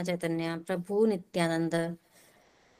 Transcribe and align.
कृष्णा 0.00 0.16
चैतन्य, 0.16 0.56
प्रभु 0.66 1.06
नित्यानंद। 1.06 1.96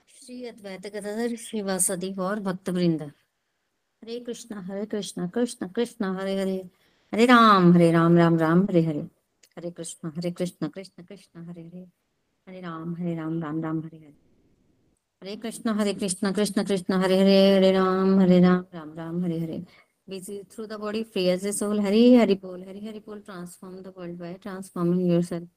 श्री 0.09 0.45
अद्वैत 0.45 0.87
गदाधर 0.87 1.37
श्रीवासदि 1.37 2.15
और 2.15 2.41
भक्त 2.41 2.71
वृंद 2.71 3.03
हरे 3.03 4.21
कृष्णा 4.21 4.61
हरे 4.61 4.87
कृष्णा, 4.87 5.27
कृष्ण 5.27 5.69
कृष्ण, 5.69 6.05
हरे 6.05 6.41
हरे। 6.41 6.71
हरे 7.15 7.27
राम 7.27 7.73
हरे 7.73 7.93
राम 7.93 8.17
राम 8.17 8.39
राम, 8.39 8.63
हरे 8.63 8.83
हरे। 8.83 9.01
हरे 9.59 9.71
कृष्ण 9.71 10.11
हरे 10.17 10.31
कृष्ण 10.31 10.69
कृष्ण 10.69 11.05
कृष्ण, 11.05 11.45
हरे 11.45 11.63
हरे। 11.63 11.87
हरे 12.49 12.61
राम 12.61 12.95
हरे 12.95 13.15
राम 13.15 13.43
राम 13.43 13.63
राम, 13.63 13.81
हरे 13.81 13.97
हरे। 13.97 14.15
हरे 15.23 15.37
कृष्ण 15.37 15.71
हरे 15.71 15.95
कृष्ण 15.95 16.33
कृष्ण 16.33 16.65
कृष्ण, 16.65 16.95
हरे 16.95 17.21
हरे 17.21 17.57
हरे 17.57 17.73
राम 17.73 18.21
हरे 18.21 18.41
राम 18.41 18.65
राम 18.75 18.95
राम, 18.95 19.25
हरे 19.25 19.39
हरे। 19.39 19.65
Busy 20.09 20.43
through 20.43 20.69
the 20.69 20.79
body, 20.79 21.05
free 21.05 21.29
as 21.37 21.45
a 21.45 21.53
soul 21.53 21.79
hari 21.87 22.03
hari 22.19 22.37
bol 22.41 22.61
hari 22.69 22.81
hari 22.89 23.05
bol 23.05 23.23
transform 23.29 23.83
the 23.85 23.93
world 23.99 24.19
by 24.19 24.35
transforming 24.47 25.07
yourself 25.13 25.49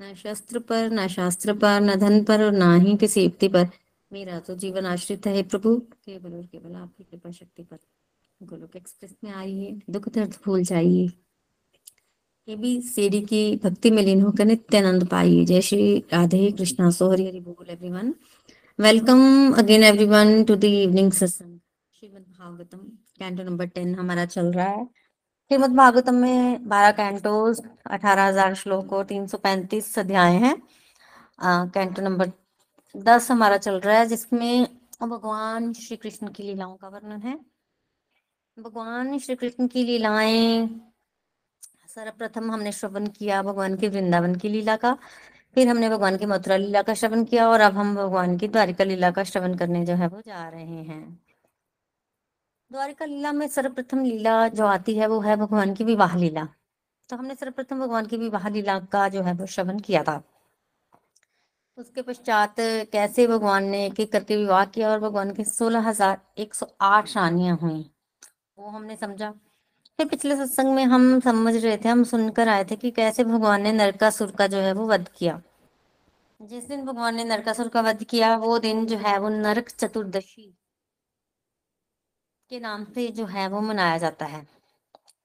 न 0.00 0.14
शस्त्र 0.14 0.58
पर, 0.58 0.90
न 0.90 1.06
शास्त्र 1.08 1.52
पर, 1.52 1.80
न 1.80 1.94
धन 1.94 2.22
पर 2.24 2.44
और 2.44 2.52
ना 2.52 2.74
ही 2.74 2.96
किसी 2.96 3.22
युक्ति 3.22 3.48
पर। 3.48 3.68
मेरा 4.12 4.38
तो 4.38 4.54
जीवन 4.54 4.86
आश्रित 4.86 5.26
है 5.26 5.42
प्रभु। 5.42 5.76
केवल 5.76 6.32
और 6.32 6.42
केवल 6.42 6.74
आपकी 6.74 7.04
कृपा 7.04 7.30
शक्ति 7.30 7.62
पर 7.62 7.78
गोलोक 8.40 8.76
एक्सप्रेस 8.76 9.14
में 9.24 9.32
आइए 9.32 9.80
दुख 9.90 10.08
दर्द 10.08 10.34
भूल 10.44 10.62
जाइए। 10.62 11.06
ये 12.48 12.56
भी 12.56 12.80
सीढ़ी 12.82 13.20
की 13.22 13.40
भक्ति 13.56 13.90
में 13.90 14.02
लीन 14.02 14.20
होकर 14.22 14.44
नित्यानंद 14.44 15.06
पाइए। 15.08 15.44
जय 15.44 15.60
श्री 15.60 15.98
राधे 16.12 16.50
कृष्णा। 16.50 16.90
सो 16.90 17.10
हरि 17.10 17.26
हरि 17.26 17.40
बोल 17.40 17.70
everyone 17.70 18.14
welcome 18.78 19.52
again 19.52 19.84
everyone 19.84 20.44
to 20.44 20.56
the 20.56 20.64
evening 20.64 21.12
सत्संग 21.12 21.58
Shrimad 22.00 22.28
Bhagavatam 22.30 22.78
canto 23.18 23.42
number 23.42 23.66
ten 23.66 23.94
हमारा 23.94 24.24
चल 24.26 24.52
रहा 24.52 24.68
है। 24.68 24.86
श्रीमद् 25.50 25.74
भागवतम 25.76 26.14
में 26.14 26.68
बारह 26.68 26.90
कैंटोस, 26.92 27.60
अठारह 27.86 28.26
हज़ार 28.26 28.54
श्लोक 28.54 28.92
और 28.92 29.04
तीन 29.06 29.26
सौ 29.26 29.38
पैंतीस 29.38 29.98
अध्याय 29.98 30.32
हैं। 30.34 30.54
कैंटो 31.72 32.02
नंबर 32.02 32.30
दस 32.94 33.30
हमारा 33.30 33.56
चल 33.56 33.78
रहा 33.80 33.98
है, 33.98 34.06
जिसमें 34.06 34.66
भगवान 35.02 35.72
श्री 35.72 35.96
कृष्ण 35.96 36.28
की 36.28 36.42
लीलाओं 36.42 36.74
का 36.76 36.88
वर्णन 36.88 37.20
है। 37.22 37.38
भगवान 38.56 39.18
श्री 39.18 39.34
कृष्ण 39.36 39.66
की 39.68 39.84
लीलाएँ, 39.84 40.68
सर्वप्रथम 41.88 42.50
हमने 42.52 42.72
श्रवण 42.72 43.06
किया 43.08 43.42
भगवान 43.42 43.76
के 43.76 43.88
वृंदावन 43.88 44.34
की 44.34 44.48
लीला 44.48 44.76
का, 44.76 44.92
फिर 45.56 45.68
हमने 45.68 45.88
भगवान 45.90 46.16
की 46.16 46.26
मथुरा 46.26 46.56
लीला 46.56 46.82
का 46.82 46.94
श्रवण 46.94 47.24
किया 47.24 47.48
और 47.50 47.60
अब 47.60 47.76
हम 47.78 47.94
भगवान 47.96 48.36
की 48.38 48.48
द्वारिका 48.48 48.84
लीला 48.84 49.10
का 49.10 49.24
श्रवण 49.24 49.56
करने 49.56 49.84
जो 49.86 49.94
है 49.94 50.08
वो 50.08 50.20
जा 50.26 50.48
रहे 50.48 50.82
हैं। 50.82 51.25
द्वारिका 52.70 53.04
लीला 53.04 53.30
में 53.32 53.46
सर्वप्रथम 53.48 54.02
लीला 54.04 54.46
जो 54.50 54.64
आती 54.66 54.94
है, 54.96 55.06
वो 55.06 55.20
है 55.20 55.36
भगवान 55.36 55.74
की 55.74 55.84
विवाह 55.84 56.16
लीला। 56.16 56.46
तो 57.10 57.16
हमने 57.16 57.34
सर्वप्रथम 57.34 57.80
भगवान 57.80 58.06
की 58.06 58.16
विवाह 58.16 58.48
लीला 58.48 58.78
का 58.92 59.08
जो 59.08 59.22
है 59.22 59.32
वो 59.34 59.46
श्रवण 59.46 59.78
किया 59.80 60.02
था। 60.02 60.22
उसके 61.78 62.02
पश्चात 62.02 62.54
कैसे 62.92 63.26
भगवान 63.26 63.64
ने 63.64 63.84
एक 63.86 64.00
एक 64.00 64.12
करके 64.12 64.36
विवाह 64.36 64.64
किया 64.66 64.90
और 64.90 64.98
भगवान 65.00 65.32
की 65.34 65.44
सोलह 65.44 65.88
हज़ार 65.88 66.20
एक 66.38 66.54
सौ 66.54 66.66
आठ 66.82 67.16
रानियाँ 67.16 67.56
हुई, 67.56 67.80
वो 68.58 68.68
हमने 68.68 68.96
समझा। 68.96 69.30
फिर 69.98 70.08
पिछले 70.08 70.36
सत्संग 70.36 70.74
में 70.74 70.84
हम 70.86 71.18
समझ 71.20 71.54
रहे 71.56 71.76
थे, 71.76 71.88
हम 71.88 72.04
सुनकर 72.04 72.48
आए 72.48 72.64
थे 72.64 72.76
कि 72.76 72.90
कैसे 72.92 73.24
भगवान 73.24 73.62
ने 73.62 73.72
नरकासुर 73.74 74.30
का 74.30 74.46
जो 74.46 74.58
है 74.58 74.72
वो 74.74 74.86
वध 74.88 75.08
किया। 75.18 75.40
जिस 76.40 76.68
दिन 76.68 76.84
भगवान 76.86 77.14
ने 77.14 77.24
नरकासुर 77.24 77.68
का 77.68 77.80
वध 77.82 78.04
किया, 78.04 78.36
वो 78.36 78.58
दिन 78.58 78.86
जो 78.86 78.96
है 78.98 79.18
वो 79.18 79.28
नरक 79.30 79.68
चतुर्दशी 79.70 80.52
के 82.50 82.58
नाम 82.60 82.84
से 82.84 83.06
जो 83.08 83.24
है 83.26 83.46
वो 83.48 83.60
मनाया 83.60 83.96
जाता 83.98 84.26
है। 84.26 84.46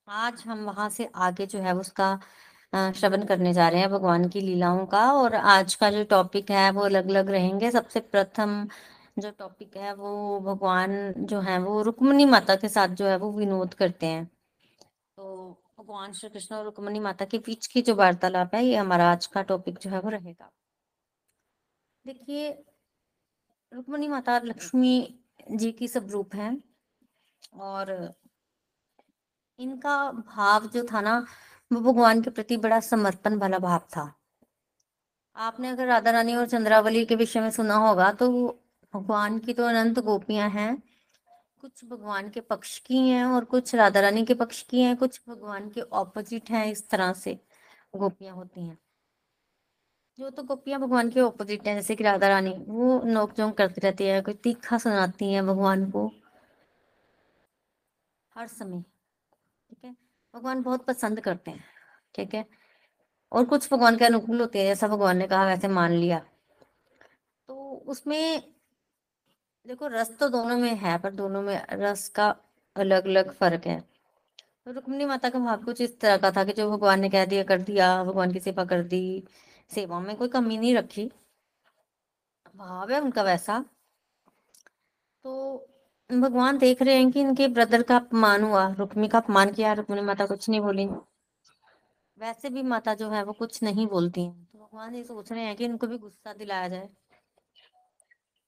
आज 0.10 0.44
हम 0.48 0.64
वहाँ 0.66 0.90
से 0.90 1.10
आगे 1.16 1.46
जो 1.46 1.60
है 1.60 1.74
उसका 1.76 2.14
श्रवण 2.74 3.26
करने 3.26 3.52
जा 3.54 3.68
रहे 3.70 3.82
हैं 3.82 3.90
भगवान 3.90 4.28
की 4.30 4.42
लीलाओं 4.42 4.86
का 4.86 5.02
और 5.14 5.36
आज 5.36 5.76
का 5.76 5.90
जो 5.92 6.04
टॉपिक 6.06 6.50
है 6.52 6.70
वो 6.72 6.82
अलग 6.82 7.10
अलग 7.10 7.30
रहेंगे। 7.30 7.72
सबसे 7.72 8.00
प्रथम 8.00 8.68
जो 9.20 9.32
टॉपिक 9.32 9.78
है 9.78 9.94
वो 9.96 10.40
भगवान 10.40 11.14
जो 11.20 11.40
है 11.42 11.58
वो 11.60 11.82
रुक्मणी 11.82 12.26
माता 12.26 12.56
के 12.56 12.70
साथ 12.70 12.96
जो 12.96 13.08
है 13.08 13.18
वो 13.18 13.32
विनोद 13.32 13.74
करते 13.74 14.06
हैं। 14.06 14.26
तो 14.26 15.52
भगवान 15.80 16.14
श्री 16.14 16.30
कृष्ण 16.30 16.56
और 16.56 16.64
रुक्मणी 16.66 17.00
माता 17.00 17.26
के 17.26 17.38
बीच 17.40 17.68
की 17.68 17.82
जो 17.82 17.96
वार्तालाप 17.96 18.56
है 18.56 18.64
ये 18.66 18.76
हमारा 18.76 19.12
आज 19.12 19.26
का 19.28 19.42
टॉपिक 19.44 19.78
जो 19.80 19.90
है 19.90 20.00
वो 20.00 20.10
रहेगा। 20.10 20.50
देखिए, 22.06 22.50
रुक्मणी 23.72 24.08
माता 24.08 24.40
लक्ष्मी 24.40 25.22
जी 25.52 25.72
की 25.72 25.88
सब 25.88 26.10
रूप 26.12 26.36
है। 26.36 26.52
और 27.54 28.14
इनका 29.60 29.96
भाव 30.12 30.68
जो 30.68 30.84
था 30.84 31.02
ना, 31.02 31.18
वो 31.72 31.80
भगवान 31.82 32.22
के 32.22 32.30
प्रति 32.30 32.58
बड़ा 32.58 32.80
समर्पण 32.82 33.38
वाला 33.38 33.60
भाव 33.60 33.80
था। 33.96 34.14
आपने 35.36 35.70
अगर 35.70 35.88
राधा 35.88 36.12
रानी 36.12 36.36
और 36.36 36.48
चंद्रावली 36.48 37.06
के 37.06 37.16
विषय 37.16 37.42
में 37.42 37.50
सुना 37.52 37.76
होगा 37.78 38.12
तो 38.14 38.30
भगवान 38.94 39.38
की 39.40 39.54
तो 39.54 39.66
अनंत 39.66 40.00
गोपियाँ 40.00 40.50
हैं, 40.50 40.82
कुछ 41.62 41.84
भगवान 41.86 42.30
के 42.30 42.42
पक्ष 42.42 42.78
की 42.80 42.98
हैं 43.00 43.26
और 43.26 43.46
कुछ 43.46 43.74
राधा 43.76 44.00
रानी 44.00 44.26
के 44.26 44.34
पक्ष 44.34 44.62
की 44.64 44.82
हैं, 44.82 44.96
कुछ 44.98 45.22
भगवान 45.30 45.70
के 45.70 45.82
ऑपोजिट 45.82 46.50
हैं 46.50 46.66
इस 46.68 46.90
तरह 46.90 47.14
से 47.14 47.40
गोपियाँ 47.96 48.36
होती 48.36 48.62
हैं। 48.62 48.78
जो 50.20 50.30
तो 50.30 50.44
गोपियाँ 50.44 50.80
भगवान 50.80 51.10
के 51.10 51.22
ऑपोजिट 51.22 51.68
हैं, 51.68 51.76
जैसे 51.76 51.96
कि 51.96 52.04
राधा 52.04 52.28
रानी, 52.28 52.54
वो 52.60 53.02
नोक 53.06 53.38
झोंक 53.38 53.58
करती 53.58 53.82
रहती 53.82 54.06
है, 54.06 54.22
कोई 54.22 54.34
तीखा 54.34 54.78
सुनाती 54.78 55.32
है 55.34 55.42
भगवान 55.44 55.90
को। 55.92 56.10
हर 58.42 58.48
समय, 58.48 58.82
ठीक 59.70 59.86
है? 59.86 59.96
भगवान 60.36 60.62
बहुत 60.62 60.86
पसंद 60.86 61.20
करते 61.20 61.52
हैं, 61.52 61.64
ठीक 62.16 62.34
है? 62.34 62.46
और 63.32 63.46
कुछ 63.46 63.74
भगवान 63.74 63.98
के 63.98 64.06
अनुकूल 64.06 64.42
होते 64.42 64.60
हैं, 64.60 64.66
जैसा 64.66 64.88
भगवान 64.88 65.18
ने 65.18 65.28
कहा, 65.28 65.46
वैसे 65.46 65.68
मान 65.68 65.92
लिया। 65.92 66.20
तो 67.48 67.84
उसमें, 67.88 68.54
देखो, 69.68 69.88
रस 69.88 70.18
तो 70.18 70.30
दोनों 70.30 70.58
में 70.58 70.76
है, 70.76 70.98
पर 70.98 71.12
दोनों 71.12 71.42
में 71.42 71.66
रस 71.70 72.10
का 72.10 72.36
अलग 72.76 73.06
अलग 73.06 73.34
फ़र्क 73.34 73.68
है। 73.68 73.82
तो 74.66 74.72
रुक्मणी 74.72 75.06
माता 75.06 75.30
का 75.30 75.40
भाव 75.40 75.64
कुछ 75.64 75.82
इस 75.82 76.00
तरह 76.00 76.18
का 76.18 76.32
था 76.32 76.44
कि 76.44 76.54
जो 76.54 76.72
भगवान 76.72 77.00
ने 77.00 77.10
कह 77.10 77.26
दिया, 77.26 77.44
कर 77.44 77.62
दिया, 77.62 78.04
भगवान 78.04 78.34
की 78.34 78.40
सेवा 78.40 78.66
कर 78.66 78.84
दी, 78.84 79.24
सेवा 79.70 80.00
में 80.00 80.16
कोई 80.16 80.28
कमी 80.28 80.58
नहीं 80.58 80.76
रखी। 80.76 81.12
भाव 82.56 82.92
है 82.92 83.00
उनका 83.00 83.24
वैसा। 83.24 83.66
तो 85.24 85.68
भगवान 86.20 86.58
देख 86.58 86.82
रहे 86.82 86.96
हैं 86.96 87.12
कि 87.12 87.22
इनके 87.22 87.48
ब्रदर 87.48 87.84
का 87.84 87.96
अपमान 87.96 88.44
हुआ, 88.44 88.68
रुक्मी 88.70 89.08
का 89.08 89.18
अपमान 89.18 89.52
किया 89.52 89.74
रुक्मिणी 89.74 90.02
माता 90.02 90.26
कुछ 90.26 90.50
नहीं 90.50 90.60
बोली। 90.60 90.86
वैसे 92.18 92.50
भी 92.50 92.64
माता 92.64 92.94
जो 92.94 93.10
है 93.10 93.24
वो 93.24 93.34
कुछ 93.34 93.62
नहीं 93.64 93.88
बोलती 93.88 94.24
हैं। 94.24 94.46
तो 94.46 94.60
भगवान 94.60 94.96
ये 94.96 95.04
सोच 95.04 95.32
रहे 95.32 95.44
हैं 95.44 95.56
कि 95.56 95.66
इनको 95.66 95.88
भी 95.88 95.98
गुस्सा 95.98 96.34
दिलाया 96.34 96.68
जाए। 96.68 96.90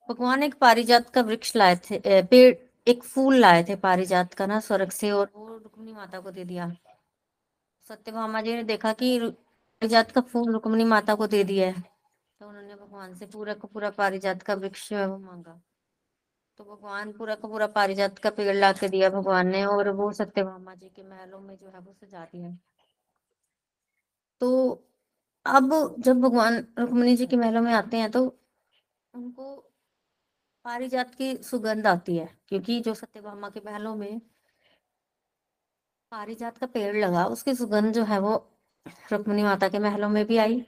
भगवान 0.09 0.43
एक 0.43 0.53
पारिजात 0.53 1.09
का 1.09 1.21
वृक्ष 1.21 1.55
लाए 1.55 1.75
थे 1.75 2.21
पेड़, 2.23 2.55
एक 2.87 3.03
फूल 3.03 3.35
लाए 3.35 3.63
थे 3.63 3.75
पारिजात 3.75 4.33
का 4.33 4.45
ना 4.45 4.59
स्वर्ग 4.59 4.89
से 4.91 5.11
और 5.11 5.31
वो 5.35 5.47
रुक्मिणी 5.57 5.93
माता 5.93 6.19
को 6.19 6.31
दे 6.31 6.43
दिया। 6.45 6.71
सत्यभामा 7.89 8.41
जी 8.41 8.53
ने 8.53 8.63
देखा 8.63 8.93
कि 8.93 9.19
पारिजात 9.19 10.11
का 10.11 10.21
फूल 10.21 10.51
रुक्मिणी 10.51 10.83
माता 10.83 11.15
को 11.15 11.27
दे 11.27 11.43
दिया 11.43 11.67
है। 11.67 11.81
तो 11.81 12.47
उन्होंने 12.47 12.75
भगवान 12.75 13.13
से 13.15 13.25
पूरा 13.25 13.53
का 13.53 13.67
पूरा 13.73 13.89
पारिजात 13.89 14.43
का 14.43 14.53
वृक्ष 14.53 14.89
जो 14.89 14.97
है 14.97 15.07
वो 15.07 15.17
मांगा। 15.17 15.61
तो 16.59 16.63
भगवान 16.63 17.11
पूरा 17.11 17.35
का 17.35 17.47
पूरा 17.47 17.67
पारिजात 17.67 18.19
का 18.19 18.29
पेड़ 18.29 18.55
ला 18.55 18.71
के 18.71 18.89
दिया 18.89 19.09
भगवान 19.09 19.47
ने 19.47 19.63
और 19.65 19.89
वो 19.89 20.11
सत्य 20.11 20.25
सत्यभामा 20.25 20.73
जी 20.75 20.89
के 20.89 21.03
महलों 21.03 21.39
में 21.39 21.55
जो 21.55 21.67
है 21.67 21.79
वो 21.79 21.93
सजा 21.93 22.25
दिया 22.25 22.57
तो 24.41 24.49
अब 25.45 25.95
जब 25.99 26.21
भगवान 26.21 26.57
रुक्मणी 26.79 27.15
जी 27.17 27.25
के 27.27 27.35
महलों 27.35 27.61
में 27.61 27.73
आते 27.73 27.97
हैं 27.97 28.11
तो 28.11 28.23
उनको 29.13 29.55
पारिजात 30.65 31.15
की 31.15 31.35
सुगंध 31.43 31.87
आती 31.87 32.15
है, 32.17 32.27
क्योंकि 32.47 32.79
जो 32.79 32.93
सत्य 32.93 33.07
सत्यभामा 33.07 33.49
के 33.49 33.61
महलों 33.65 33.95
में 33.95 34.19
पारिजात 36.11 36.57
का 36.57 36.67
पेड़ 36.67 36.95
लगा, 36.95 37.25
उसकी 37.25 37.53
सुगंध 37.55 37.93
जो 37.93 38.03
है 38.03 38.19
वो 38.19 38.35
रुक्मणी 39.11 39.43
माता 39.43 39.69
के 39.69 39.79
महलों 39.79 40.09
में 40.09 40.25
भी 40.25 40.37
आई। 40.37 40.59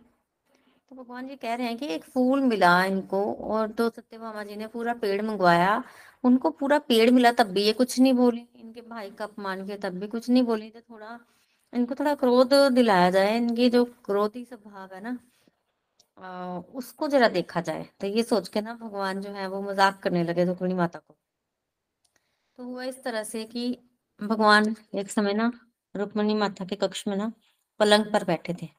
तो 0.96 1.04
भगवान 1.04 1.28
जी 1.28 1.36
कह 1.36 1.54
रहे 1.56 1.68
हैं 1.68 1.78
कि 1.78 1.86
एक 1.86 2.04
फूल 2.04 2.42
मिला 2.42 2.84
इनको 2.86 3.22
और 3.46 3.72
तो 3.72 3.90
सत्यभामा 3.90 4.44
जी 4.44 4.56
ने 4.56 4.68
पूरा 4.68 4.94
पेड़ 4.94 5.22
मंगवाया। 5.22 5.84
उनको 6.24 6.50
पूरा 6.52 6.78
पेड़ 6.82 7.10
मिला 7.12 7.32
तब 7.32 7.48
भी 7.48 7.64
ये 7.64 7.74
कुछ 7.74 8.00
नहीं 8.00 8.14
बोली। 8.14 8.46
इनके 8.56 8.82
भाई 8.82 9.10
का 9.10 9.26
अपमान 9.26 9.66
किया 9.66 9.78
तब 9.78 9.98
भी 10.00 10.08
कुछ 10.08 10.30
नहीं 10.30 10.44
बोली। 10.44 10.70
तो 10.70 10.80
थोड़ा 10.82 11.20
इनको 11.74 11.96
थोड़ा 11.96 12.14
क्रोध 12.16 12.54
दिलाया 12.74 13.10
जाए। 13.12 13.36
इनकी 13.38 13.70
जो 13.70 13.84
क्रोधी 14.06 14.44
स्वभाव 14.46 14.94
है 14.94 15.02
ना 15.04 15.18
आ, 16.18 16.60
उसको 16.60 17.08
जरा 17.08 17.28
देखा 17.30 17.62
जाए। 17.62 17.88
तो 18.02 18.08
ये 18.08 18.24
सोच 18.24 18.48
के 18.48 18.62
ना 18.62 18.74
भगवान 18.74 19.22
जो 19.22 19.32
है 19.32 19.48
वो 19.48 19.62
मज़ाक 19.62 20.00
करने 20.04 20.24
लगे 20.24 20.46
रुक्मिणी 20.46 20.74
माता 20.74 21.00
को। 21.00 21.16
तो 22.60 22.64
हुआ 22.64 22.84
इस 22.84 23.04
तरह 23.04 23.24
से 23.24 23.44
कि 23.46 23.78
भगवान 24.20 24.76
एक 24.96 25.12
समय 25.12 25.34
ना 25.34 25.52
रुक्मिणी 25.96 26.36
माता 26.36 26.66
के 26.66 26.76
कक्ष 26.78 27.08
में 27.08 27.16
ना 27.18 27.32
पलंग 27.80 28.06
पर 28.14 28.24
बैठे 28.24 28.54
थे। 28.62 28.70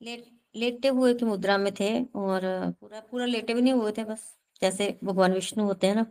लेट 0.00 0.24
लेटे 0.56 0.88
हुए 0.88 1.14
की 1.14 1.24
मुद्रा 1.24 1.58
में 1.58 1.72
थे 1.80 2.04
और 2.04 2.40
पूरा 2.80 3.00
पूरा 3.00 3.24
लेटे 3.26 3.54
भी 3.54 3.62
नहीं 3.62 3.72
हुए 3.72 3.92
थे 3.92 4.04
बस, 4.04 4.38
जैसे 4.62 4.98
भगवान 5.04 5.32
विष्णु 5.32 5.64
होते 5.64 5.86
हैं 5.86 5.94
ना। 5.94 6.06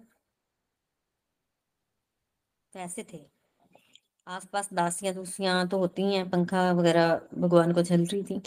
वैसे 2.75 3.05
थे। 3.13 3.25
आसपास 4.27 4.73
दासियाँ 4.73 5.13
दूसियाँ 5.15 5.67
तो 5.67 5.77
होती 5.79 6.13
हैं, 6.13 6.29
पंखा 6.29 6.71
वगैरह 6.71 7.21
भगवान 7.37 7.73
को 7.73 7.81
झल 7.81 8.05
रही 8.05 8.23
थी। 8.23 8.41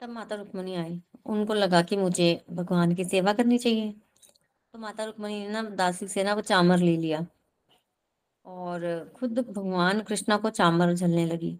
तब 0.00 0.08
माता 0.08 0.34
रुक्मणी 0.34 0.74
आई। 0.74 1.02
उनको 1.26 1.54
लगा 1.54 1.82
कि 1.82 1.96
मुझे 1.96 2.44
भगवान 2.50 2.94
की 2.94 3.04
सेवा 3.04 3.32
करनी 3.32 3.58
चाहिए। 3.58 3.92
तो 4.72 4.78
माता 4.78 5.04
रुक्मणी 5.04 5.40
ने 5.40 5.48
ना 5.48 5.62
दासी 5.62 6.08
से 6.08 6.24
ना 6.24 6.34
वो 6.34 6.40
चामर 6.40 6.78
ले 6.78 6.96
लिया। 6.96 7.26
और 8.46 9.12
खुद 9.16 9.38
भगवान 9.38 10.00
कृष्णा 10.00 10.36
को 10.36 10.50
चामर 10.50 10.94
झलने 10.94 11.26
लगी। 11.26 11.58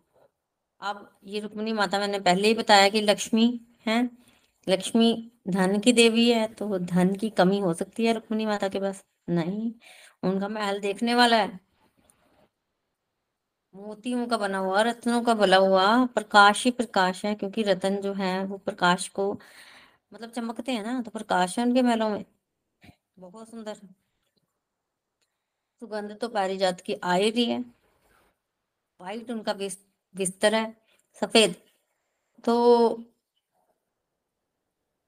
अब 0.81 1.09
ये 1.25 1.41
रुक्मणी 1.41 1.73
माता 1.73 1.99
मैंने 1.99 2.19
पहले 2.21 2.49
ही 2.49 2.55
बताया 2.55 2.89
कि 2.89 3.01
लक्ष्मी 3.01 3.61
है। 3.87 4.11
लक्ष्मी 4.69 5.33
धन 5.49 5.79
की 5.81 5.93
देवी 5.93 6.31
है 6.31 6.47
तो 6.49 6.79
धन 6.79 7.15
की 7.15 7.31
कमी 7.31 7.59
हो 7.59 7.75
सकती 7.75 8.07
है 8.07 8.13
रुक्मणी 8.13 8.47
माता 8.47 8.69
के 8.69 8.81
पास? 8.81 9.05
नहीं। 9.31 9.73
उनका 10.23 10.49
महल 10.49 10.81
देखने 10.81 11.15
वाला 11.15 11.37
है। 11.37 11.61
मोतियों 13.75 14.27
का 14.27 14.37
बना 14.37 14.59
हुआ, 14.59 14.83
रत्नों 14.83 15.23
का 15.23 15.35
बना 15.35 15.57
हुआ, 15.57 16.07
प्रकाश 16.07 16.65
ही 16.65 16.71
प्रकाश 16.71 17.25
है, 17.25 17.35
क्योंकि 17.35 17.63
रतन 17.63 17.97
जो 17.97 18.13
है, 18.13 18.45
वो 18.45 18.59
प्रकाश 18.59 19.09
को 19.09 19.33
मतलब 20.15 20.31
चमकते 20.31 20.73
हैं 20.73 20.83
ना 20.83 21.01
तो 21.03 21.11
प्रकाश 21.11 21.59
है 21.59 21.65
उनके 21.65 21.83
महलों 21.83 22.09
में। 22.11 22.25
बहुत 23.19 23.51
सुंदर। 23.51 23.75
सुगंध 25.83 26.17
तो 26.21 26.29
पारिजात 26.29 26.81
की 26.81 26.95
आई 27.05 27.31
रही 27.31 27.45
है। 27.45 27.65
वाइट 29.01 29.31
उनका 29.31 29.53
बिस्तर 30.17 30.55
है, 30.55 30.77
सफ़ेद। 31.21 31.55
तो 32.45 32.55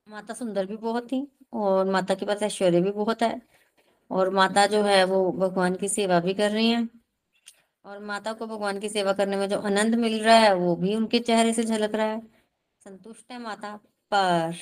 माता 0.08 0.34
सुंदर 0.34 0.66
भी 0.66 0.76
बहुत 0.76 1.06
थी 1.06 1.38
और 1.52 1.90
माता 1.90 2.14
के 2.14 2.26
पास 2.26 2.42
ऐश्वर्य 2.42 2.80
भी 2.80 2.90
बहुत 2.90 3.22
है 3.22 3.42
और 4.10 4.30
माता 4.30 4.66
जो 4.66 4.82
है 4.82 5.04
वो 5.04 5.32
भगवान 5.32 5.74
की 5.74 5.88
सेवा 5.88 6.20
भी 6.20 6.34
कर 6.34 6.50
रही 6.50 6.70
है। 6.70 6.88
और 7.84 7.98
माता 7.98 8.32
को 8.32 8.46
भगवान 8.46 8.80
की 8.80 8.88
सेवा 8.88 9.12
करने 9.12 9.36
में 9.36 9.48
जो 9.48 9.58
आनंद 9.58 9.94
मिल 9.94 10.22
रहा 10.22 10.36
है, 10.36 10.54
वो 10.54 10.76
भी 10.76 10.94
उनके 10.94 11.18
चेहरे 11.18 11.52
से 11.52 11.64
झलक 11.64 11.94
रहा 11.94 12.06
है। 12.06 12.20
संतुष्ट 12.84 13.32
है 13.32 13.38
माता 13.38 13.76
पर। 14.10 14.54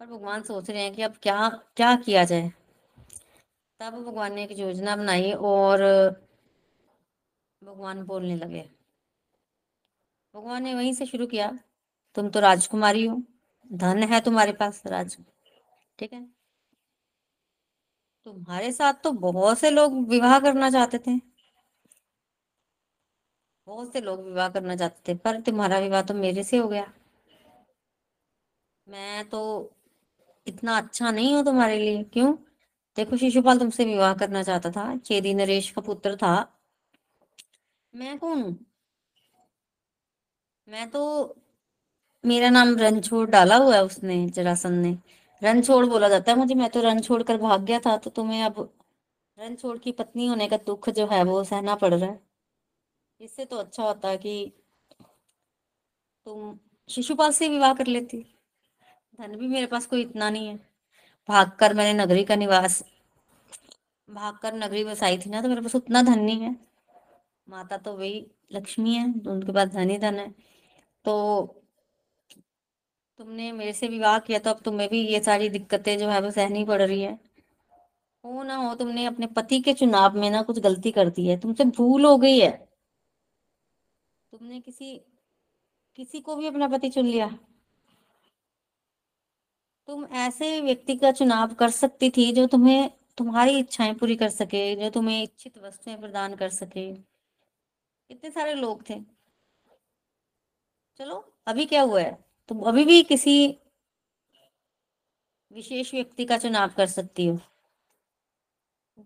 पर 0.00 0.06
भगवान 0.06 0.42
सोच 0.42 0.70
रहे 0.70 0.82
हैं 0.82 0.94
कि 0.94 1.02
अब 1.02 1.16
क्या 1.22 1.48
क्या 1.48 1.96
किया 1.96 2.24
जाए। 2.24 2.52
तब 3.80 3.92
भगवान 3.92 4.34
ने 4.34 4.44
एक 4.44 4.58
योजना 4.58 4.96
बनाई 4.96 5.32
और 5.32 5.80
भगवान 7.62 8.02
बोलने 8.02 8.36
लगे। 8.36 8.70
भगवान 10.34 10.62
ने 10.62 10.74
वहीं 10.74 10.92
से 10.94 11.06
शुरू 11.06 11.26
किया। 11.26 11.58
तुम 12.14 12.28
तो 12.28 12.40
राजकुमारी 12.40 13.06
हो। 13.06 13.22
धन 13.72 14.02
है 14.02 14.20
तुम्हारे 14.20 14.52
पास, 14.52 14.82
राज। 14.86 15.16
ठीक 15.98 16.12
है? 16.12 16.28
तुम्हारे 18.24 18.72
साथ 18.72 18.94
तो 19.04 19.12
बहुत 19.12 19.58
से 19.58 19.70
लोग 19.70 20.08
विवाह 20.08 20.38
करना 20.40 20.70
चाहते 20.70 20.98
थे। 20.98 21.20
बहुत 23.66 23.92
से 23.92 24.00
लोग 24.00 24.24
विवाह 24.24 24.48
करना 24.48 24.76
चाहते 24.76 25.14
थे, 25.14 25.18
पर 25.18 25.40
तुम्हारा 25.40 25.78
विवाह 25.78 26.02
तो 26.02 26.14
मेरे 26.14 26.44
से 26.44 26.56
हो 26.56 26.68
गया। 26.68 26.92
मैं 28.88 29.28
तो 29.28 29.72
इतना 30.46 30.76
अच्छा 30.76 31.10
नहीं 31.10 31.34
हूँ 31.34 31.44
तुम्हारे 31.44 31.78
लिए। 31.78 32.04
क्यों? 32.04 32.34
देखो, 32.96 33.16
शिशुपाल 33.16 33.58
तुमसे 33.58 33.84
विवाह 33.84 34.14
करना 34.14 34.42
चाहता 34.42 34.70
था। 34.70 34.96
चेदी 34.96 35.34
नरेश 35.34 35.70
का 35.70 35.82
पुत्र 35.82 36.16
था। 36.16 36.57
मैं 37.94 38.18
कौन 38.18 38.42
हूँ? 38.42 38.56
मैं 40.68 40.88
तो 40.90 41.02
मेरा 42.24 42.50
नाम 42.50 42.74
रणछोड़ 42.78 43.28
डाला 43.30 43.56
हुआ 43.56 43.74
है 43.74 43.84
उसने 43.84 44.16
जरासन 44.30 44.72
ने। 44.74 44.96
रणछोड़ 45.42 45.84
बोला 45.86 46.08
जाता 46.08 46.32
है 46.32 46.38
मुझे, 46.38 46.54
मैं 46.54 46.68
तो 46.70 46.80
रण 46.82 47.00
छोड़ 47.00 47.22
कर 47.22 47.36
भाग 47.38 47.64
गया 47.64 47.78
था 47.80 47.96
तो 47.96 48.10
तुम्हें 48.10 48.42
अब 48.44 48.58
रणछोड़ 49.38 49.76
की 49.78 49.92
पत्नी 49.92 50.26
होने 50.26 50.48
का 50.48 50.56
दुख 50.66 50.88
जो 50.90 51.06
है, 51.06 51.22
वो 51.24 51.42
सहना 51.44 51.74
पड़ 51.74 51.92
रहा 51.94 52.10
है। 52.10 52.20
इससे 53.20 53.44
तो 53.44 53.56
अच्छा 53.56 53.82
होता 53.82 54.14
कि 54.16 54.52
तुम 56.26 56.58
शिशुपाल 56.90 57.32
से 57.32 57.48
विवाह 57.48 57.74
कर 57.74 57.86
लेती। 57.86 58.24
धन 59.18 59.36
भी 59.36 59.48
मेरे 59.48 59.66
पास 59.66 59.86
कोई 59.86 60.02
इतना 60.02 60.30
नहीं 60.30 60.48
है। 60.48 60.56
भागकर 61.28 61.74
मैंने 61.74 61.92
नगरी 61.94 62.24
का 62.24 62.36
निवास, 62.36 62.82
भागकर 64.08 64.54
नगरी 64.56 64.84
बसाई 64.84 65.18
थी 65.18 65.30
ना 65.30 65.42
तो 65.42 65.48
मेरे 65.48 65.60
पास 65.60 65.74
उतना 65.76 66.02
धन 66.02 66.20
नहीं 66.20 66.40
है। 66.40 66.56
माता 67.48 67.76
तो 67.76 67.92
वही 67.92 68.26
लक्ष्मी 68.52 68.94
है 68.94 69.12
तो 69.20 69.30
उनके 69.30 69.52
पास 69.52 69.68
धन 69.68 69.90
ही 69.90 69.98
धन 69.98 70.14
है। 70.14 70.28
तो 71.04 71.14
तुमने 73.20 73.50
मेरे 73.52 73.72
से 73.72 73.88
विवाह 73.88 74.18
किया 74.18 74.38
तो 74.38 74.50
अब 74.50 74.60
तुम्हें 74.64 74.88
भी 74.90 75.00
ये 75.08 75.20
सारी 75.20 75.48
दिक्कतें 75.48 75.98
जो 75.98 76.08
है 76.08 76.20
वो 76.20 76.30
सहनी 76.30 76.64
पड़ 76.64 76.82
रही 76.82 77.00
है। 77.02 77.18
हो 78.24 78.42
ना 78.42 78.56
हो, 78.56 78.74
तुमने 78.74 79.04
अपने 79.06 79.26
पति 79.26 79.60
के 79.60 79.72
चुनाव 79.74 80.18
में 80.18 80.30
ना 80.30 80.42
कुछ 80.42 80.58
गलती 80.58 80.90
कर 80.90 81.10
दी 81.10 81.26
है। 81.26 81.38
तुमसे 81.40 81.64
भूल 81.64 82.04
हो 82.04 82.16
गई 82.18 82.38
है। 82.38 82.50
तुमने 84.32 84.60
किसी 84.60 84.94
किसी 85.98 86.20
को 86.20 86.36
भी 86.36 86.46
अपना 86.46 86.68
पति 86.68 86.88
चुन 86.88 87.06
लिया। 87.06 87.28
तुम 89.88 90.04
ऐसे 90.04 90.60
व्यक्ति 90.60 90.96
का 90.96 91.10
चुनाव 91.12 91.54
कर 91.54 91.70
सकती 91.70 92.10
थी, 92.10 92.32
जो 92.32 92.46
तुम्हें, 92.46 92.90
तुम्हारी 93.18 93.58
इच्छाएँ 93.58 93.94
पूरी 93.94 94.16
कर 94.16 94.28
सके, 94.28 94.74
जो 94.76 94.90
तुम्हें 94.90 95.22
इच्छित 95.22 95.58
वस्तुएँ 95.58 95.96
प्रदान 95.96 96.34
कर 96.34 96.48
सके। 96.48 97.17
इतने 98.10 98.30
सारे 98.30 98.54
लोग 98.54 98.82
थे। 98.90 99.00
चलो, 101.00 101.16
अभी 101.46 101.64
क्या 101.66 101.82
हुआ 101.82 102.00
है? 102.00 102.12
तुम 102.48 102.60
अभी 102.62 102.84
भी 102.84 103.02
किसी 103.02 103.46
विशेष 105.50 105.92
व्यक्ति 105.94 106.24
का 106.24 106.38
चुनाव 106.38 106.68
कर 106.68 106.86
सकती 106.86 107.26
हो। 107.26 107.38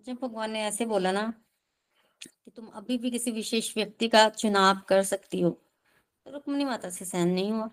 जब 0.06 0.18
भगवान 0.22 0.50
ने 0.50 0.62
ऐसे 0.64 0.86
बोला 0.86 1.12
ना 1.12 1.32
कि 2.22 2.50
तुम 2.50 2.66
अभी 2.68 2.96
भी 2.98 3.10
किसी 3.10 3.30
विशेष 3.30 3.76
व्यक्ति 3.76 4.08
का 4.08 4.28
चुनाव 4.28 4.80
कर 4.88 5.02
सकती 5.02 5.40
हो 5.40 5.50
तो 6.26 6.30
रुक्मणी 6.30 6.64
माता 6.64 6.90
से 6.90 7.04
सहन 7.04 7.28
नहीं 7.28 7.52
हुआ। 7.52 7.68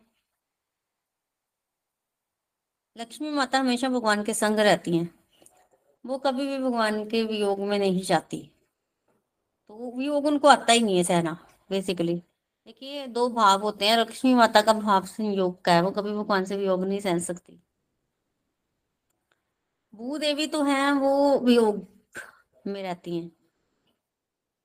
लक्ष्मी 2.96 3.30
माता 3.30 3.60
हमेशा 3.60 3.90
भगवान 3.90 4.24
के 4.24 4.34
संग 4.34 4.60
रहती 4.60 4.98
हैं। 4.98 5.10
वो 6.06 6.18
कभी 6.18 6.48
भी 6.48 6.58
भगवान 6.58 7.04
के 7.10 7.24
वियोग 7.24 7.60
में 7.60 7.78
नहीं 7.80 8.02
जाती। 8.02 8.50
तो 9.70 9.98
वियोग 9.98 10.26
उनको 10.26 10.48
आता 10.48 10.74
ही 10.74 10.80
नहीं 10.80 10.98
है 10.98 11.04
सहना 11.04 11.38
बेसिकली 11.70 12.24
देखिए, 12.66 13.08
दो 13.08 13.30
भाव 13.30 13.62
होते 13.62 13.88
हैं, 13.88 13.98
लक्ष्मी 13.98 14.34
माता 14.34 14.62
का 14.62 14.74
भाव 14.74 15.06
संयोग 15.06 15.62
का 15.62 15.74
है, 15.74 15.82
वो 15.82 15.92
कभी 15.92 16.12
भगवान 16.12 16.46
से 16.46 16.58
वियोग 16.58 16.84
नहीं 16.84 17.00
सहन 17.00 17.20
सकती। 17.20 17.60
भूदेवी 19.96 20.48
तो 20.48 20.64
है, 20.64 20.92
वो 20.92 21.40
वियोग 21.40 21.88
में 22.68 22.84
रहती 22.84 23.18
हैं। 23.18 23.32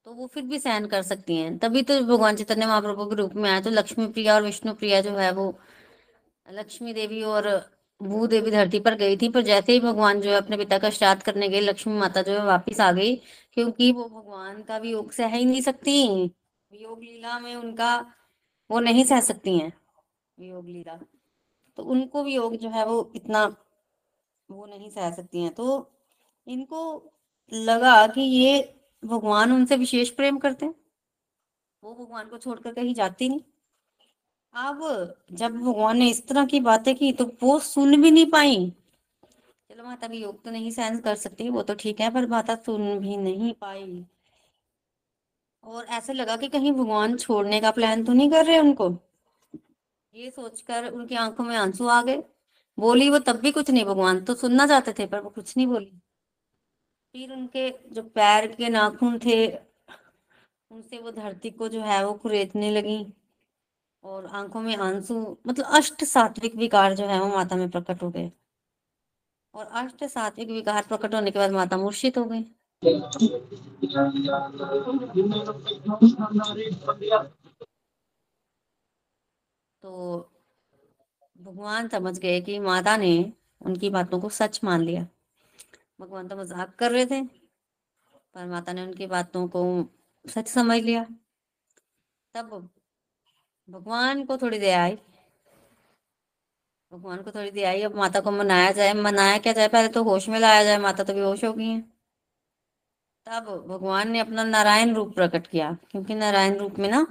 तो 0.05 0.13
वो 0.13 0.27
फिर 0.27 0.43
भी 0.43 0.59
सहन 0.59 0.87
कर 0.87 1.03
सकती 1.03 1.37
हैं। 1.37 1.59
तभी 1.59 1.83
तो 1.83 2.01
भगवान 2.01 2.37
चैतन्य 2.37 2.67
महाप्रभु 2.67 3.07
के 3.07 3.15
रूप 3.15 3.35
में 3.35 3.51
आए 3.51 3.61
तो 3.61 3.71
लक्ष्मी 3.71 4.07
प्रिया 4.07 4.35
और 4.35 4.43
विष्णु 4.43 4.75
प्रिया 4.75 5.01
जो 5.01 5.11
है 5.11 5.33
वो, 5.33 5.59
लक्ष्मी 6.51 6.93
देवी 6.93 7.23
और 7.23 7.74
भू 8.05 8.27
देवी 8.27 8.51
धरती 8.51 8.81
पर 8.81 8.95
गई 8.95 9.17
थी, 9.17 9.29
पर 9.29 9.43
जैसे 9.43 9.73
ही 9.73 9.81
भगवान 9.81 10.21
जो 10.21 10.31
है 10.31 10.37
अपने 10.37 10.57
पिता 10.57 10.79
का 10.79 10.91
श्राद्ध 10.91 11.23
करने 11.23 11.49
गए 11.49 11.61
लक्ष्मी 11.61 11.95
माता 11.99 12.23
जो 12.23 12.33
है 12.33 12.45
वापिस 12.45 12.81
आ 12.81 12.91
गई, 12.93 13.15
क्योंकि 13.53 13.91
वो 13.93 14.09
भगवान 14.09 14.63
का 14.63 14.79
वियोग 14.79 15.13
सह 15.13 15.27
ही 15.27 15.45
नहीं 15.45 15.61
सकती। 15.63 16.07
वियोग 16.73 17.03
लीला 17.03 17.39
में 17.39 17.55
उनका 17.57 17.97
वो 18.71 18.81
नहीं 18.81 19.05
सह 19.05 19.21
सकती 19.21 19.59
हैं 19.59 19.73
वियोग 20.39 20.69
लीला। 20.69 20.99
तो 21.79 21.83
उनको 21.83 22.23
वियोग 22.25 22.57
जो 22.57 22.69
है 22.69 22.87
वो 22.87 23.13
इतना 23.17 23.45
वो 24.49 24.67
नहीं 24.67 24.91
सह 24.91 25.11
सकती 25.11 25.43
हैं। 25.43 25.55
तो 25.55 25.91
इनको 26.47 27.11
लगा 27.53 28.07
कि 28.07 28.21
ये 28.21 28.75
भगवान 29.05 29.53
उनसे 29.53 29.77
विशेष 29.77 30.11
प्रेम 30.11 30.39
करते 30.39 30.67
हैं। 30.67 30.75
वो 31.83 31.95
भगवान 31.95 32.29
को 32.29 32.39
छोड़कर 32.39 32.75
कहीं 32.75 32.95
जाती 32.95 33.29
नहीं। 33.29 33.41
अब 34.55 35.15
जब 35.33 35.53
भगवान 35.53 35.97
ने 35.97 36.11
इस 36.11 36.27
तरह 36.29 36.45
की 36.47 36.61
बातें 36.61 36.95
की 36.95 37.13
तो 37.13 37.33
वो 37.43 37.59
सुन 37.59 38.03
भी 38.03 38.11
नहीं 38.11 38.27
पाई। 38.27 38.73
चलो 39.71 39.85
माता 39.85 40.09
भी 40.09 40.23
योग 40.23 40.45
तो 40.45 40.51
नहीं 40.51 40.71
सहन 40.71 40.99
कर 40.99 41.15
सकती, 41.15 41.49
वो 41.49 41.63
तो 41.63 41.75
ठीक 41.75 42.01
है, 42.01 42.11
पर 42.11 42.27
माता 42.27 42.55
सुन 42.55 42.99
भी 42.99 43.17
नहीं 43.17 43.53
पाई। 43.53 44.05
और 45.65 45.85
ऐसे 45.85 46.13
लगा 46.13 46.37
कि 46.37 46.49
कहीं 46.49 46.73
भगवान 46.73 47.17
छोड़ने 47.17 47.61
का 47.61 47.71
प्लान 47.71 48.05
तो 48.05 48.13
नहीं 48.13 48.31
कर 48.31 48.47
रहे 48.47 48.59
उनको? 48.59 48.99
ये 50.15 50.31
सोचकर 50.31 50.91
उनकी 50.91 51.15
आँखों 51.15 51.45
में 51.45 51.57
आँसू 51.57 51.87
आ 51.87 52.03
गए। 52.03 52.23
बोली, 52.79 53.11
वो 53.11 53.19
तब 53.19 53.37
भी 53.37 53.51
कुछ 53.53 53.71
नहीं, 53.71 53.85
भगवान 53.85 54.25
तो 54.25 54.35
सुनना 54.35 54.67
चाहते 54.67 54.93
थे, 54.93 55.07
पर 55.07 55.21
वो 55.21 55.31
कुछ 55.31 55.57
नहीं 55.57 55.67
बोली। 55.67 55.93
फिर 57.13 57.33
उनके 57.33 57.71
जो 57.71 58.03
पैर 58.03 58.47
के 58.47 58.69
नाखून 58.69 59.19
थे, 59.19 59.49
उनसे 60.71 60.99
वो 60.99 61.11
धरती 61.11 61.51
को 61.51 61.69
जो 61.69 61.81
है 61.81 62.07
वो 62.07 62.13
कुरेदने 62.13 62.71
लगी। 62.71 63.07
और 64.05 64.27
आँखों 64.27 64.61
में 64.61 64.77
आँसू 64.77 65.15
मतलब 65.47 65.67
अष्ट 65.67 66.05
सात्विक 66.05 66.55
विकार 66.55 66.95
जो 66.95 67.07
है 67.07 67.21
वो 67.21 67.29
माता 67.29 67.57
में 67.57 67.69
प्रकट 67.71 68.03
हो 68.03 68.11
गए। 68.11 68.31
और 69.55 69.67
अष्ट 69.67 70.05
सात्विक 70.05 70.49
विकार 70.49 70.83
प्रकट 70.83 71.15
होने 71.15 71.31
के 71.31 71.39
बाद 71.39 71.53
माता 71.53 71.77
मूर्छित 71.77 72.19
हो 72.19 72.25
गई। 72.25 72.43
तो 79.83 80.31
भगवान 81.39 81.89
समझ 81.89 82.19
गए 82.19 82.41
कि 82.41 82.59
माता 82.59 82.97
ने 82.97 83.33
उनकी 83.61 83.91
बातों 83.91 84.21
को 84.21 84.29
सच 84.29 84.61
मान 84.65 84.81
लिया। 84.81 85.07
भगवान 86.01 86.29
तो 86.29 86.37
मज़ाक 86.37 86.75
कर 86.79 86.93
रहे 86.93 87.07
थे, 87.07 87.23
पर 87.23 88.47
माता 88.47 88.73
ने 88.73 88.83
उनकी 88.83 89.07
बातों 89.07 89.47
को 89.49 89.63
सच 90.25 90.49
समझ 90.49 90.81
लिया। 90.83 91.05
तब 92.35 92.69
भगवान 93.69 94.25
को 94.25 94.37
थोड़ी 94.37 94.59
दया 94.59 94.83
आई। 94.83 94.97
भगवान 96.93 97.23
को 97.23 97.31
थोड़ी 97.31 97.51
दया 97.51 97.69
आई, 97.69 97.83
अब 97.83 97.95
माता 97.97 98.21
को 98.21 98.31
मनाया 98.31 98.71
जाए, 98.71 98.93
मनाया 98.95 99.39
क्या 99.39 99.53
जाए? 99.53 99.69
पहले 99.69 99.89
तो 99.89 100.03
होश 100.05 100.29
में 100.29 100.39
लाया 100.39 100.65
जाए, 100.65 100.79
माता 100.79 101.05
तो 101.05 101.15
बेहोश 101.15 101.45
हो 101.45 101.53
गई 101.53 101.69
है। 101.69 101.81
तब 103.27 103.47
भगवान 103.69 104.11
ने 104.11 104.19
अपना 104.19 104.45
नारायण 104.45 104.95
रूप 104.95 105.15
प्रकट 105.15 105.47
किया, 105.47 105.73
क्योंकि 105.91 106.15
नारायण 106.15 106.57
रूप 106.57 106.79
में 106.79 106.89
ना 106.89 107.07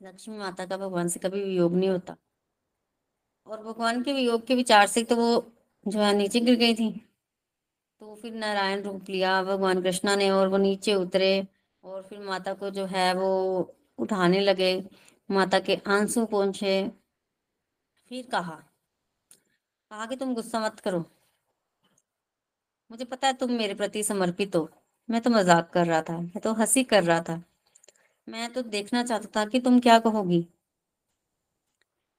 लक्ष्मी 0.00 0.36
माता 0.38 0.66
का 0.66 0.76
भगवान 0.76 1.08
से 1.08 1.20
कभी 1.20 1.42
वियोग 1.44 1.74
नहीं 1.74 1.90
होता। 1.90 2.16
और 3.46 3.62
भगवान 3.64 4.02
के 4.02 4.12
वियोग 4.12 4.46
के 4.46 4.54
विचार 4.54 4.86
से 4.86 5.02
तो 5.04 5.16
वो 5.16 5.52
जो 5.86 6.00
है 6.00 6.14
नीचे 6.14 6.40
गिर 6.40 6.56
गई 6.56 6.74
थी। 6.74 6.90
तो 8.00 8.14
फिर 8.14 8.32
नारायण 8.34 8.82
रूप 8.82 9.10
लिया, 9.10 9.42
भगवान 9.42 9.82
कृष्णा 9.82 10.16
ने 10.16 10.30
और 10.30 10.48
वो 10.48 10.56
नीचे 10.56 10.94
उतरे 10.94 11.46
और 11.84 12.02
फिर 12.02 12.20
माता 12.20 12.52
को 12.54 12.70
जो 12.70 12.84
है 12.86 13.12
वो 13.14 13.30
उठाने 13.98 14.40
लगे। 14.40 14.74
माता 15.28 15.58
के 15.60 15.78
आँसू 15.88 16.24
पहुँचे 16.26 16.90
फिर 18.10 18.26
कहा 18.30 20.06
कि 20.06 20.16
तुम 20.16 20.34
गुस्सा 20.34 20.60
मत 20.60 20.80
करो। 20.80 20.98
मुझे 22.90 23.04
पता 23.04 23.26
है 23.26 23.32
तुम 23.32 23.50
मेरे 23.52 23.74
प्रति 23.74 24.02
समर्पित 24.02 24.56
हो। 24.56 24.68
मैं 25.08 25.20
तो 25.20 25.30
मज़ाक 25.30 25.70
कर 25.70 25.86
रहा 25.86 26.00
था, 26.02 26.18
मैं 26.18 26.40
तो 26.40 26.52
हँसी 26.52 26.84
कर 26.84 27.04
रहा 27.04 27.20
था। 27.20 27.42
मैं 28.28 28.52
तो 28.52 28.62
देखना 28.62 29.02
चाहता 29.02 29.28
था 29.36 29.44
कि 29.48 29.60
तुम 29.60 29.78
क्या 29.80 29.98
कहोगी। 29.98 30.46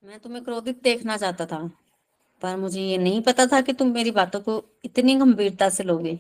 मैं 0.06 0.20
तुम्हें 0.20 0.44
क्रोधित 0.44 0.82
देखना 0.84 1.18
चाहता 1.18 1.46
था, 1.46 1.60
पर 2.42 2.56
मुझे 2.58 2.82
ये 2.82 2.98
नहीं 2.98 3.22
पता 3.22 3.46
था 3.46 3.62
कि 3.62 3.74
तुम 3.74 3.92
मेरी 3.94 4.12
बातों 4.12 4.40
को 4.42 4.64
इतनी 4.86 5.16
गंभीरता 5.16 5.70
से 5.70 5.84
लोगे। 5.84 6.20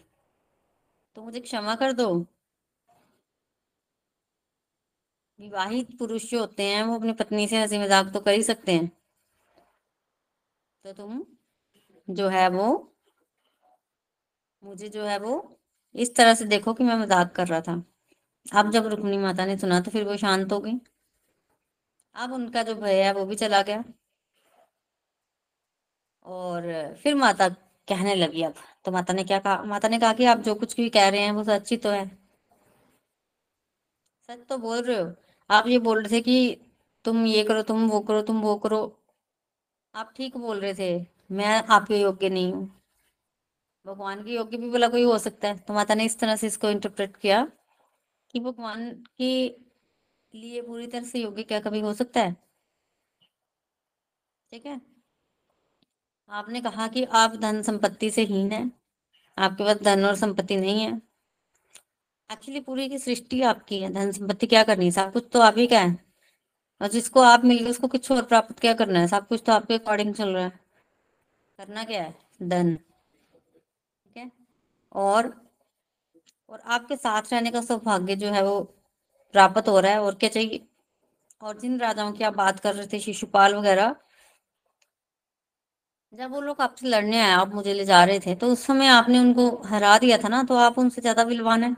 तो 1.17 1.23
मुझे 1.23 1.39
क्षमा 1.39 1.75
कर 1.75 1.91
दो। 1.93 2.25
विवाहित 5.43 5.88
पुरुष 6.00 6.29
जो 6.31 6.39
होते 6.39 6.63
हैं, 6.63 6.83
वो 6.83 6.95
अपनी 6.95 7.13
पत्नी 7.13 7.47
से 7.47 7.57
हँसी 7.57 7.77
मज़ाक 7.77 8.12
तो 8.13 8.19
कर 8.19 8.33
ही 8.33 8.43
सकते 8.43 8.71
हैं। 8.71 8.88
तो 10.85 10.93
तुम 10.93 11.23
जो 12.07 12.27
है 12.27 12.47
वो, 12.50 12.67
मुझे 14.63 14.89
जो 14.89 15.03
है 15.03 15.17
वो 15.19 15.33
इस 15.95 16.15
तरह 16.15 16.33
से 16.33 16.45
देखो 16.45 16.73
कि 16.73 16.83
मैं 16.83 16.95
मज़ाक 16.95 17.31
कर 17.35 17.47
रहा 17.47 17.62
था। 17.62 17.73
अब 18.53 18.71
जब 18.71 18.88
रुक्मिणी 18.88 19.17
माता 19.17 19.45
ने 19.45 19.57
सुना 19.57 19.79
तो 19.81 19.91
फिर 19.91 20.03
वो 20.03 20.17
शांत 20.17 20.51
हो 20.51 20.59
गई। 20.59 20.79
अब 22.15 22.33
उनका 22.33 22.63
जो 22.63 22.75
भय 22.75 23.03
है, 23.03 23.13
वो 23.13 23.25
भी 23.25 23.35
चला 23.35 23.62
गया। 23.62 23.83
और 26.25 26.95
फिर 27.03 27.15
माता 27.15 27.50
कहने 27.88 28.15
लगी 28.15 28.43
अब। 28.43 28.53
तो 28.85 28.91
माता 28.91 29.13
ने 29.13 29.23
क्या 29.23 29.39
कहा? 29.39 29.63
माता 29.63 29.88
ने 29.88 30.00
कहा 30.00 30.13
कि 30.13 30.25
आप 30.25 30.39
जो 30.39 30.55
कुछ 30.55 30.75
भी 30.77 30.89
कह 30.89 31.09
रहे 31.09 31.21
हैं, 31.21 31.31
वो 31.31 31.43
सच्ची 31.43 31.77
तो 31.77 31.89
है। 31.89 32.05
सच 34.29 34.45
तो 34.50 34.57
बोल 34.57 34.81
रहे 34.81 35.00
हो। 35.00 35.13
आप 35.50 35.67
ये 35.67 35.79
बोल 35.79 36.03
रहे 36.03 36.17
थे 36.17 36.21
कि 36.21 36.57
तुम 37.05 37.25
ये 37.25 37.43
करो, 37.43 37.62
तुम 37.62 37.89
वो 37.89 38.00
करो, 38.00 38.21
तुम 38.21 38.41
वो 38.41 38.55
करो। 38.55 38.81
आप 39.95 40.13
ठीक 40.17 40.38
बोल 40.38 40.59
रहे 40.59 40.73
थे। 40.73 41.05
मैं 41.31 41.63
आपके 41.63 42.01
योग्य 42.01 42.29
नहीं 42.29 42.53
हूँ। 42.53 42.81
भगवान 43.85 44.23
के 44.23 44.31
योग्य 44.31 44.57
भी 44.57 44.69
बोला 44.69 44.88
कोई 44.88 45.03
हो 45.03 45.17
सकता 45.17 45.47
है। 45.47 45.57
तो 45.57 45.73
माता 45.73 45.95
ने 45.95 46.05
इस 46.05 46.19
तरह 46.19 46.35
से 46.35 46.47
इसको 46.47 46.69
इंटरप्रेट 46.69 47.17
किया 47.17 47.51
कि 48.33 48.39
भगवान 48.39 48.89
के 49.17 49.33
लिए 50.33 50.62
पूरी 50.62 50.88
तरह 50.88 51.03
से 51.03 51.19
योग्य 51.19 51.43
क्या 51.43 51.59
कभी 51.59 51.79
हो 51.79 51.93
सकता 51.93 52.19
है? 52.19 52.35
ठीक 54.51 54.65
है? 54.65 54.81
आपने 56.29 56.62
कहा 56.62 56.88
कि 56.88 57.03
आप 57.03 57.35
धन 57.35 57.62
संपत्ति 57.62 58.09
से 58.12 58.23
हीन 58.23 58.51
है। 58.51 58.71
आपके 59.38 59.63
पास 59.63 59.77
धन 59.77 60.05
और 60.05 60.15
संपत्ति 60.15 60.55
नहीं 60.55 60.81
है। 60.81 61.01
एक्चुअली 62.33 62.59
पूरी 62.59 62.87
की 62.89 62.97
सृष्टि 62.99 63.41
आपकी 63.43 63.79
है, 63.79 63.93
धन 63.93 64.11
संपत्ति 64.11 64.47
क्या 64.47 64.63
करनी 64.63 64.85
है? 64.85 64.91
सब 64.91 65.11
कुछ 65.13 65.27
तो 65.33 65.39
आप 65.41 65.57
ही 65.57 65.67
का 65.67 65.79
है। 65.79 65.97
और 66.81 66.87
जिसको 66.89 67.21
आप 67.21 67.43
मिल 67.45 67.59
गए 67.59 67.69
उसको 67.69 67.87
कुछ 67.87 68.11
और 68.11 68.21
प्राप्त 68.23 68.59
क्या 68.59 68.73
करना 68.73 68.99
है? 68.99 69.07
सब 69.07 69.27
कुछ 69.27 69.43
तो 69.45 69.51
आपके 69.53 69.73
अकॉर्डिंग 69.73 70.13
चल 70.15 70.29
रहा 70.29 70.43
है। 70.43 70.51
करना 71.59 71.83
क्या 71.83 72.01
है? 72.03 72.13
धन। 72.43 72.75
ठीक 72.75 74.17
है? 74.17 74.31
और 74.95 75.33
और 76.49 76.59
आपके 76.67 76.95
साथ 76.95 77.31
रहने 77.33 77.51
का 77.51 77.61
सौभाग्य 77.61 78.15
जो 78.15 78.31
है, 78.31 78.43
वो 78.43 78.61
प्राप्त 79.33 79.67
हो 79.69 79.79
रहा 79.79 79.91
है। 79.91 80.01
और 80.01 80.15
क्या 80.15 80.29
चाहिए? 80.29 80.59
और 81.41 81.59
जिन 81.59 81.79
राजाओं 81.79 82.11
की 82.13 82.23
आप 82.23 82.35
बात 82.35 82.59
कर 82.59 82.75
रहे 82.75 82.87
थे, 82.87 82.99
शिशुपाल 82.99 83.55
वगैरह, 83.55 83.95
जब 86.13 86.31
वो 86.31 86.41
लोग 86.41 86.61
आपसे 86.61 86.87
लड़ने 86.87 87.19
आए, 87.21 87.31
आप 87.31 87.53
मुझे 87.55 87.73
ले 87.73 87.85
जा 87.85 88.03
रहे 88.05 88.19
थे 88.19 88.35
तो 88.35 88.47
उस 88.47 88.65
समय 88.65 88.87
आपने 88.89 89.19
उनको 89.19 89.49
हरा 89.65 89.97
दिया 89.97 90.17
था 90.17 90.27
ना? 90.27 90.43
तो 90.43 90.55
आप 90.57 90.77
उनसे 90.79 91.01
ज़्यादा 91.01 91.23
बलवान 91.25 91.63
है? 91.63 91.75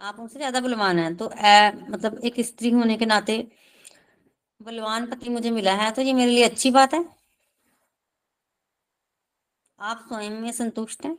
आप 0.00 0.18
उनसे 0.20 0.38
ज़्यादा 0.38 0.60
बलवान 0.60 0.98
है। 0.98 1.14
तो 1.16 1.30
ए, 1.30 1.72
मतलब 1.90 2.20
एक 2.24 2.40
स्त्री 2.46 2.70
होने 2.72 2.96
के 2.96 3.06
नाते 3.06 3.38
बलवान 4.60 5.06
पति 5.06 5.28
मुझे 5.30 5.50
मिला 5.52 5.74
है 5.76 5.90
तो 5.92 6.02
ये 6.02 6.12
मेरे 6.12 6.30
लिए 6.30 6.44
अच्छी 6.44 6.70
बात 6.72 6.94
है। 6.94 7.04
आप 9.78 10.04
स्वयं 10.08 10.40
में 10.40 10.50
संतुष्ट 10.52 11.04
हैं। 11.04 11.16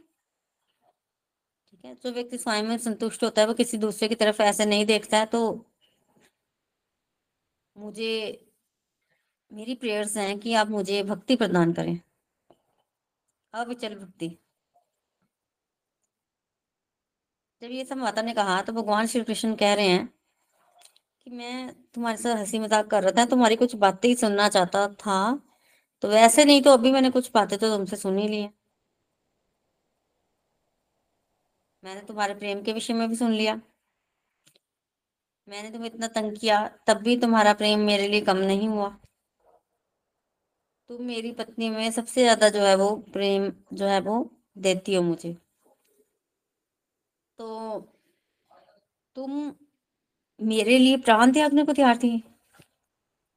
ठीक 1.67 1.86
है 1.86 1.93
जो 1.96 2.12
व्यक्ति 2.12 2.38
स्वयं 2.38 2.63
में 2.63 2.77
संतुष्ट 2.79 3.24
होता 3.24 3.41
है 3.41 3.48
वो 3.48 3.53
किसी 3.53 3.77
दूसरे 3.77 4.07
की 4.07 4.15
तरफ़ 4.15 4.41
ऐसे 4.43 4.65
नहीं 4.65 4.86
देखता 4.86 5.17
है। 5.17 5.25
तो 5.27 5.41
मुझे 7.75 8.12
मेरी 9.51 9.74
प्रेयर्स 9.75 10.15
हैं 10.17 10.38
कि 10.39 10.53
आप 10.55 10.69
मुझे 10.69 11.01
भक्ति 11.03 11.36
प्रदान 11.36 11.74
करें। 11.74 12.00
अविचल 13.53 13.96
भक्ति। 13.96 14.38
जब 17.61 17.71
ये 17.71 17.83
सब 17.85 17.97
माता 17.97 18.21
ने 18.21 18.33
कहा 18.33 18.61
तो 18.61 18.73
भगवान 18.73 19.07
श्री 19.07 19.21
कृष्ण 19.23 19.55
कह 19.55 19.73
रहे 19.73 19.87
हैं 19.87 20.07
कि 21.21 21.31
मैं 21.31 21.73
तुम्हारे 21.95 22.17
साथ 22.17 22.35
हँसी 22.37 22.59
मज़ाक 22.59 22.87
कर 22.87 23.03
रहा 23.03 23.11
था, 23.17 23.25
तुम्हारी 23.25 23.55
कुछ 23.55 23.75
बातें 23.75 24.07
ही 24.09 24.15
सुनना 24.15 24.47
चाहता 24.49 24.87
था। 24.95 25.17
तो 26.03 26.09
वैसे 26.09 26.45
नहीं 26.45 26.61
तो 26.61 26.71
अभी 26.71 26.91
मैंने 26.91 27.09
कुछ 27.09 27.29
बातें 27.35 27.57
तो 27.59 27.75
तुमसे 27.75 27.95
सुन 27.95 28.17
ही 28.17 28.27
ली 28.27 28.41
है। 28.41 28.51
मैंने 31.83 32.01
तुम्हारे 32.01 32.33
प्रेम 32.35 32.61
के 32.63 32.73
विषय 32.73 32.93
में 32.93 33.07
भी 33.09 33.15
सुन 33.15 33.31
लिया। 33.33 33.59
मैंने 35.47 35.69
तुम्हें 35.71 35.89
इतना 35.89 36.07
तंग 36.09 36.37
किया, 36.37 36.67
तब 36.87 37.01
भी 37.03 37.17
तुम्हारा 37.17 37.53
प्रेम 37.53 37.79
मेरे 37.81 38.07
लिए 38.07 38.21
कम 38.21 38.37
नहीं 38.37 38.67
हुआ। 38.69 38.89
तुम 40.89 41.01
मेरी 41.05 41.31
पत्नी 41.31 41.69
में 41.69 41.89
सबसे 41.91 42.21
ज़्यादा 42.21 42.49
जो 42.49 42.61
है 42.61 42.75
वो 42.75 42.95
प्रेम 43.13 43.51
जो 43.73 43.85
है 43.85 43.99
वो 44.01 44.19
देती 44.57 44.95
हो 44.95 45.01
मुझे। 45.03 45.35
तो 47.39 47.79
तुम 49.15 49.32
मेरे 50.39 50.77
लिए 50.79 50.98
प्राण 50.98 51.32
त्यागने 51.34 51.63
को 51.65 51.74
तैयार 51.74 51.98
थी। 51.98 52.17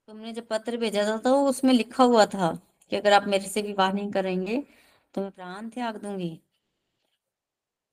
तुमने 0.09 0.33
जब 0.33 0.47
पत्र 0.49 0.77
भेजा 0.77 1.05
था 1.07 1.17
तो 1.19 1.35
उसमें 1.47 1.73
लिखा 1.75 2.05
हुआ 2.05 2.27
था 2.27 2.53
कि 2.93 2.97
अगर 2.97 3.13
आप 3.13 3.27
मेरे 3.29 3.49
से 3.49 3.63
विवाह 3.63 3.93
नहीं 3.93 4.11
करेंगे 4.13 4.63
तो 5.15 5.21
मैं 5.21 5.31
प्राण 5.31 5.69
त्याग 5.69 5.97
दूँगी। 6.03 6.31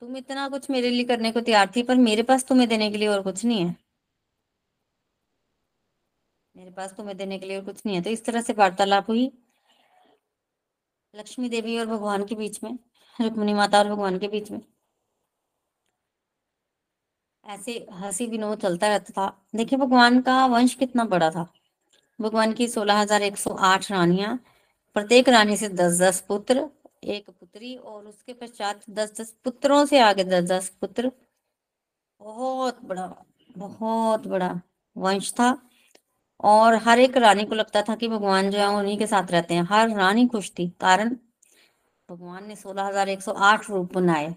तुम 0.02 0.18
इतना 0.18 0.48
कुछ 0.50 0.70
मेरे 0.70 0.90
लिए 0.90 1.04
करने 1.06 1.32
को 1.32 1.42
तैयार 1.42 1.72
थी, 1.76 1.84
पर 1.84 1.96
मेरे 1.98 2.24
पास 2.24 2.46
तुम्हें 2.48 2.68
देने 2.70 2.90
के 2.92 2.98
लिए 2.98 3.08
और 3.08 3.22
कुछ 3.24 3.44
नहीं 3.46 3.66
है। 3.66 3.76
मेरे 6.56 6.72
पास 6.72 6.96
तुम्हें 6.98 7.18
देने 7.18 7.38
के 7.40 7.46
लिए 7.46 7.58
और 7.58 7.66
कुछ 7.66 7.86
नहीं 7.86 7.96
है। 7.96 8.02
तो 8.02 8.10
इस 8.10 8.26
तरह 8.26 8.42
से 8.42 8.54
वार्तालाप 8.54 9.10
हुई 9.10 9.32
लक्ष्मी 11.14 11.50
देवी 11.50 11.78
और 11.80 11.86
भगवान 11.86 12.26
के 12.26 12.36
बीच 12.36 12.64
में, 12.64 12.78
रुक्मणी 13.20 13.54
माता 13.54 13.80
और 13.80 13.90
भगवान 13.90 14.18
के 14.20 14.28
बीच 14.28 14.52
में। 14.52 14.62
ऐसे 17.48 17.74
हँसी 17.94 18.26
विनोद 18.28 18.60
चलता 18.60 18.88
रहता 18.88 19.12
था। 19.12 19.28
देखिए, 19.56 19.80
भगवान 19.80 20.20
का 20.22 20.46
वंश 20.46 20.74
कितना 20.76 21.04
बड़ा 21.06 21.30
था। 21.32 21.48
भगवान 22.20 22.54
की 22.54 22.68
सोलह 22.68 23.00
हज़ार 23.00 23.22
एक 23.24 23.38
सौ 23.38 23.54
आठ 23.54 23.92
रानियाँ, 23.92 24.38
प्रत्येक 24.96 25.30
रानी 25.30 25.58
से 25.58 25.70
दस 25.70 26.00
दस 26.02 26.20
पुत्र, 26.28 26.68
एक 27.04 27.30
पुत्री 27.30 27.76
और 27.76 28.06
उसके 28.06 28.34
पश्चात 28.34 28.82
दस 28.90 29.14
दस 29.20 29.34
पुत्रों 29.44 29.86
से 29.86 30.00
आगे 30.00 30.24
दस 30.24 30.44
दस 30.44 30.70
पुत्र। 30.82 31.12
बहुत 32.22 32.84
बड़ा 32.86 33.08
बहुत 33.58 34.28
बड़ा 34.28 34.60
वंश 34.96 35.32
था। 35.34 35.58
और 36.44 36.76
हर 36.78 37.00
एक 37.00 37.18
रानी 37.18 37.44
को 37.46 37.56
लगता 37.56 37.82
था 37.82 37.96
कि 37.96 38.08
भगवान 38.08 38.50
जो 38.52 38.58
है 38.60 38.68
उन्हीं 38.70 38.98
के 38.98 39.08
साथ 39.08 39.32
रहते 39.32 39.54
हैं। 39.54 39.64
हर 39.70 39.90
रानी 39.90 40.26
खुश 40.28 40.52
थी, 40.60 40.68
कारण 40.82 41.16
भगवान 42.10 42.46
ने 42.48 42.56
सोलह 42.56 42.84
हज़ार 42.84 43.10
एक 43.10 43.22
सौ 43.22 43.32
आठ 43.32 43.70
रूप 43.70 43.94
बनाए। 43.94 44.36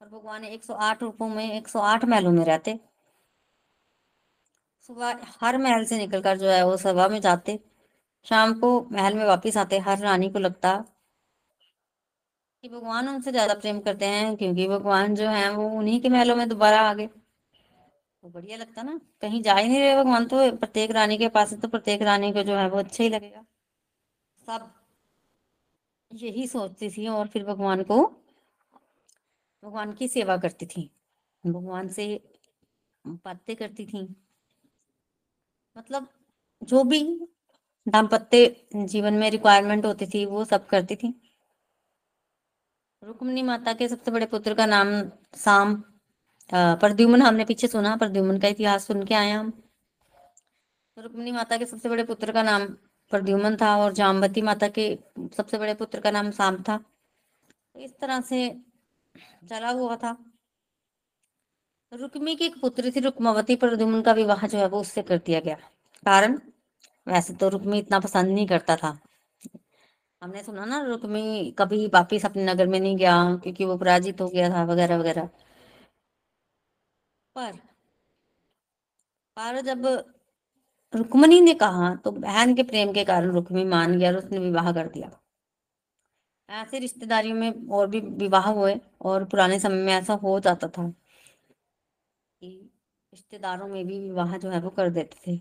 और 0.00 0.08
भगवान 0.08 0.44
एक 0.44 0.64
सौ 0.64 0.74
आठ 0.74 1.02
रूपों 1.02 1.28
में, 1.28 1.52
एक 1.52 1.68
सौ 1.68 1.78
आठ 1.80 2.04
महलों 2.04 2.32
में 2.32 2.44
रहते। 2.44 2.78
सुबह 4.88 5.18
हर 5.40 5.56
महल 5.58 5.84
से 5.84 5.98
निकलकर 5.98 6.36
जो 6.38 6.48
है 6.48 6.64
वो 6.66 6.76
सभा 6.76 7.08
में 7.08 7.20
जाते। 7.20 7.58
शाम 8.26 8.52
को 8.60 8.70
महल 8.92 9.14
में 9.14 9.24
वापस 9.26 9.56
आते। 9.56 9.78
हर 9.80 9.98
रानी 9.98 10.28
को 10.30 10.38
लगता 10.38 10.76
कि 12.64 12.68
भगवान 12.68 13.08
उनसे 13.08 13.30
ज़्यादा 13.30 13.54
प्रेम 13.54 13.80
करते 13.80 14.06
हैं, 14.06 14.36
क्योंकि 14.36 14.68
भगवान 14.68 15.14
जो 15.14 15.28
है 15.28 15.50
वो 15.52 15.68
उन्हीं 15.70 16.00
के 16.00 16.08
महलों 16.08 16.36
में 16.36 16.48
दोबारा 16.48 16.80
आ 16.80 16.92
गए। 16.94 17.06
तो 17.06 18.28
बढ़िया 18.28 18.56
लगता 18.56 18.82
ना। 18.82 18.98
कहीं 19.22 19.42
जा 19.42 19.54
ही 19.54 19.68
नहीं 19.68 19.80
रहे 19.80 19.96
भगवान 19.96 20.26
तो 20.26 20.50
प्रत्येक 20.56 20.90
रानी 20.90 21.18
के 21.18 21.28
पास 21.30 21.54
तो 21.54 21.68
प्रत्येक 21.68 22.02
रानी 22.02 22.32
को 22.32 22.42
जो 22.42 22.56
है 22.56 22.68
वो 22.68 22.78
अच्छा 22.78 23.02
ही 23.04 23.08
लगेगा। 23.10 23.44
सब 24.48 24.70
यही 26.10 26.46
सोचती 26.48 26.88
थी 26.90 27.06
और 27.08 27.26
फिर 27.26 27.44
भगवान 27.44 27.82
को 27.82 28.04
भगवान 29.62 29.92
की 29.92 30.08
सेवा 30.08 30.36
करती 30.36 30.66
थी। 30.66 30.90
भगवान 31.44 31.88
से 31.88 32.20
बातें 33.04 33.54
करती 33.56 33.86
थी। 33.86 34.02
मतलब 35.76 36.08
जो 36.62 36.82
भी 36.84 37.02
दाम्पत्य 37.86 38.66
जीवन 38.76 39.14
में 39.14 39.30
रिक्वायरमेंट 39.30 39.84
होती 39.86 40.06
थी, 40.06 40.24
वो 40.26 40.44
सब 40.44 40.66
करती 40.66 40.96
थी। 40.96 41.14
रुक्मणी 43.02 43.42
माता 43.42 43.72
के 43.72 43.88
सबसे 43.88 44.10
बड़े 44.10 44.26
पुत्र 44.26 44.54
का 44.54 44.66
नाम 44.66 44.88
साम 45.36 45.74
प्रद्युमन 46.50 47.22
हमने 47.22 47.44
पीछे 47.44 47.68
सुना, 47.68 47.96
प्रद्युमन 47.96 48.38
का 48.38 48.48
इतिहास 48.48 48.86
सुन 48.86 49.04
के 49.04 49.14
आए 49.14 49.30
हम। 49.30 49.52
रुक्मणी 50.96 51.32
माता 51.32 51.56
के 51.56 51.66
सबसे 51.66 51.88
बड़े 51.88 52.04
पुत्र 52.04 52.32
का 52.32 52.42
नाम 52.42 52.66
प्रद्युमन 53.10 53.56
था 53.56 53.76
और 53.76 53.92
जामवती 53.92 54.42
माता 54.42 54.68
के 54.68 54.98
सबसे 55.36 55.58
बड़े 55.58 55.74
पुत्र 55.74 56.00
का 56.00 56.10
नाम 56.10 56.30
साम 56.30 56.62
था। 56.62 56.78
इस 57.76 57.98
तरह 58.00 58.20
से 58.20 58.48
चला 59.48 59.70
हुआ 59.70 59.96
था। 59.96 60.16
रुक्मी 61.92 62.36
की 62.36 62.44
एक 62.44 62.60
पुत्री 62.60 62.90
थी, 62.90 63.00
रुक्मावती 63.00 63.56
प्रद्युमन 63.56 64.02
का 64.02 64.12
विवाह 64.12 64.46
जो 64.46 64.58
है 64.58 64.68
वो 64.68 64.80
उससे 64.80 65.02
कर 65.02 65.18
दिया 65.18 65.40
गया। 65.40 65.56
कारण? 66.06 66.38
वैसे 67.08 67.34
तो 67.34 67.48
रुक्मी 67.48 67.78
इतना 67.78 68.00
पसंद 68.00 68.28
नहीं 68.28 68.46
करता 68.46 68.76
था। 68.76 68.98
हमने 70.22 70.42
सुना 70.42 70.64
ना, 70.64 70.80
रुक्मी 70.82 71.54
कभी 71.58 71.86
वापिस 71.86 72.26
अपने 72.26 72.44
नगर 72.44 72.66
में 72.66 72.80
नहीं 72.80 72.96
गया, 72.96 73.36
क्योंकि 73.36 73.64
वो 73.64 73.76
पराजित 73.76 74.20
हो 74.20 74.28
गया 74.28 74.50
था, 74.50 74.64
वगैरह 74.64 74.98
वगैरह। 74.98 75.26
पर 77.36 77.52
पर 79.36 79.60
जब 79.60 79.86
रुक्मणी 80.94 81.40
ने 81.40 81.54
कहा 81.54 81.94
तो 81.94 82.10
बहन 82.10 82.54
के 82.54 82.62
प्रेम 82.62 82.92
के 82.92 83.04
कारण 83.04 83.30
रुक्मी 83.30 83.64
मान 83.64 83.98
गया 83.98 84.10
और 84.10 84.18
उसने 84.18 84.38
विवाह 84.38 84.72
कर 84.72 84.88
दिया। 84.88 85.10
ऐसे 86.48 86.78
रिश्तेदारियों 86.78 87.36
में 87.36 87.68
और 87.68 87.86
भी 87.86 88.00
विवाह 88.00 88.48
हुए 88.50 88.74
और 89.00 89.24
पुराने 89.24 89.58
समय 89.60 89.82
में 89.82 89.92
ऐसा 89.92 90.14
हो 90.14 90.38
जाता 90.40 90.68
था 90.68 90.88
कि 90.88 92.48
रिश्तेदारों 93.12 93.68
में 93.68 93.86
भी 93.86 93.98
विवाह 94.00 94.36
जो 94.38 94.50
है 94.50 94.60
वो 94.60 94.70
कर 94.70 94.90
देते 94.90 95.16
थे। 95.26 95.40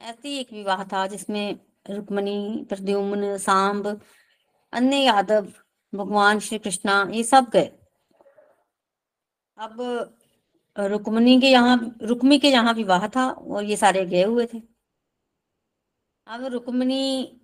ऐसे 0.00 0.28
ही 0.28 0.38
एक 0.38 0.52
विवाह 0.52 0.84
था 0.84 1.06
जिसमें 1.06 1.58
रुक्मणी, 1.90 2.64
प्रद्युम्न, 2.68 3.36
सांब, 3.38 3.86
अन्य 4.72 4.96
यादव, 4.96 5.48
भगवान 5.92 6.38
श्री 6.38 6.58
कृष्णा 6.58 7.02
ये 7.12 7.24
सब 7.24 7.48
गए। 7.50 7.70
अब 9.56 9.80
रुक्मणी 10.76 11.40
के 11.40 11.46
यहाँ, 11.46 11.96
रुक्मी 12.02 12.38
के 12.38 12.48
यहाँ 12.48 12.74
विवाह 12.74 13.06
था 13.08 13.28
और 13.30 13.64
ये 13.64 13.76
सारे 13.76 14.04
गए 14.06 14.22
हुए 14.24 14.46
थे। 14.46 14.60
अब 16.26 16.44
रुक्मणी 16.44 17.37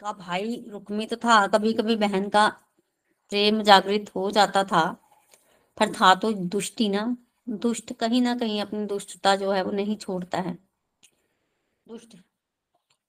का 0.00 0.12
भाई 0.14 0.54
रुक्मी 0.68 1.06
तो 1.06 1.16
था 1.16 1.46
कभी 1.48 1.72
कभी 1.72 1.96
बहन 1.98 2.28
का 2.28 2.48
प्रेम 3.32 3.62
जागृत 3.62 4.10
हो 4.14 4.30
जाता 4.30 4.62
था, 4.64 4.84
पर 5.78 5.92
था 5.92 6.14
तो 6.14 6.32
दुष्टी 6.32 6.88
ना। 6.88 7.04
दुष्ट 7.48 7.92
कहीं 7.92 8.20
ना 8.22 8.34
कहीं 8.38 8.60
अपनी 8.60 8.84
दुष्टता 8.86 9.34
जो 9.36 9.50
है 9.52 9.62
वो 9.62 9.72
नहीं 9.72 9.96
छोड़ता 9.96 10.38
है। 10.38 10.54
दुष्ट। 11.86 12.16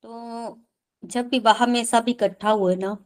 तो 0.04 0.58
जब 1.04 1.30
विवाह 1.30 1.65
में 1.65 1.84
सब 1.86 2.06
इकट्ठा 2.10 2.49
हुए 2.51 2.75
ना 2.75 2.97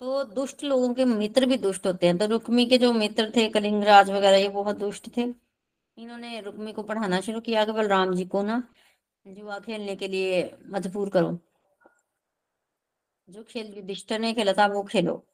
तो 0.00 0.22
दुष्ट 0.24 0.62
लोगों 0.64 0.92
के 0.94 1.04
मित्र 1.04 1.46
भी 1.46 1.56
दुष्ट 1.58 1.86
होते 1.86 2.06
हैं। 2.06 2.16
तो 2.18 2.26
रुक्मी 2.26 2.66
के 2.66 2.78
जो 2.78 2.92
मित्र 2.92 3.30
थे, 3.36 3.48
कलिंगराज 3.48 4.10
वगैरह, 4.10 4.36
ये 4.36 4.48
बहुत 4.50 4.78
दुष्ट 4.78 5.08
थे। 5.16 5.22
इन्होंने 5.96 6.40
रुक्मी 6.40 6.72
को 6.72 6.82
पढ़ाना 6.82 7.20
शुरू 7.20 7.40
किया 7.40 7.64
कि 7.64 7.72
बलराम 7.72 8.14
जी 8.14 8.24
को 8.26 8.42
ना। 8.42 8.62
जुआ 9.26 9.58
खेलने 9.58 9.96
के 9.96 10.08
लिए 10.08 10.58
मजबूर 10.66 11.10
करो। 11.10 11.38
जो 13.28 13.42
खेल 13.42 13.74
युधिष्ठर 13.76 14.18
ने 14.18 14.34
खेला 14.34 14.52
था, 14.52 14.66
वो 14.66 14.82
खेलो। 14.82 15.24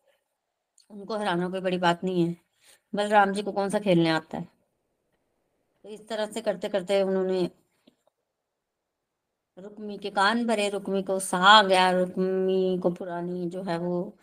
उनको 0.90 1.16
हराना 1.16 1.48
कोई 1.48 1.60
बड़ी 1.60 1.78
बात 1.78 2.04
नहीं 2.04 2.28
है। 2.28 2.36
बलराम 2.94 3.32
जी 3.32 3.42
को 3.42 3.52
कौन 3.52 3.70
सा 3.70 3.78
खेलने 3.78 4.10
आता 4.10 4.38
है? 4.38 4.48
तो 5.82 5.88
इस 5.88 6.08
तरह 6.08 6.26
से 6.26 6.40
करते 6.40 6.68
करते 6.68 7.02
उन्होंने 7.02 7.50
रुक्मी 9.58 9.98
के 9.98 10.10
कान 10.10 10.46
भरे, 10.46 10.68
रुक्मी 10.68 11.02
को 11.02 11.18
सहा 11.20 11.62
गया, 11.62 11.90
रुक्मी 11.90 12.78
को 12.82 12.90
पुरानी 12.90 13.48
जो 13.48 13.62
है 13.62 13.78
वो 13.78 14.16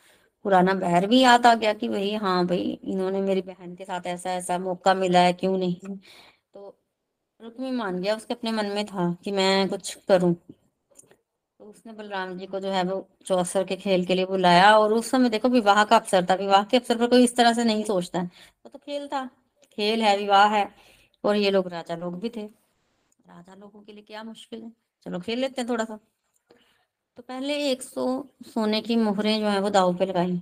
पुराना 0.44 0.74
बहर 0.74 1.08
भी 1.08 1.20
याद 1.20 1.46
आ 1.46 1.56
गया 1.56 1.74
कि 1.74 1.90
भाई 1.90 2.14
हाँ 2.16 2.46
भाई, 2.48 2.80
इन्होंने 2.84 3.22
मेरी 3.22 3.42
बहन 3.42 3.76
के 3.76 3.86
साथ 3.86 4.02
ऐसा 4.08 4.32
ऐसा 4.32 4.58
मौका 4.58 4.94
मिला 4.94 5.20
है, 5.20 5.34
क्यों 5.34 5.58
नहीं? 5.58 5.98
तो 6.54 6.80
रुक्मी 7.42 7.72
मान 7.72 8.00
गया 8.02 8.16
उसके 8.16 8.34
अपने 8.34 8.52
मन 8.52 8.66
में 8.66 8.86
था 8.86 9.14
कि 9.24 9.32
मैं 9.32 9.68
कुछ 9.70 9.94
करूँ। 10.08 10.34
तो 10.34 11.66
उसने 11.66 11.94
बलराम 11.94 12.38
जी 12.38 12.46
को 12.46 12.60
जो 12.60 12.70
है 12.70 12.84
वो 12.84 13.08
चौसर 13.26 13.64
के 13.64 13.76
खेल 13.76 14.06
के 14.06 14.16
लिए 14.16 14.26
बुलाया 14.26 14.78
और 14.78 14.94
उस 14.94 15.10
समय 15.12 15.30
देखो 15.30 15.50
विवाह 15.50 15.84
का 15.84 15.96
अवसर 15.96 16.26
था। 16.26 16.36
विवाह 16.36 16.64
के 16.64 16.78
अवसर 16.78 16.98
पर 16.98 17.08
कोई 17.08 17.24
इस 17.24 17.36
तरह 17.36 17.54
से 17.54 17.64
नहीं 17.64 17.84
सोचता। 17.84 18.20
है 18.20 18.26
वो 18.26 18.70
तो 18.70 18.80
खेल 18.80 19.08
था, 19.08 19.26
खेल 19.72 20.04
है, 20.04 20.18
विवाह 20.18 20.48
है 20.48 20.70
और 21.24 21.36
ये 21.36 21.52
लोग 21.52 21.68
राजा 21.68 21.96
लोग 21.96 22.20
भी 22.20 22.30
थे। 22.30 22.44
राजा 22.44 23.56
लोगों 23.56 23.82
के 23.82 23.94
लिए 23.94 24.04
क्या 24.04 24.24
मुश्किल 24.24 24.62
है? 24.62 24.72
चलो 25.06 25.20
खेल 25.20 25.40
लेते 25.40 25.62
हैं 25.62 25.70
थोड़ा 25.70 25.84
सा। 25.86 26.00
तो 27.18 27.24
पहले 27.24 27.56
एक 27.72 27.84
सौ 27.84 28.06
सोने 28.44 28.82
की 28.82 28.96
मोहरें 28.96 29.40
जो 29.40 29.48
है 29.48 29.60
वो 29.60 29.70
दाव 29.70 29.96
पे 29.98 30.06
लगाई। 30.06 30.42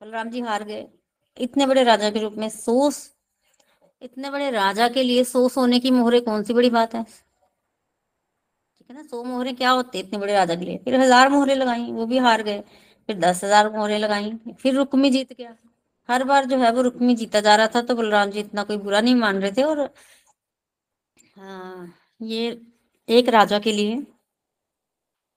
बलराम 0.00 0.30
जी 0.30 0.40
हार 0.40 0.64
गए। 0.64 0.86
इतने 1.36 1.66
बड़े 1.66 1.82
राजा 1.84 2.10
के 2.10 2.20
रूप 2.20 2.32
में 2.32 2.48
सौ 2.48 2.90
इतने 4.02 4.30
बड़े 4.30 4.50
राजा 4.50 4.88
के 4.88 5.02
लिए 5.02 5.24
सो 5.24 5.48
सोने 5.48 5.78
की 5.80 5.90
मोहरे 5.90 6.20
कौन 6.22 6.42
सी 6.44 6.54
बड़ी 6.54 6.70
बात 6.70 6.94
है? 6.94 7.02
ठीक 7.02 8.90
है 8.90 8.96
ना, 8.96 9.02
सो 9.02 9.22
मोहरे 9.24 9.52
क्या 9.54 9.70
होते 9.70 9.98
इतने 9.98 10.18
बड़े 10.18 10.32
राजा 10.34 10.54
के 10.54 10.64
लिए? 10.64 10.78
फिर 10.84 10.94
हज़ार 11.00 11.28
मोहरे 11.28 11.54
लगाई, 11.54 11.90
वो 11.92 12.06
भी 12.06 12.18
हार 12.20 12.42
गए। 12.42 12.60
फिर 13.08 13.18
दस 13.18 13.44
हज़ार 13.44 13.70
मोहरे 13.72 13.98
लगाई, 13.98 14.32
फिर 14.60 14.74
रुक्मी 14.74 15.10
जीत 15.10 15.32
गया। 15.32 15.54
हर 16.08 16.24
बार 16.24 16.44
जो 16.46 16.58
है 16.58 16.70
वो 16.72 16.82
रुक्मी 16.82 17.14
जीता 17.16 17.40
जा 17.40 17.54
रहा 17.56 17.66
था 17.74 17.80
तो 17.82 17.94
बलराम 17.94 18.30
जी 18.30 18.40
इतना 18.40 18.62
कोई 18.64 18.76
बुरा 18.78 19.00
नहीं 19.00 19.14
मान 19.16 19.40
रहे 19.42 19.52
थे 19.52 19.62
और 19.64 19.80
हाँ 21.36 21.94
ये 22.20 22.60
एक 23.08 23.28
राजा 23.28 23.58
के 23.58 23.72
लिए, 23.72 24.02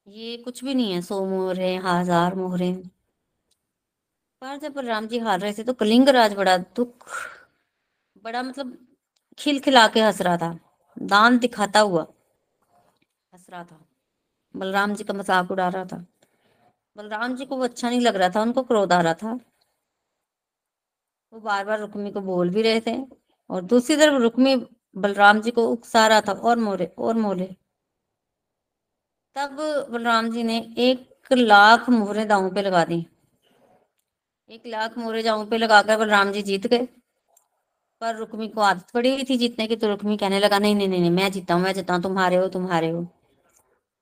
ये 0.08 0.38
कुछ 0.38 0.64
भी 0.64 0.74
नहीं 0.74 0.94
है, 0.94 1.02
सौ 1.02 1.26
मोहरे, 1.26 1.76
हज़ार 1.78 2.36
मोहरे। 2.36 2.72
पर 4.42 4.58
जब 4.60 4.74
बलराम 4.74 5.08
जी 5.08 5.20
हार 5.20 5.40
रहे 5.40 5.54
थे 5.54 5.64
तो 5.64 5.74
कलिंग 5.76 6.10
राज 6.10 6.34
बड़ा 6.34 6.58
दुख 6.58 7.08
बड़ा 8.26 8.42
मतलब 8.44 8.78
खिलखिला 9.38 9.88
के 9.88 10.02
हंस 10.02 10.22
रहा 10.22 10.38
था। 10.38 10.58
दान 10.98 11.38
दिखाता 11.40 11.80
हुआ 11.80 12.02
हंस 12.02 13.46
रहा 13.50 13.64
था। 13.64 13.80
बलराम 14.56 14.94
जी 14.96 15.04
का 15.04 15.14
मज़ाक 15.14 15.52
उड़ा 15.52 15.68
रहा 15.68 15.86
था। 15.86 16.06
बलराम 16.96 17.36
जी 17.36 17.46
को 17.46 17.58
वो 17.58 17.64
अच्छा 17.64 17.90
नहीं 17.90 18.00
लग 18.02 18.16
रहा 18.16 18.30
था, 18.30 18.42
उनको 18.42 18.64
क्रोध 18.64 18.94
आ 18.94 19.00
रहा 19.02 19.14
था। 19.14 19.34
वो 21.34 21.40
बार 21.42 21.66
बार 21.66 21.80
रुक्मी 21.80 22.12
को 22.12 22.22
बोल 22.22 22.50
भी 22.50 22.62
रहे 22.62 22.82
थे 22.82 22.96
और 23.50 23.62
दूसरी 23.64 23.96
तरफ़ 23.96 24.22
रुक्मी 24.22 24.56
बलराम 24.96 25.42
जी 25.42 25.52
को 25.52 25.68
उकसा 25.70 26.08
रहा 26.08 26.22
था 26.22 26.32
और 26.32 26.60
मोरे 26.60 26.86
और 26.98 27.16
मोरे। 27.18 27.56
तब 29.36 29.58
बलराम 29.92 30.30
जी 30.32 30.44
ने 30.44 30.58
एक 30.80 31.34
लाख 31.34 31.90
मोहरे 31.90 32.26
दाऊ 32.26 32.50
पे 32.54 32.62
लगा 32.62 32.84
दी। 32.86 33.06
एक 34.50 34.66
लाख 34.68 34.98
मोहरे 34.98 35.24
दाऊ 35.24 35.46
पे 35.46 35.58
लगाकर 35.58 35.98
बलराम 35.98 36.32
जी 36.32 36.42
जीत 36.44 36.68
गए। 36.68 36.88
पर 38.06 38.16
रुक्मी 38.16 38.48
को 38.48 38.62
आदत 38.62 38.92
पड़ी 38.94 39.12
हुई 39.12 39.24
थी 39.24 39.38
जीतने 39.38 39.66
की 39.68 39.76
तो 39.76 39.88
रुक्मी 39.88 40.16
कहने 40.18 40.40
लगा, 40.40 40.58
नहीं 40.60 40.76
नहीं 40.76 40.88
नहीं 40.88 41.10
मैं 41.12 41.32
जीता 41.32 41.54
हूँ, 41.54 41.62
मैं 41.62 41.74
जीता 41.74 41.94
हूँ, 41.94 42.02
तुम्हारे 42.04 42.36
हो 42.36 42.48
तुम्हारे 42.48 42.90
हो। 42.90 43.02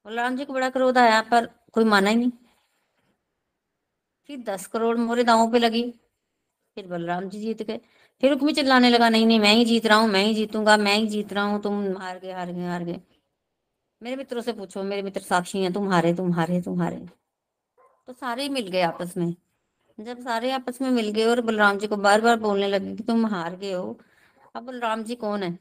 बलराम 0.06 0.36
जी 0.38 0.46
को 0.46 0.54
बड़ा 0.54 0.70
क्रोध 0.70 0.98
आया, 0.98 1.22
पर 1.22 1.46
कोई 1.74 1.84
माना 1.86 2.10
ही 2.10 2.16
नहीं। 2.16 2.32
फिर 4.30 4.40
दस 4.44 4.66
करोड़ 4.68 4.98
मोहरे 4.98 5.24
दांव 5.24 5.52
पे 5.52 5.60
लगी, 5.60 5.84
फिर 6.78 6.88
बलराम 6.88 7.30
जी 7.30 7.40
जीत 7.40 7.62
गए। 7.62 7.80
फिर 8.24 8.32
रुक्मी 8.32 8.54
चिल्लाने 8.54 8.90
लगा, 8.90 9.10
नहीं 9.10 9.26
नहीं, 9.26 9.40
मैं 9.40 9.54
ही 9.54 9.66
जीत 9.66 9.86
रहा 9.86 9.98
हूँ, 9.98 10.10
मैं 10.10 10.24
ही 10.24 10.34
जीतूँगा, 10.36 10.78
मैं 10.78 10.96
ही 10.98 11.08
जीत 11.08 11.34
रहा 11.34 11.44
हूँ, 11.44 11.62
तुम 11.62 11.98
हार 11.98 12.20
गए 12.20 12.32
हार 12.32 12.52
गए 12.52 12.68
हार 12.68 12.84
गए। 12.84 13.00
मेरे 14.02 14.16
मित्रों 14.16 14.42
से 14.42 14.54
पूछो, 14.54 14.84
मेरे 14.84 15.02
मित्र 15.02 15.22
साक्षी 15.22 15.62
हैं 15.64 15.74
तुम्हारे 15.74 16.14
तुम्हारे 16.14 16.62
तुम्हारे 16.62 16.98
तो 18.08 18.14
सारे 18.14 18.44
ही 18.44 18.50
मिल 18.50 18.68
गए 18.68 18.82
आपस 18.82 19.18
में। 19.18 19.34
जब 19.98 20.20
सारे 20.20 20.52
आपस 20.52 20.82
में 20.82 20.90
मिल 20.92 21.10
गए 21.12 21.26
और 21.26 21.42
बलराम 21.42 21.78
जी 21.78 21.88
को 21.88 21.98
बार 21.98 22.22
बार 22.22 22.40
बोलने 22.40 22.68
लगे 22.68 22.96
कि 22.96 23.04
तुम 23.04 23.26
हार 23.26 23.56
गए 23.56 23.72
हो, 23.74 24.00
अब 24.56 24.64
बलराम 24.64 25.04
जी 25.04 25.16
कौन 25.16 25.44
है? 25.44 25.58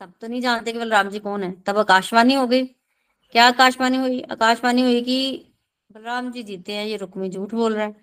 सब 0.00 0.12
तो 0.20 0.26
नहीं 0.28 0.40
जानते 0.40 0.72
कि 0.72 0.78
बलराम 0.78 1.08
जी 1.10 1.18
कौन 1.18 1.42
है। 1.42 1.50
तब 1.62 1.78
आकाशवाणी 1.78 2.34
हो 2.34 2.46
गई। 2.46 2.64
क्या 3.34 3.46
आकाशवाणी 3.48 3.96
हुई? 3.96 4.20
आकाशवाणी 4.22 4.82
हुई 4.82 5.00
कि 5.02 5.52
बलराम 5.90 6.30
जी 6.32 6.42
जीते 6.42 6.72
हैं, 6.72 6.84
ये 6.86 6.96
रुक्मी 6.96 7.30
झूठ 7.30 7.54
बोल 7.54 7.74
रहा 7.74 7.84
है। 7.86 7.94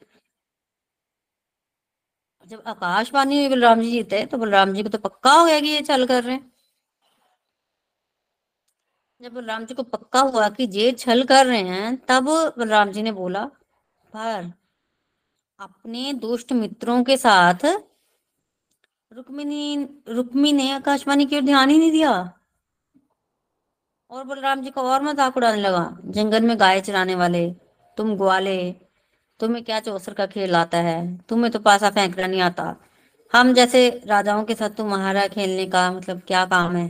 जब 2.45 2.63
आकाशवाणी 2.67 3.37
हुई 3.37 3.49
बलराम 3.49 3.81
जी 3.81 3.91
जीते 3.91 4.17
हैं 4.19 4.27
तो 4.27 4.37
बलराम 4.37 4.73
जी 4.73 4.83
को 4.83 4.89
तो 4.89 4.97
पक्का 4.99 5.31
हो 5.31 5.45
गया 5.45 5.59
कि 5.59 5.67
ये 5.67 5.81
चल 5.81 6.05
कर 6.07 6.23
रहे 6.23 6.35
हैं। 6.35 6.51
जब 9.21 9.33
बलराम 9.33 9.65
जी 9.65 9.73
को 9.73 9.83
पक्का 9.83 10.19
हुआ 10.21 10.47
कि 10.49 10.63
ये 10.73 10.91
छल 10.93 11.23
कर 11.23 11.45
रहे 11.45 11.61
हैं, 11.61 11.95
तब 12.07 12.29
बलराम 12.57 12.91
जी 12.91 13.01
ने 13.01 13.11
बोला 13.11 13.49
पर 14.13 14.51
अपने 15.59 16.13
दुष्ट 16.13 16.51
मित्रों 16.53 17.03
के 17.03 17.17
साथ 17.17 17.65
रुक्मिणी, 19.11 19.75
रुक्मी 20.09 20.51
ने 20.53 20.71
आकाशवाणी 20.71 21.25
की 21.25 21.35
ओर 21.35 21.41
ध्यान 21.41 21.69
ही 21.69 21.77
नहीं 21.77 21.91
दिया। 21.91 22.11
और 24.11 24.23
बलराम 24.23 24.61
जी 24.61 24.71
का 24.71 24.81
और 24.81 25.03
मज़ाक 25.03 25.37
उड़ाने 25.37 25.61
लगा। 25.61 25.97
जंगल 26.05 26.41
में 26.41 26.59
गाय 26.59 26.81
चराने 26.81 27.15
वाले, 27.15 27.49
तुम 27.97 28.15
ग्वाले, 28.15 28.71
तुम्हें 29.39 29.63
क्या 29.63 29.79
चौसर 29.79 30.13
का 30.13 30.25
खेल 30.25 30.55
आता 30.55 30.77
है? 30.77 31.17
तुम्हें 31.17 31.51
तो 31.51 31.59
पासा 31.59 31.89
फेंकना 31.89 32.27
नहीं 32.27 32.41
आता। 32.41 32.75
हम 33.33 33.53
जैसे 33.53 33.89
राजाओं 34.05 34.43
के 34.43 34.55
साथ 34.55 34.69
तुम्हारा 34.69 35.27
खेलने 35.27 35.65
का 35.65 35.91
मतलब 35.91 36.21
क्या 36.27 36.45
काम 36.45 36.75
है? 36.75 36.85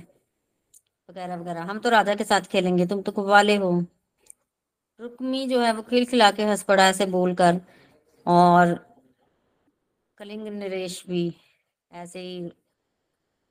वगैरह 1.09 1.35
वगैरह। 1.35 1.61
हम 1.61 1.79
तो 1.79 1.89
राजा 1.89 2.15
के 2.15 2.23
साथ 2.23 2.41
खेलेंगे, 2.41 2.85
तुम 2.85 3.01
तो 3.01 3.11
ग्वाले 3.11 3.55
हो। 3.55 3.71
रुक्मी 4.99 5.45
जो 5.47 5.59
है 5.61 5.71
वो 5.73 5.81
खिलखिला 5.81 6.29
के 6.31 6.43
हंस 6.45 6.63
पड़ा 6.63 6.87
ऐसे 6.87 7.05
बोलकर 7.07 7.59
और 8.25 8.73
कलिंग 10.17 10.47
नरेश 10.49 11.03
भी 11.07 11.33
ऐसे 11.91 12.19
ही 12.19 12.49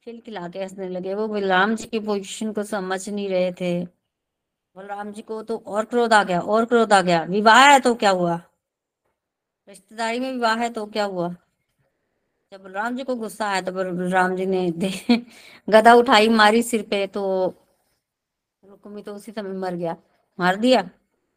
खिलखिला 0.06 0.48
के 0.48 0.62
हंसने 0.62 0.88
लगे। 0.88 1.14
वो 1.14 1.26
बलराम 1.28 1.74
जी 1.76 1.86
की 1.86 1.98
पोजीशन 2.00 2.52
को 2.52 2.62
समझ 2.62 3.08
नहीं 3.08 3.28
रहे 3.28 3.52
थे। 3.52 3.84
बलराम 4.76 5.12
जी 5.12 5.22
को 5.22 5.42
तो 5.42 5.56
और 5.58 5.84
क्रोध 5.84 6.12
आ 6.12 6.22
गया, 6.24 6.40
और 6.40 6.64
क्रोध 6.64 6.92
आ 6.92 7.00
गया। 7.02 7.22
विवाह 7.24 7.66
है 7.68 7.78
तो 7.80 7.94
क्या 7.94 8.10
हुआ? 8.10 8.40
रिश्तेदारी 9.68 10.20
में 10.20 10.30
विवाह 10.32 10.56
है 10.56 10.68
तो 10.70 10.86
क्या 10.86 11.04
हुआ? 11.04 11.28
जब 12.52 12.62
बलराम 12.62 12.96
जी 12.96 13.04
को 13.04 13.14
गुस्सा 13.16 13.48
आया 13.48 13.60
तो 13.60 13.72
बलराम 13.72 14.36
जी 14.36 14.46
ने 14.46 14.70
गदा 15.68 15.94
उठाई, 15.94 16.28
मारी 16.30 16.62
सिर 16.62 16.82
पे 16.82 17.06
तो 17.08 17.22
रुक्मी 18.62 19.02
तो 19.02 19.14
उसी 19.14 19.32
समय 19.32 19.58
मर 19.58 19.74
गया। 19.74 19.96
मार 20.38 20.56
दिया? 20.56 20.88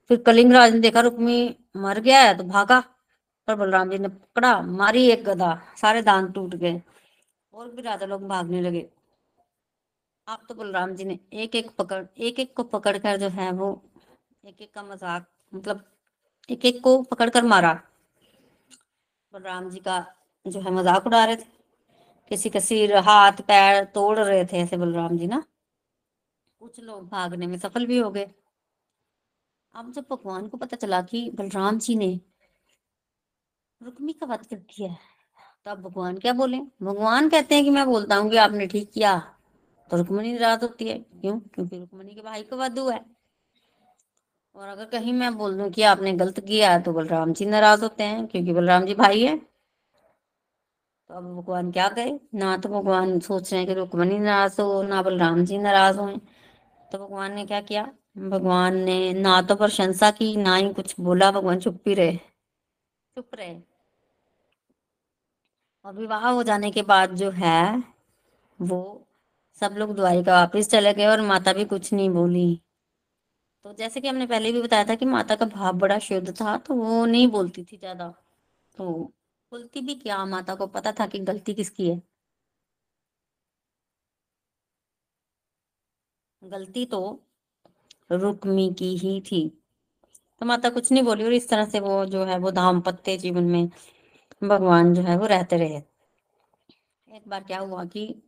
फिर 0.10 0.22
कलिंग 0.24 0.52
राज 0.54 0.74
ने 0.74 0.80
देखा, 0.80 1.02
रुक्मी 1.02 1.56
मर 1.78 2.00
गया 2.00 2.20
है 2.22 2.38
तो 2.38 2.44
भागा। 2.46 2.80
पर 3.48 3.56
बलराम 3.56 3.90
जी 3.90 3.98
ने 3.98 4.08
पकड़ा, 4.08 4.62
मारी 4.62 5.06
एक 5.10 5.24
गदा 5.26 5.50
सारे 5.78 6.02
दांत 6.02 6.34
टूट 6.36 6.56
गए 6.56 6.82
और 7.54 7.70
भी 7.72 7.82
राजा 7.82 8.06
लोग 8.06 8.28
भागने 8.28 8.62
लगे। 8.62 8.88
अब 10.28 10.46
तो 10.50 10.56
बलराम 10.56 10.94
जी 10.96 11.06
ने 11.06 11.20
एक 11.34 11.56
एक 11.56 11.70
पकड़ 11.78 12.04
एक 12.20 12.40
एक 12.40 12.54
को 12.56 12.64
पकड़ 12.66 12.98
कर 12.98 13.18
जो 13.18 13.28
है 13.32 13.52
वो 13.54 13.70
एक 14.44 14.62
एक 14.62 14.74
का 14.74 14.84
मज़ाक 14.84 15.28
मतलब 15.54 15.84
एक 16.50 16.66
एक 16.66 16.82
को 16.84 17.02
पकड़ 17.04 17.30
कर 17.30 17.44
मारा। 17.46 17.74
बलराम 19.34 19.70
जी 19.70 19.80
का 19.80 20.00
जो 20.46 20.60
है 20.62 20.72
मज़ाक 20.72 21.06
उड़ा 21.08 21.24
रहे 21.26 21.36
थे। 21.36 21.54
किसी 22.32 22.50
का 22.50 22.60
सिर 22.60 22.96
हाथ 23.00 23.42
पैर 23.48 23.84
तोड़ 23.96 24.18
रहे 24.20 24.44
थे 24.46 24.58
ऐसे 24.58 24.78
बलराम 24.78 25.18
जी 25.18 25.28
ना। 25.28 25.44
कुछ 26.62 26.80
लोग 26.80 27.08
भागने 27.10 27.48
में 27.48 27.58
सफल 27.60 27.86
भी 27.86 27.98
हो 27.98 28.10
गए। 28.12 28.28
अब 29.76 29.92
जब 29.92 30.06
भगवान 30.12 30.48
को 30.48 30.58
पता 30.58 30.78
चला 30.78 31.02
कि 31.02 31.30
बलराम 31.36 31.78
जी 31.80 31.96
ने 31.96 32.08
रुक्मी 33.82 34.14
का 34.14 34.26
वध 34.26 34.46
कर 34.46 34.56
दिया 34.56 34.90
है 34.90 34.98
तब 35.66 35.82
भगवान 35.82 36.18
क्या 36.18 36.34
बोले? 36.34 36.58
भगवान 36.84 37.30
कहते 37.30 37.56
हैं 37.56 37.64
कि 37.64 37.70
मैं 37.70 37.86
बोलता 37.86 38.16
हूँ 38.16 38.30
कि 38.32 38.38
आपने 38.38 38.68
ठीक 38.68 38.92
किया 38.94 39.18
तो 39.92 39.98
रुक्मणी 39.98 40.34
नाराज़ 40.34 40.62
होती 40.62 40.88
है। 40.88 40.98
क्यों? 41.00 41.40
क्योंकि 41.40 41.80
रुक्मणी 41.80 42.14
के 42.16 42.22
भाई 42.22 42.44
का 42.44 42.56
वध 42.56 42.80
हुआ 42.80 42.94
है। 42.94 43.04
और 44.56 44.68
अगर 44.68 44.86
कहीं 44.86 45.14
मैं 45.14 45.34
बोल 45.38 45.58
दूँ 45.58 45.70
कि 45.72 45.82
आपने 45.84 46.14
गलत 46.14 46.40
किया 46.40 46.72
है 46.72 46.82
तो 46.84 46.94
बलराम 46.94 47.34
जी 47.34 47.46
नाराज़ 47.46 47.84
होते 47.84 48.04
हैं, 48.04 48.26
क्योंकि 48.28 48.54
बलराम 48.54 48.86
जी 48.86 48.94
भाई 48.96 49.24
है। 49.24 49.38
तो 49.38 51.14
अब 51.14 51.24
भगवान 51.36 51.72
क्या 51.72 51.88
कहे? 51.90 52.12
ना 52.36 52.56
तो 52.58 52.70
भगवान 52.70 53.20
सोच 53.22 53.52
रहे 53.52 53.62
हैं 53.62 53.68
कि 53.68 53.74
रुक्मणी 53.74 54.20
नाराज़ 54.20 54.62
हो, 54.62 54.82
ना 54.84 55.02
बलराम 55.02 55.44
जी 55.46 55.58
नाराज़ 55.60 56.00
हो 56.00 56.10
तो 56.92 56.98
भगवान 56.98 57.34
ने 57.34 57.46
क्या 57.46 57.62
किया? 57.62 57.88
भगवान 58.16 58.76
ने 58.80 58.98
ना 59.14 59.42
तो 59.42 59.56
प्रशंसा 59.56 60.10
की 60.12 60.36
ना 60.36 60.56
ही 60.56 60.74
कुछ 60.74 60.96
बोला 61.00 61.32
भगवान 61.32 61.60
चुप 61.60 61.82
ही 61.88 61.94
रहे। 61.94 62.16
चुप 63.18 63.36
रहे। 63.36 63.56
और 65.86 65.94
विवाह 65.94 66.28
हो 66.30 66.44
जाने 66.44 66.72
के 66.72 66.82
बाद 66.84 67.16
जो 67.16 67.30
है 67.32 67.84
वो 68.60 68.80
सब 69.62 69.76
लोग 69.78 69.96
द्वारिका 69.96 70.34
वापिस 70.34 70.70
चले 70.70 70.94
गए 70.94 71.06
और 71.06 71.22
माता 71.22 71.54
भी 71.54 71.66
कुछ 71.66 71.92
नहीं 71.94 72.10
बोली। 72.10 72.48
तो 73.66 73.74
जैसे 73.74 74.02
कि 74.02 74.08
हमने 74.08 74.26
पहले 74.28 74.52
भी 74.52 74.62
बताया 74.62 74.84
था 74.86 74.96
कि 74.96 75.06
माता 75.06 75.36
का 75.36 75.46
भाव 75.48 75.78
बड़ा 75.80 75.98
शुद्ध 76.00 76.34
था 76.42 76.58
तो 76.58 76.74
वो 76.76 77.06
नहीं 77.06 77.28
बोलती 77.28 77.64
थी 77.64 77.78
ज़्यादा। 77.78 78.10
तो 78.78 78.92
बोलती 79.52 79.82
भी 79.82 79.96
क्या? 79.96 80.24
माता 80.26 80.56
को 80.56 80.68
पता 80.68 80.92
था 80.92 81.08
कि 81.08 81.20
गलती 81.22 81.54
किसकी 81.54 81.90
है। 81.90 82.02
गलती 86.42 86.86
तो 86.86 87.00
रुक्मी 88.12 88.74
की 88.80 88.98
ही 88.98 89.22
थी। 89.22 89.62
तो 90.40 90.46
माता 90.46 90.70
कुछ 90.70 90.92
नहीं 90.92 91.04
बोली 91.04 91.24
और 91.24 91.34
इस 91.34 91.50
तरह 91.50 91.66
से 91.66 91.80
वो 91.80 92.06
जो 92.06 92.26
है, 92.26 92.38
वो 92.38 92.52
दाम्पत्य 92.52 93.18
जीवन 93.18 93.44
में 93.44 93.70
भगवान 94.44 94.94
जो 94.94 95.02
है, 95.02 95.18
वो 95.18 95.26
रहते 95.26 95.58
रहे। 95.58 95.82
एक 97.16 97.22
बार 97.28 97.44
क्या 97.44 97.60
हुआ 97.60 97.86
कि 97.86 98.22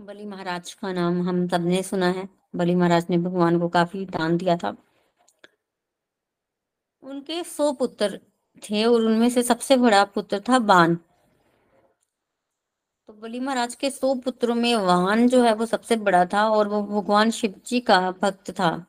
बलि 0.00 0.24
महाराज 0.24 0.74
का 0.74 0.92
नाम 0.92 1.28
हम 1.28 1.48
सबने 1.48 1.82
सुना 1.82 2.06
है। 2.06 2.28
बलि 2.56 2.74
महाराज 2.74 3.06
ने 3.10 3.18
भगवान 3.18 3.58
को 3.58 3.68
काफ़ी 3.68 4.06
दान 4.06 4.36
दिया 4.36 4.56
था। 4.56 4.76
उनके 7.02 7.44
सौ 7.44 7.72
पुत्र 7.72 8.20
थे 8.58 8.84
और 8.84 9.02
उनमें 9.02 9.30
से 9.30 9.42
सबसे 9.42 9.76
बड़ा 9.76 10.04
पुत्र 10.04 10.40
था 10.40 10.58
बान। 10.58 10.94
तो 13.06 13.12
बलि 13.12 13.40
महाराज 13.40 13.74
के 13.74 13.90
सौ 13.90 14.14
पुत्रों 14.14 14.54
में 14.54 14.76
वान 14.76 15.28
जो 15.28 15.42
है, 15.42 15.54
वो 15.54 15.66
सबसे 15.66 15.96
बड़ा 15.96 16.24
था 16.24 16.48
और 16.50 16.68
वो 16.68 16.82
भगवान 16.82 17.30
शिव 17.30 17.60
जी 17.66 17.80
का 17.80 18.10
भक्त 18.10 18.50
था। 18.50 18.86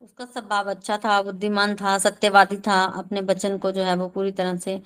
उसका 0.00 0.24
स्वभाव 0.24 0.70
अच्छा 0.70 0.96
था, 0.98 1.20
बुद्धिमान 1.22 1.74
था, 1.76 1.96
सत्यवादी 1.98 2.56
था, 2.66 2.82
अपने 2.98 3.22
बचन 3.22 3.58
को 3.58 3.72
जो 3.72 3.82
है 3.82 3.94
वो 3.96 4.08
पूरी 4.08 4.32
तरह 4.32 4.56
से 4.56 4.80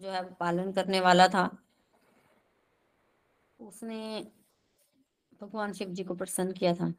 जो 0.00 0.10
है 0.10 0.22
वो 0.22 0.34
पालन 0.40 0.72
करने 0.72 1.00
वाला 1.00 1.28
था। 1.28 1.48
उसने 3.60 4.20
भगवान 5.40 5.72
शिव 5.72 5.88
जी 5.88 6.04
को 6.04 6.14
प्रसन्न 6.14 6.52
किया 6.52 6.74
था। 6.74 6.92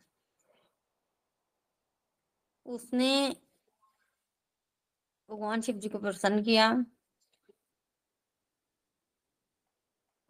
उसने 2.65 3.35
भगवान 5.29 5.61
शिव 5.61 5.75
जी 5.75 5.89
को 5.89 5.99
प्रसन्न 5.99 6.43
किया 6.43 6.69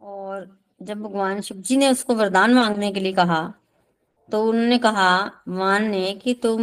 और 0.00 0.48
जब 0.82 1.02
भगवान 1.02 1.40
शिव 1.40 1.56
जी 1.58 1.76
ने 1.76 1.90
उसको 1.90 2.14
वरदान 2.14 2.54
मांगने 2.54 2.92
के 2.92 3.00
लिए 3.00 3.12
कहा 3.12 3.42
तो 4.28 4.44
उन्होंने 4.48 4.78
कहा, 4.78 5.42
मान 5.48 5.84
ने 5.84 6.12
कि 6.14 6.34
तुम 6.34 6.60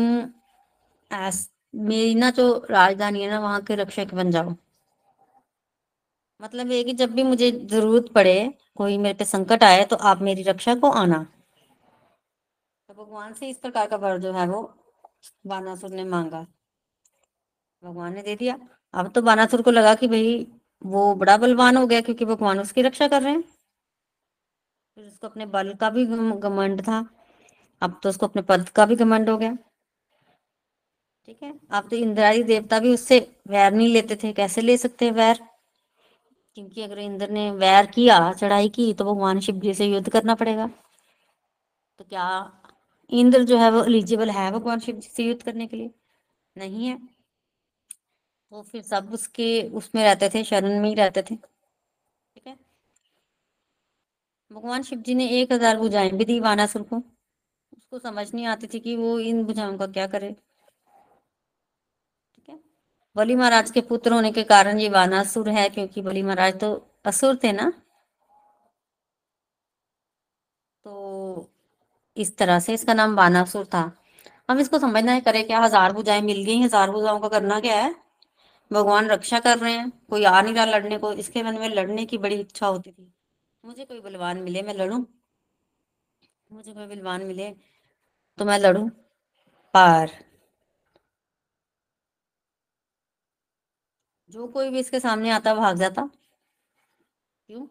ऐस, 1.12 1.50
मेरी 1.76 2.16
ना 2.16 2.30
जो 2.30 2.66
राजधानी 2.72 3.22
है 3.22 3.30
ना, 3.30 3.40
वहाँ 3.40 3.62
के 3.62 3.76
रक्षक 3.76 4.14
बन 4.14 4.32
जाओ। 4.32 4.54
मतलब 6.40 6.72
ये 6.72 6.84
कि 6.84 6.94
जब 6.94 7.12
भी 7.12 7.24
मुझे 7.24 7.52
ज़रूरत 7.52 8.12
पड़े, 8.16 8.54
कोई 8.76 8.98
मेरे 8.98 9.14
पे 9.14 9.26
संकट 9.26 9.64
आए 9.64 9.86
तो 9.86 9.96
आप 9.96 10.22
मेरी 10.22 10.44
रक्षा 10.44 10.76
को 10.76 10.90
आना। 10.92 11.26
तो 12.90 12.94
भगवान 12.94 13.34
से 13.34 13.50
इस 13.50 13.58
प्रकार 13.58 13.88
का 13.88 13.96
वर 13.96 14.18
जो 14.18 14.34
है 14.34 14.48
वो 14.48 14.62
बानासुर 15.48 15.90
ने 15.90 16.04
मांगा। 16.04 16.46
भगवान 17.84 18.14
ने 18.14 18.22
दे 18.22 18.36
दिया। 18.36 18.58
अब 18.94 19.12
तो 19.12 19.22
बानासुर 19.22 19.62
को 19.62 19.72
लगा 19.72 19.96
कि 19.96 20.08
भाई, 20.08 20.48
वो 20.86 21.14
बड़ा 21.16 21.38
बलवान 21.38 21.78
हो 21.78 21.88
गया, 21.88 22.02
क्योंकि 22.02 22.26
भगवान 22.26 22.60
उसकी 22.60 22.82
रक्षा 22.82 23.08
कर 23.08 23.22
रहे 23.22 23.34
हैं। 23.34 23.42
फिर 24.98 25.06
उसको 25.06 25.28
अपने 25.28 25.46
बल 25.46 25.74
का 25.74 25.90
भी 25.90 26.06
घमंड 26.06 26.82
था। 26.82 27.06
अब 27.82 28.00
तो 28.04 28.10
उसको 28.10 28.28
अपने 28.28 28.42
पद 28.42 28.70
का 28.70 28.86
भी 28.86 28.96
घमंड 28.96 29.30
हो 29.30 29.38
गया। 29.38 29.58
ठीक 31.28 31.44
है? 31.44 31.54
आप 31.72 31.88
तो 31.90 31.96
इंद्रादी 31.96 32.44
देवता 32.44 32.80
भी 32.80 32.94
उससे 32.94 33.20
वैर 33.48 33.72
नहीं 33.74 33.88
लेते 33.88 34.16
थे, 34.16 34.32
कैसे 34.34 34.62
ले 34.62 34.78
सकते 34.78 35.06
हैं 35.06 35.12
वैर? 35.12 35.40
क्योंकि 36.56 36.82
अगर 36.82 37.00
इंद्र 37.00 37.30
ने 37.30 37.50
वैर 37.52 37.86
किया 37.86 38.34
चढ़ाई 38.34 38.70
की 38.70 38.94
तो 38.94 39.06
भगवान 39.06 39.40
शिव 39.40 39.60
जी 39.60 39.74
से 39.74 39.86
युद्ध 39.86 40.10
करना 40.10 40.36
पड़ेगा। 40.36 40.68
तो 42.00 42.04
क्या 42.04 42.28
इंद्र 43.12 43.44
जो 43.44 43.58
है 43.58 43.70
वो 43.72 43.84
एलिजिबल 43.84 44.30
है 44.30 44.52
भगवान 44.52 44.80
शिव 44.80 44.96
जी 44.96 45.10
से 45.10 45.24
युद्ध 45.24 45.42
करने 45.44 45.68
के 45.68 45.78
लिए? 45.78 45.92
नहीं 46.56 46.88
है। 46.88 46.98
तो 48.52 48.62
फिर 48.62 48.82
सब 48.82 49.10
उसके, 49.14 49.62
उसमें 49.70 50.04
रहते 50.04 50.30
थे, 50.30 50.44
शरण 50.44 50.80
में 50.82 50.90
ही 50.90 50.96
रहते 50.96 51.22
थे। 51.22 51.36
ठीक 51.36 52.48
है? 52.48 52.58
भगवान 54.52 54.84
शिव 54.84 55.00
जी 55.00 55.16
ने 55.16 55.28
एक 55.42 55.52
हज़ार 55.52 55.78
बुझाएँ 55.78 56.12
भी 56.12 56.26
दी 56.26 56.40
वानासुर 56.40 56.82
को। 56.82 56.98
उसको 57.78 58.00
समझ 58.00 58.34
नहीं 58.34 58.46
आती 58.46 58.68
थी 58.68 58.80
कि 58.80 58.96
वो 58.96 59.18
इन 59.20 59.44
बुझाओं 59.44 59.78
का 59.78 59.88
क्या 59.88 60.08
करे। 60.08 60.36
बलि 63.18 63.36
महाराज 63.36 63.70
के 63.72 63.82
पुत्र 63.82 64.14
होने 64.14 64.32
के 64.32 64.44
कारण 64.46 64.80
ये 64.80 64.90
वानासुर 64.90 65.50
है, 65.50 65.68
क्योंकि 65.70 66.02
बलि 66.02 66.22
महाराज 66.24 66.60
तो 66.60 66.72
असुर 67.06 67.40
थे 67.44 67.52
ना? 67.52 67.72
तो 70.86 71.50
इस 72.18 72.36
तरह 72.38 72.60
से 72.60 72.74
इसका 72.74 72.94
नाम 72.94 73.16
वानासुर 73.16 73.66
था। 73.66 73.92
हम 74.50 74.60
इसको 74.60 74.80
समझना 74.80 75.12
है, 75.12 75.22
करें 75.22 75.46
क्या? 75.48 75.60
हज़ार 75.60 75.94
बुझाएँ 75.94 76.22
मिल 76.22 76.44
गई, 76.46 76.62
हज़ार 76.62 76.92
बुझाओं 76.92 77.20
का 77.20 77.28
करना 77.30 77.60
क्या 77.60 77.76
है? 77.76 77.96
भगवान 78.72 79.08
रक्षा 79.10 79.40
कर 79.40 79.58
रहे 79.58 79.74
हैं, 79.74 79.90
कोई 80.10 80.24
आ 80.26 80.42
नहीं 80.42 80.54
रहा 80.54 80.66
लड़ने 80.68 80.98
को। 80.98 81.12
इसके 81.16 81.44
मन 81.44 81.58
में 81.60 81.68
लड़ने 81.70 82.06
की 82.06 82.18
बड़ी 82.18 82.36
इच्छा 82.36 82.68
होती 82.68 82.92
थी। 82.92 83.12
मुझे 83.64 83.86
कोई 83.86 84.00
बलवान 84.02 84.38
मिले, 84.38 84.62
मैं 84.62 84.74
लड़ू? 84.74 84.98
मुझे 86.50 86.74
कोई 86.74 86.86
बलवान 86.88 87.26
मिले 87.26 87.50
तो 88.38 88.46
मैं 88.46 88.60
लड़ू? 88.60 88.88
पर। 89.74 90.10
जो 94.30 94.48
कोई 94.48 94.70
भी 94.70 94.80
इसके 94.80 95.00
सामने 95.00 95.30
आता, 95.32 95.54
भाग 95.56 95.78
जाता। 95.78 96.10
क्यों? 97.50 97.66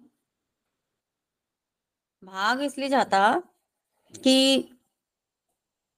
भाग 2.22 2.62
इसलिए 2.62 2.88
जाता 2.88 3.42
कि 4.14 4.68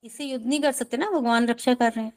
इसे 0.04 0.24
युद्ध 0.24 0.46
नहीं 0.46 0.60
कर 0.60 0.72
सकते 0.72 0.96
ना, 0.96 1.10
भगवान 1.10 1.46
रक्षा 1.46 1.74
कर 1.74 1.92
रहे 1.92 2.04
हैं। 2.04 2.12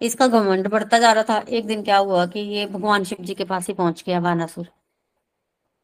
इसका 0.00 0.26
घमंड 0.28 0.68
बढ़ता 0.68 0.98
जा 0.98 1.12
रहा 1.12 1.24
था। 1.24 1.38
एक 1.40 1.66
दिन 1.66 1.82
क्या 1.82 1.96
हुआ 1.98 2.24
कि 2.26 2.40
ये 2.40 2.66
भगवान 2.66 3.04
शिव 3.04 3.18
जी 3.20 3.34
के 3.34 3.44
पास 3.44 3.68
ही 3.68 3.74
पहुँच 3.74 4.02
गया 4.06 4.20
बानासुर। 4.20 4.68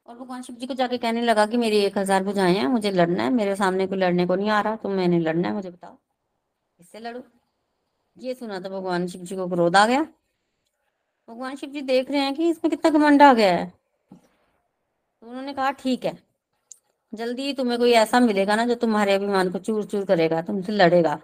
और 0.09 0.17
भगवान 0.17 0.43
शिव 0.43 0.57
जी 0.57 0.67
को 0.67 0.75
जाके 0.75 0.99
कहने 0.99 1.23
लगा 1.23 1.47
कि 1.47 1.57
मेरी 1.57 1.79
एक 1.79 1.99
हज़ार 1.99 2.25
बुझाएँ 2.25 2.55
हैं, 2.55 2.67
मुझे 2.67 2.91
लड़ना 2.91 3.23
है, 3.23 3.31
मेरे 3.31 3.57
सामने 3.57 3.87
कोई 3.87 3.99
लड़ने 3.99 4.27
को 4.27 4.35
नहीं 4.35 4.51
आ 4.51 4.61
रहा 4.61 4.77
तो 4.77 4.89
मैंने 4.89 5.19
लड़ना 5.21 5.49
है, 5.49 5.55
मुझे 5.55 5.71
बताओ। 5.71 5.97
इससे 6.79 7.01
लड़ू। 7.01 7.23
ये 8.17 8.35
सुना 8.35 8.59
तो 8.61 8.71
भगवान 8.71 9.07
शिव 9.07 9.23
जी 9.23 9.37
को 9.37 9.49
क्रोध 9.49 9.77
आ 9.77 9.87
गया। 9.87 10.07
भगवान 11.29 11.57
शिव 11.57 11.71
जी 11.71 11.81
देख 11.83 12.11
रहे 12.11 12.21
हैं 12.21 12.35
कि 12.35 12.49
इसमें 12.51 12.71
कितना 12.71 12.91
घमंड 12.91 13.23
आ 13.23 13.33
गया 13.35 13.53
है। 13.55 13.67
तो 15.23 15.27
उन्होंने 15.27 15.53
कहा, 15.55 15.71
ठीक 15.73 16.05
है, 16.05 16.17
जल्दी 17.13 17.53
तुम्हें 17.53 17.79
कोई 17.79 17.93
ऐसा 17.95 18.21
मिलेगा 18.21 18.57
ना 18.57 18.67
जो 18.67 18.75
तुम्हारे 18.77 19.15
अभिमान 19.15 19.51
को 19.51 19.59
चूर 19.61 19.85
चूर 19.87 20.05
करेगा, 20.05 20.43
तुमसे 20.43 20.73
लड़ेगा। 20.73 21.15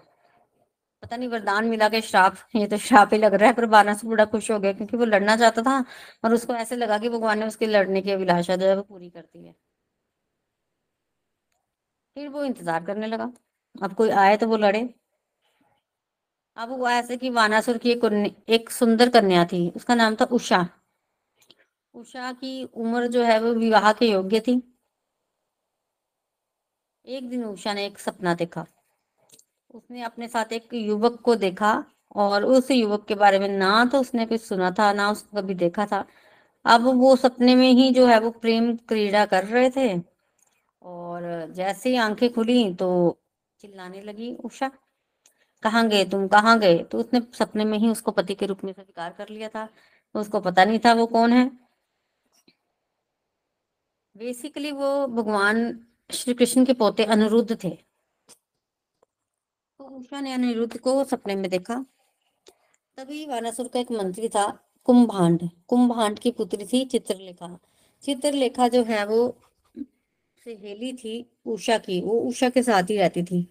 पता 1.03 1.17
नहीं, 1.17 1.29
वरदान 1.29 1.65
मिला 1.65 1.89
के 1.89 2.01
श्राप, 2.01 2.35
ये 2.55 2.67
तो 2.67 2.77
श्राप 2.79 3.13
ही 3.13 3.19
लग 3.19 3.33
रहा 3.33 3.47
है, 3.49 3.53
पर 3.55 3.65
बानासुर 3.67 4.09
बड़ा 4.09 4.25
खुश 4.25 4.49
हो 4.51 4.59
गया 4.59 4.73
क्योंकि 4.73 4.97
वो 4.97 5.05
लड़ना 5.05 5.35
चाहता 5.37 5.61
था 5.61 5.77
और 6.23 6.33
उसको 6.33 6.53
ऐसे 6.55 6.75
लगा 6.75 6.97
कि 6.97 7.09
भगवान 7.09 7.39
ने 7.39 7.45
उसके 7.47 7.67
लड़ने 7.67 8.01
की 8.01 8.11
अभिलाषा 8.11 8.55
जो 8.55 8.67
है 8.67 8.75
वो 8.75 8.81
पूरी 8.83 9.09
कर 9.09 9.21
दी 9.21 9.45
है। 9.45 9.55
फिर 12.15 12.27
वो 12.29 12.43
इंतज़ार 12.43 12.83
करने 12.85 13.07
लगा। 13.07 13.31
अब 13.75 13.93
कोई 13.95 14.09
आए 14.11 14.37
तो 14.37 14.47
वो 14.47 14.57
लड़े। 14.57 14.81
अब 16.57 16.69
वो 16.69 16.87
ऐसे 16.89 17.17
कि 17.17 17.29
वानासुर 17.29 17.77
की 17.77 17.91
एक, 17.91 18.03
एक 18.49 18.69
सुंदर 18.69 19.09
कन्या 19.09 19.45
थी 19.45 19.69
उसका 19.75 19.95
नाम 19.95 20.15
था 20.15 20.25
उषा। 20.31 20.65
उषा 21.93 22.31
की 22.33 22.63
उम्र 22.63 23.07
जो 23.07 23.23
है 23.23 23.39
वो 23.39 23.53
विवाह 23.53 23.91
के 23.93 24.11
योग्य 24.11 24.39
थी। 24.39 24.61
एक 27.05 27.29
दिन 27.29 27.43
उषा 27.45 27.73
ने 27.73 27.85
एक 27.85 27.99
सपना 27.99 28.33
देखा। 28.33 28.65
उसने 29.71 30.01
अपने 30.03 30.27
साथ 30.27 30.53
एक 30.53 30.73
युवक 30.73 31.19
को 31.21 31.35
देखा 31.35 31.73
और 32.15 32.43
उस 32.45 32.71
युवक 32.71 33.05
के 33.07 33.15
बारे 33.15 33.39
में 33.39 33.47
ना 33.49 33.85
तो 33.85 33.99
उसने 33.99 34.25
कुछ 34.25 34.41
सुना 34.41 34.71
था 34.71 34.91
ना 34.93 35.09
उसने 35.11 35.41
कभी 35.41 35.53
देखा 35.55 35.85
था। 35.85 36.05
अब 36.65 36.81
वो 36.99 37.15
सपने 37.15 37.55
में 37.55 37.69
ही 37.71 37.89
जो 37.91 38.05
है 38.07 38.19
वो 38.19 38.29
प्रेम 38.31 38.75
क्रीड़ा 38.87 39.25
कर 39.25 39.45
रहे 39.45 39.69
थे 39.69 39.89
और 40.81 41.51
जैसे 41.55 41.89
ही 41.89 41.95
आँखें 41.97 42.33
खुली 42.33 42.73
तो 42.75 42.89
चिल्लाने 43.61 44.01
लगी 44.01 44.35
उषा। 44.45 44.71
कहाँ 45.63 45.89
गए 45.89 46.05
तुम? 46.05 46.27
कहाँ 46.27 46.59
गए? 46.59 46.83
तो 46.83 46.97
उसने 46.97 47.21
सपने 47.33 47.65
में 47.65 47.77
ही 47.77 47.89
उसको 47.89 48.11
पति 48.11 48.35
के 48.35 48.45
रूप 48.45 48.63
में 48.63 48.73
स्वीकार 48.73 49.15
कर 49.17 49.29
लिया 49.29 49.49
था। 49.49 49.69
तो 50.13 50.19
उसको 50.19 50.39
पता 50.39 50.65
नहीं 50.65 50.79
था 50.79 50.93
वो 50.93 51.07
कौन 51.07 51.33
है। 51.33 51.51
बेसिकली 54.17 54.71
वो 54.71 55.07
भगवान 55.07 55.85
श्री 56.11 56.33
कृष्ण 56.33 56.65
के 56.65 56.73
पोते 56.73 57.05
अनिरुद्ध 57.05 57.63
थे। 57.63 57.69
तो 57.69 59.83
उषा 59.83 60.21
ने 60.21 60.33
अनिरुद्ध 60.33 60.77
को 60.77 61.03
सपने 61.03 61.35
में 61.35 61.49
देखा। 61.49 61.85
तभी 62.97 63.25
वानासुर 63.25 63.67
का 63.67 63.79
एक 63.79 63.91
मंत्री 63.91 64.29
था 64.29 64.67
कुंभांड 64.83 65.49
कुंभांड 65.67 66.19
की 66.19 66.31
पुत्री 66.31 66.65
थी 66.65 66.85
चित्रलेखा। 66.85 67.59
चित्रलेखा 68.01 68.67
जो 68.67 68.83
है 68.83 69.05
वो 69.05 69.37
सहेली 70.37 70.93
थी 70.93 71.31
उषा 71.45 71.77
की। 71.77 72.01
वो 72.01 72.19
उषा 72.19 72.49
के 72.49 72.63
साथ 72.63 72.83
ही 72.83 72.97
रहती 72.97 73.23
थी। 73.23 73.47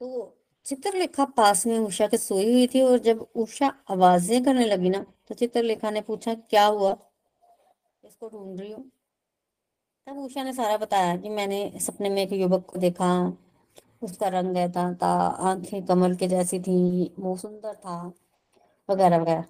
तो 0.00 0.36
चित्रलेखा 0.66 1.24
पास 1.36 1.66
में 1.66 1.78
उषा 1.78 2.06
के 2.06 2.18
सोई 2.18 2.44
हुई 2.52 2.66
थी 2.66 2.80
और 2.82 2.98
जब 2.98 3.26
उषा 3.36 3.72
आवाज़ें 3.90 4.42
करने 4.44 4.64
लगी 4.66 4.90
ना 4.90 5.04
तो 5.28 5.34
चित्रलेखा 5.34 5.90
ने 5.90 6.00
पूछा, 6.00 6.34
क्या 6.34 6.64
हुआ? 6.66 6.96
इसको 8.04 8.28
ढूंढ 8.28 8.60
रही 8.60 8.72
हूँ। 8.72 8.90
तब 10.06 10.18
उषा 10.18 10.42
ने 10.44 10.52
सारा 10.52 10.76
बताया 10.76 11.16
कि 11.16 11.28
मैंने 11.28 11.60
सपने 11.80 12.08
में 12.10 12.22
एक 12.22 12.32
युवक 12.32 12.66
को 12.66 12.78
देखा, 12.78 13.10
उसका 14.02 14.28
रंग 14.28 14.56
ऐसा 14.56 14.92
था, 15.02 15.12
आँखें 15.50 15.84
कमल 15.86 16.14
के 16.16 16.28
जैसी 16.28 16.60
थी, 16.60 17.14
वो 17.18 17.36
सुंदर 17.36 17.74
था, 17.74 18.02
वगैरह 18.88 19.18
वगैरह। 19.18 19.44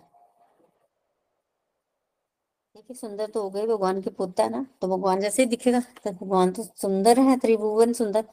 देखिए, 2.74 2.96
सुंदर 2.96 3.26
तो 3.26 3.42
हो 3.42 3.50
गई, 3.50 3.66
भगवान 3.66 4.00
के 4.02 4.10
पुत्र 4.10 4.42
है 4.42 4.50
ना 4.50 4.66
तो 4.82 4.88
भगवान 4.88 5.20
जैसे 5.20 5.42
ही 5.42 5.48
दिखेगा 5.48 5.80
तो 6.04 6.12
भगवान 6.12 6.52
तो 6.52 6.62
सुंदर 6.76 7.20
है, 7.20 7.38
त्रिभुवन 7.38 7.92
सुंदर। 7.92 8.24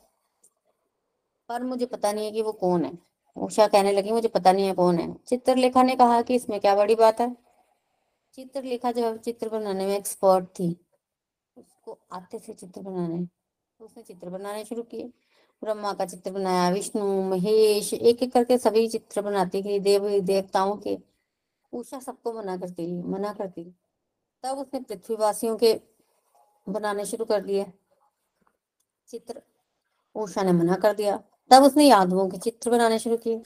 पर 1.49 1.63
मुझे 1.63 1.85
पता 1.85 2.11
नहीं 2.11 2.25
है 2.25 2.31
कि 2.31 2.41
वो 2.41 2.51
कौन 2.51 2.85
है। 2.85 2.97
उषा 3.37 3.67
कहने 3.67 3.91
लगी, 3.91 4.11
मुझे 4.11 4.27
पता 4.27 4.51
नहीं 4.51 4.65
है 4.67 4.73
कौन 4.73 4.99
है। 4.99 5.13
चित्रलेखा 5.27 5.83
ने 5.83 5.95
कहा 5.95 6.21
कि 6.21 6.35
इसमें 6.35 6.59
क्या 6.59 6.75
बड़ी 6.75 6.95
बात 6.95 7.21
है? 7.21 7.35
चित्रलेखा 8.33 8.91
जो 8.91 9.05
है 9.05 9.17
चित्र 9.17 9.49
बनाने 9.49 9.85
में 9.85 9.95
एक्सपर्ट 9.97 10.45
थी, 10.49 10.69
उसको 11.57 11.97
आते 12.11 12.39
थे 12.39 12.53
चित्र 12.53 12.81
बनाने 12.81 13.25
तो 13.25 13.85
उसने 13.85 14.03
चित्र 14.03 14.29
बनाने 14.29 14.63
शुरू 14.65 14.83
किए। 14.83 15.11
ब्रह्मा 15.61 15.93
का 15.93 16.05
चित्र 16.05 16.31
बनाया, 16.31 16.69
विष्णु, 16.69 17.05
महेश, 17.23 17.93
एक 17.93 18.23
एक 18.23 18.31
करके 18.33 18.57
सभी 18.57 18.87
चित्र 18.87 19.21
बनाती 19.21 19.61
गई 19.61 19.79
देव, 19.79 20.09
देवताओं 20.21 20.75
के। 20.77 20.97
उषा 21.73 21.99
सबको 21.99 22.33
मना 22.33 22.57
करती 22.57 22.85
मना 23.03 23.33
करती 23.33 23.63
तब 24.43 24.57
उसने 24.57 24.79
पृथ्वीवासियों 24.79 25.57
के 25.57 25.73
बनाने 26.67 27.05
शुरू 27.05 27.25
कर 27.25 27.41
दिए। 27.41 27.65
चित्र, 29.07 29.41
उषा 30.15 30.43
ने 30.43 30.51
मना 30.51 30.75
कर 30.75 30.93
दिया। 30.95 31.19
तब 31.51 31.63
उसने 31.63 31.87
यादवों 31.87 32.27
के 32.29 32.37
चित्र 32.37 32.71
बनाने 32.71 32.99
शुरू 32.99 33.17
किए। 33.17 33.41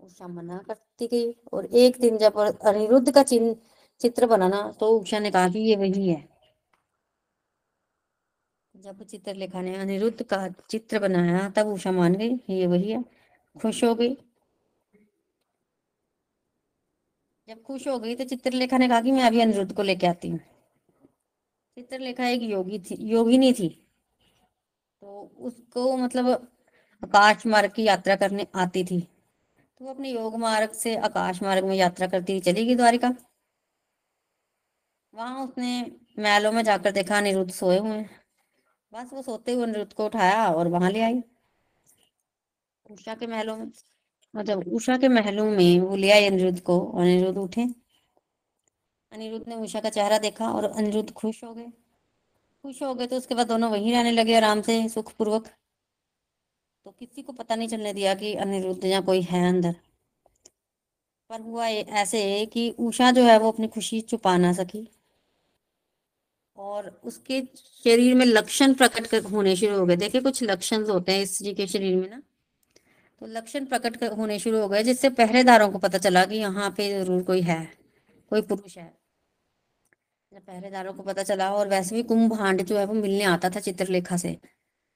उषा 0.00 0.28
मना 0.28 0.58
करती 0.58 1.06
गई 1.06 1.32
और 1.52 1.66
एक 1.66 2.00
दिन 2.00 2.18
जब 2.18 2.38
अनिरुद्ध 2.38 3.10
का 3.14 3.22
चिन्ह 3.22 3.56
चित्र 4.00 4.26
बनाना 4.26 4.60
तो 4.80 4.90
उषा 4.98 5.18
ने 5.18 5.30
कहा 5.30 5.48
कि 5.48 5.58
ये 5.60 5.76
वही 5.76 6.08
है। 6.08 6.28
जब 8.74 9.02
चित्रलेखा 9.02 9.60
ने, 9.62 9.74
अनिरुद्ध 9.76 10.22
का 10.22 10.48
चित्र 10.70 10.98
बनाया, 10.98 11.48
तब 11.50 11.66
उषा 11.66 11.92
मान 11.92 12.14
गई 12.14 12.38
ये 12.50 12.66
वही 12.66 12.90
है, 12.92 13.02
खुश 13.56 13.82
हो 13.84 13.94
गई। 13.94 14.14
जब 17.48 17.62
खुश 17.62 17.86
हो 17.88 17.98
गई 17.98 18.14
तो 18.16 18.24
चित्रलेखा 18.24 18.78
ने 18.78 18.88
कहा 18.88 19.00
कि 19.00 19.12
मैं 19.12 19.22
अभी 19.24 19.40
अनिरुद्ध 19.40 19.72
को 19.72 19.82
लेके 19.82 20.06
आती 20.06 20.28
हूँ। 20.28 20.38
चित्रलेखा 21.76 22.28
एक 22.28 22.42
योगी 22.42 22.78
थी, 22.80 22.96
योगिनी 23.08 23.52
थी। 23.52 23.68
तो 25.02 25.30
उसको 25.40 25.96
मतलब 25.96 26.48
आकाश 27.02 27.46
मार्ग 27.46 27.72
की 27.72 27.84
यात्रा 27.84 28.16
करने 28.16 28.46
आती 28.54 28.84
थी। 28.84 29.00
तो 29.00 29.84
वो 29.84 29.90
अपने 29.90 30.10
योग 30.10 30.36
मार्ग 30.36 30.72
से 30.72 30.96
आकाश 30.96 31.42
मार्ग 31.42 31.64
में 31.64 31.74
यात्रा 31.76 32.06
करती 32.06 32.32
हुई 32.32 32.40
चली 32.40 32.64
गई 32.66 32.74
द्वारिका। 32.74 33.12
वहाँ 35.14 35.44
उसने 35.44 35.80
महलों 36.18 36.52
में 36.52 36.62
जाकर 36.62 36.92
देखा, 36.92 37.18
अनिरुद्ध 37.18 37.50
सोए 37.52 37.78
हुए 37.78 38.04
बस 38.92 39.10
वो 39.12 39.22
सोते 39.22 39.52
हुए 39.52 39.64
अनिरुद्ध 39.64 39.92
को 39.92 40.04
उठाया 40.06 40.46
और 40.52 40.68
वहाँ 40.68 40.90
ले 40.90 41.00
आई। 41.02 41.22
उषा 42.86 43.14
के 43.14 43.26
महलों 43.26 43.56
में 43.56 43.70
मतलब 44.34 44.66
उषा 44.74 44.96
के 44.96 45.08
महलों 45.08 45.50
में 45.50 45.80
वो 45.80 45.96
ले 45.96 46.10
आई 46.10 46.26
अनिरुद्ध 46.26 46.60
को 46.60 46.80
और 46.80 47.02
अनिरुद्ध 47.02 47.38
उठे। 47.38 47.62
अनिरुद्ध 49.12 49.48
ने 49.48 49.54
उषा 49.54 49.80
का 49.80 49.90
चेहरा 49.90 50.18
देखा 50.18 50.50
और 50.50 50.64
अनिरुद्ध 50.64 51.10
खुश 51.12 51.42
हो 51.44 51.52
गए। 51.54 51.66
खुश 52.64 52.82
हो 52.82 52.94
गए 52.94 53.06
तो 53.06 53.16
उसके 53.16 53.34
बाद 53.34 53.46
दोनों 53.46 53.70
वहीं 53.70 53.92
रहने 53.92 54.10
लगे 54.10 54.36
आराम 54.36 54.60
से 54.62 54.88
सुखपूर्वक। 54.88 55.48
तो 56.88 56.92
किसी 56.98 57.22
को 57.22 57.32
पता 57.32 57.56
नहीं 57.56 57.68
चलने 57.68 57.92
दिया 57.92 58.14
कि 58.14 58.32
अनिरुद्ध 58.34 58.84
या 58.84 59.00
कोई 59.00 59.20
है 59.22 59.42
अंदर। 59.48 59.74
पर 61.30 61.40
हुआ 61.40 61.66
ऐसे 61.68 62.20
कि 62.46 62.68
उषा 62.80 63.10
जो 63.10 63.24
है 63.24 63.38
वो 63.38 63.50
अपनी 63.52 63.68
खुशी 63.68 64.00
छुपा 64.00 64.36
ना 64.36 64.52
सकी 64.52 64.86
और 66.56 66.88
उसके 67.04 67.40
शरीर 67.84 68.14
में 68.14 68.24
लक्षण 68.26 68.74
प्रकट 68.74 69.14
होने 69.32 69.54
शुरू 69.56 69.76
हो 69.78 69.84
गए। 69.86 69.96
देखिए, 69.96 70.20
कुछ 70.20 70.42
लक्षण 70.42 70.88
होते 70.90 71.12
हैं 71.12 71.22
इस 71.22 71.38
जी 71.42 71.54
के 71.54 71.66
शरीर 71.66 71.96
में 71.96 72.08
ना। 72.10 72.22
तो 73.20 73.26
लक्षण 73.28 73.66
प्रकट 73.66 74.02
होने 74.16 74.38
शुरू 74.38 74.60
हो 74.60 74.68
गए, 74.68 74.82
जिससे 74.82 75.10
पहरेदारों 75.12 75.70
को 75.70 75.78
पता 75.78 75.98
चला 75.98 76.24
कि 76.24 76.36
यहाँ 76.36 76.70
पे 76.76 76.90
ज़रूर 76.94 77.22
कोई 77.22 77.42
है, 77.42 77.62
कोई 78.32 78.42
पुरुष 78.42 78.78
है। 78.78 78.92
जब 80.32 80.40
पहरेदारों 80.40 80.92
को 80.94 81.02
पता 81.04 81.22
चला 81.24 81.54
और 81.54 81.68
वैसे 81.68 81.96
भी 81.96 82.02
कुंभ 82.04 82.30
भांड 82.32 82.62
जो 82.64 82.78
है 82.78 82.84
वो 82.86 82.94
मिलने 82.96 83.24
आता 83.26 83.50
था 83.50 83.60
चित्रलेखा 83.62 84.16
से 84.18 84.38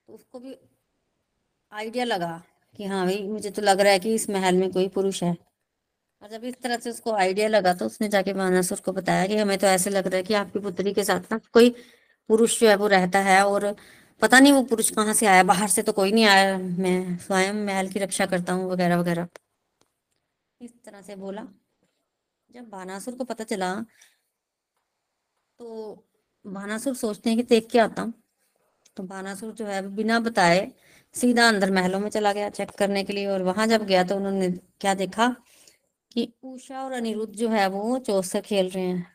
तो 0.09 0.14
उसको 0.14 0.38
भी 0.40 0.59
आइडिया 1.72 2.04
लगा 2.04 2.30
कि 2.78 2.85
हाँ 2.85 3.04
भाई, 3.06 3.22
मुझे 3.28 3.50
तो 3.50 3.62
लग 3.62 3.80
रहा 3.80 3.92
है 3.92 3.98
कि 3.98 4.14
इस 4.14 4.28
महल 4.30 4.56
में 4.56 4.70
कोई 4.72 4.88
पुरुष 4.88 5.22
है। 5.22 5.37
और 6.22 6.28
जब 6.30 6.44
इस 6.44 6.54
तरह 6.62 6.76
से 6.78 6.90
उसको 6.90 7.12
आइडिया 7.14 7.48
लगा 7.48 7.72
तो 7.74 7.87
उसने 7.87 8.08
जाके 8.08 8.32
बानासुर 8.32 8.80
को 8.80 8.92
बताया 8.92 9.26
कि 9.26 9.37
हमें 9.38 9.56
तो 9.58 9.66
ऐसे 9.66 9.90
लग 9.90 10.06
रहा 10.06 10.16
है 10.16 10.22
कि 10.22 10.35
आपकी 10.35 10.58
पुत्री 10.61 10.92
के 10.94 11.04
साथ 11.04 11.32
ना 11.32 11.38
कोई 11.52 11.70
पुरुष 12.30 12.61
जो 12.61 12.68
है 12.68 12.76
वो 12.76 12.87
रहता 12.88 13.18
है 13.20 13.42
और 13.46 13.74
पता 14.22 14.40
नहीं 14.40 14.52
वो 14.52 14.62
पुरुष 14.64 14.90
कहाँ 14.90 15.14
से 15.14 15.26
आया। 15.26 15.42
बाहर 15.44 15.68
से 15.68 15.82
तो 15.82 15.92
कोई 15.92 16.12
नहीं 16.12 16.24
आया। 16.26 16.56
मैं 16.58 17.18
स्वयं 17.18 17.64
महल 17.66 17.88
की 17.88 18.00
रक्षा 18.00 18.26
करता 18.26 18.52
हूँ 18.52 18.70
वगैरह 18.70 18.98
वगैरह। 18.98 19.28
इस 20.61 20.72
तरह 20.85 21.02
से 21.02 21.16
बोला। 21.16 21.46
जब 22.50 22.68
बानासुर 22.70 23.14
को 23.14 23.24
पता 23.24 23.44
चला 23.44 23.74
तो 25.61 26.04
बानासुर 26.44 26.94
सोचते 26.94 27.30
हैं 27.30 27.37
कि 27.38 27.42
देख 27.44 27.68
के 27.70 27.78
आता 27.78 28.02
हूँ। 28.02 28.12
तो 28.96 29.02
बानासुर 29.02 29.52
जो 29.52 29.66
है, 29.66 29.82
बिना 29.96 30.18
बताए 30.20 30.61
सीधा 31.14 31.48
अंदर 31.48 31.70
महलों 31.70 32.01
में 32.01 32.09
चला 32.11 32.33
गया 32.33 32.48
चेक 32.51 32.70
करने 32.70 33.05
के 33.05 33.12
लिए 33.12 33.27
और 33.27 33.42
वहाँ 33.42 33.66
जब 33.66 33.85
गया 33.87 34.05
तो 34.05 34.16
उन्होंने 34.16 34.51
क्या 34.81 34.94
देखा 34.94 35.29
कि 36.12 36.33
उषा 36.42 36.83
और 36.85 36.92
अनिरुद्ध 36.92 37.35
जो 37.35 37.48
है 37.48 37.66
वो 37.68 37.98
चौसर 37.98 38.40
खेल 38.40 38.68
रहे 38.68 38.85
हैं। 38.85 39.07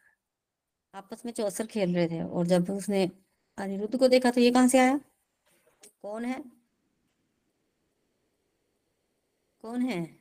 आपस 0.94 1.22
में 1.26 1.34
चौसर 1.34 1.66
खेल 1.66 1.96
रहे 1.96 2.08
थे 2.08 2.24
और 2.24 2.46
जब 2.46 2.70
उसने 2.70 3.10
अनिरुद्ध 3.58 3.98
को 4.00 4.08
देखा 4.08 4.32
तो 4.32 4.42
ये 4.42 4.52
कहाँ 4.52 4.68
से 4.68 4.80
आया? 4.80 5.00
कौन 6.02 6.26
है? 6.26 6.44
कौन 9.62 9.82
है? 9.82 10.20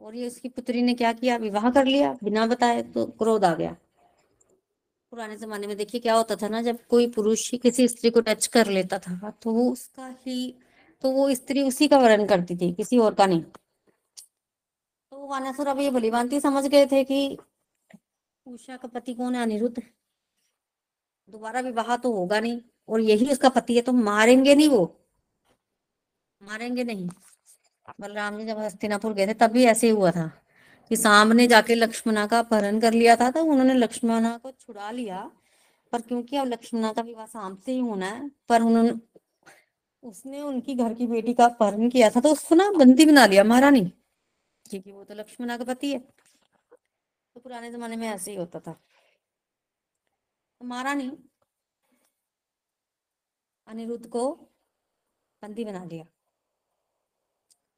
और 0.00 0.14
ये 0.14 0.26
उसकी 0.26 0.48
पुत्री 0.48 0.82
ने 0.82 0.94
क्या 0.94 1.12
किया? 1.12 1.36
विवाह 1.36 1.70
कर 1.70 1.84
लिया, 1.84 2.12
बिना 2.24 2.46
बताए 2.46 2.82
तो 2.82 3.06
क्रोध 3.06 3.44
आ 3.44 3.54
गया। 3.54 3.76
पुराने 5.12 5.36
जमाने 5.36 5.66
में 5.66 5.76
देखिए 5.76 6.00
क्या 6.00 6.14
होता 6.14 6.36
था 6.36 6.48
ना, 6.48 6.60
जब 6.62 6.78
कोई 6.86 7.06
पुरुष 7.10 7.50
ही 7.52 7.58
किसी 7.58 7.86
स्त्री 7.88 8.10
को 8.10 8.20
टच 8.20 8.46
कर 8.46 8.66
लेता 8.68 8.98
था 8.98 9.30
तो 9.42 9.52
वो 9.52 9.70
उसका 9.72 10.06
ही 10.26 10.54
तो 11.04 11.10
वो 11.12 11.34
स्त्री 11.34 11.62
उसी 11.62 11.88
का 11.88 11.98
वर्ण 11.98 12.26
करती 12.26 12.56
थी, 12.56 12.72
किसी 12.72 12.98
और 12.98 13.14
का 13.14 13.26
नहीं। 13.26 13.42
तो 13.42 15.26
वानासुर 15.28 15.68
अब 15.68 15.80
ये 15.80 15.90
भली 15.90 16.40
समझ 16.40 16.64
गए 16.66 16.86
थे 16.86 17.02
कि 17.04 17.36
उषा 18.46 18.76
का 18.76 18.88
पति 18.88 19.14
कौन 19.14 19.34
है? 19.34 19.42
अनिरुद्ध। 19.42 19.82
दोबारा 21.28 21.60
विवाह 21.60 21.96
तो 21.96 22.12
होगा 22.12 22.40
नहीं, 22.40 22.60
और 22.88 23.00
यही 23.00 23.30
उसका 23.32 23.48
पति 23.50 23.76
है 23.76 23.82
तो 23.82 23.92
मारेंगे 23.92 24.54
नहीं 24.54 24.68
वो? 24.68 24.84
मारेंगे 26.40 26.84
नहीं। 26.84 27.08
बलराम 28.00 28.38
जी 28.38 28.44
जब 28.46 28.58
हस्तिनापुर 28.58 29.12
गए 29.14 29.26
थे, 29.26 29.34
तब 29.34 29.50
भी 29.50 29.64
ऐसे 29.66 29.86
ही 29.86 29.92
हुआ 29.92 30.10
था। 30.10 30.30
कि 30.88 30.96
सामने 30.96 31.46
जाके 31.46 31.74
लक्ष्मणा 31.74 32.26
का 32.26 32.38
अपहरण 32.38 32.80
कर 32.80 32.92
लिया 32.92 33.16
था 33.16 33.30
तो 33.30 33.44
उन्होंने 33.44 33.74
लक्ष्मणा 33.74 34.38
को 34.38 34.50
छुड़ा 34.50 34.90
लिया। 34.90 35.30
पर 35.92 36.00
क्योंकि 36.00 36.36
अब 36.36 36.46
लक्ष्मणा 36.46 36.92
का 36.92 37.02
विवाह 37.02 37.26
शाम 37.26 37.56
से 37.56 37.72
ही 37.72 37.78
होना 37.78 38.06
है, 38.06 38.30
पर 38.48 38.62
उन्होंने, 38.62 38.92
उसने 40.02 40.42
उनकी 40.42 40.74
घर 40.74 40.94
की 40.94 41.06
बेटी 41.06 41.34
का 41.34 41.44
अपहरण 41.44 41.90
किया 41.90 42.10
था 42.10 42.20
तो 42.20 42.32
उसको 42.32 42.54
ना 42.54 42.70
बंदी 42.70 43.06
बना 43.06 43.26
लिया, 43.26 43.44
मारा 43.44 43.70
नहीं। 43.70 43.90
क्योंकि 44.70 44.92
वो 44.92 45.04
तो 45.04 45.14
लक्ष्मणा 45.14 45.58
का 45.58 45.64
पति 45.64 45.92
है। 45.92 45.98
तो 47.34 47.40
पुराने 47.40 47.70
जमाने 47.70 47.96
में 47.96 48.08
ऐसे 48.08 48.30
ही 48.30 48.36
होता 48.36 48.60
था। 48.60 48.72
तो 50.60 50.64
मारा 50.64 50.94
नहीं। 50.94 51.10
अनिरुद्ध 53.66 54.08
को 54.08 54.32
बंदी 55.42 55.64
बना 55.64 55.84
लिया। 55.84 56.04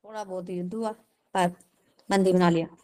थोड़ा 0.04 0.24
बहुत 0.24 0.50
युद्ध 0.50 0.74
हुआ, 0.74 0.92
पर 1.34 1.48
बंदी 2.10 2.32
बना 2.32 2.50
लिया। 2.50 2.76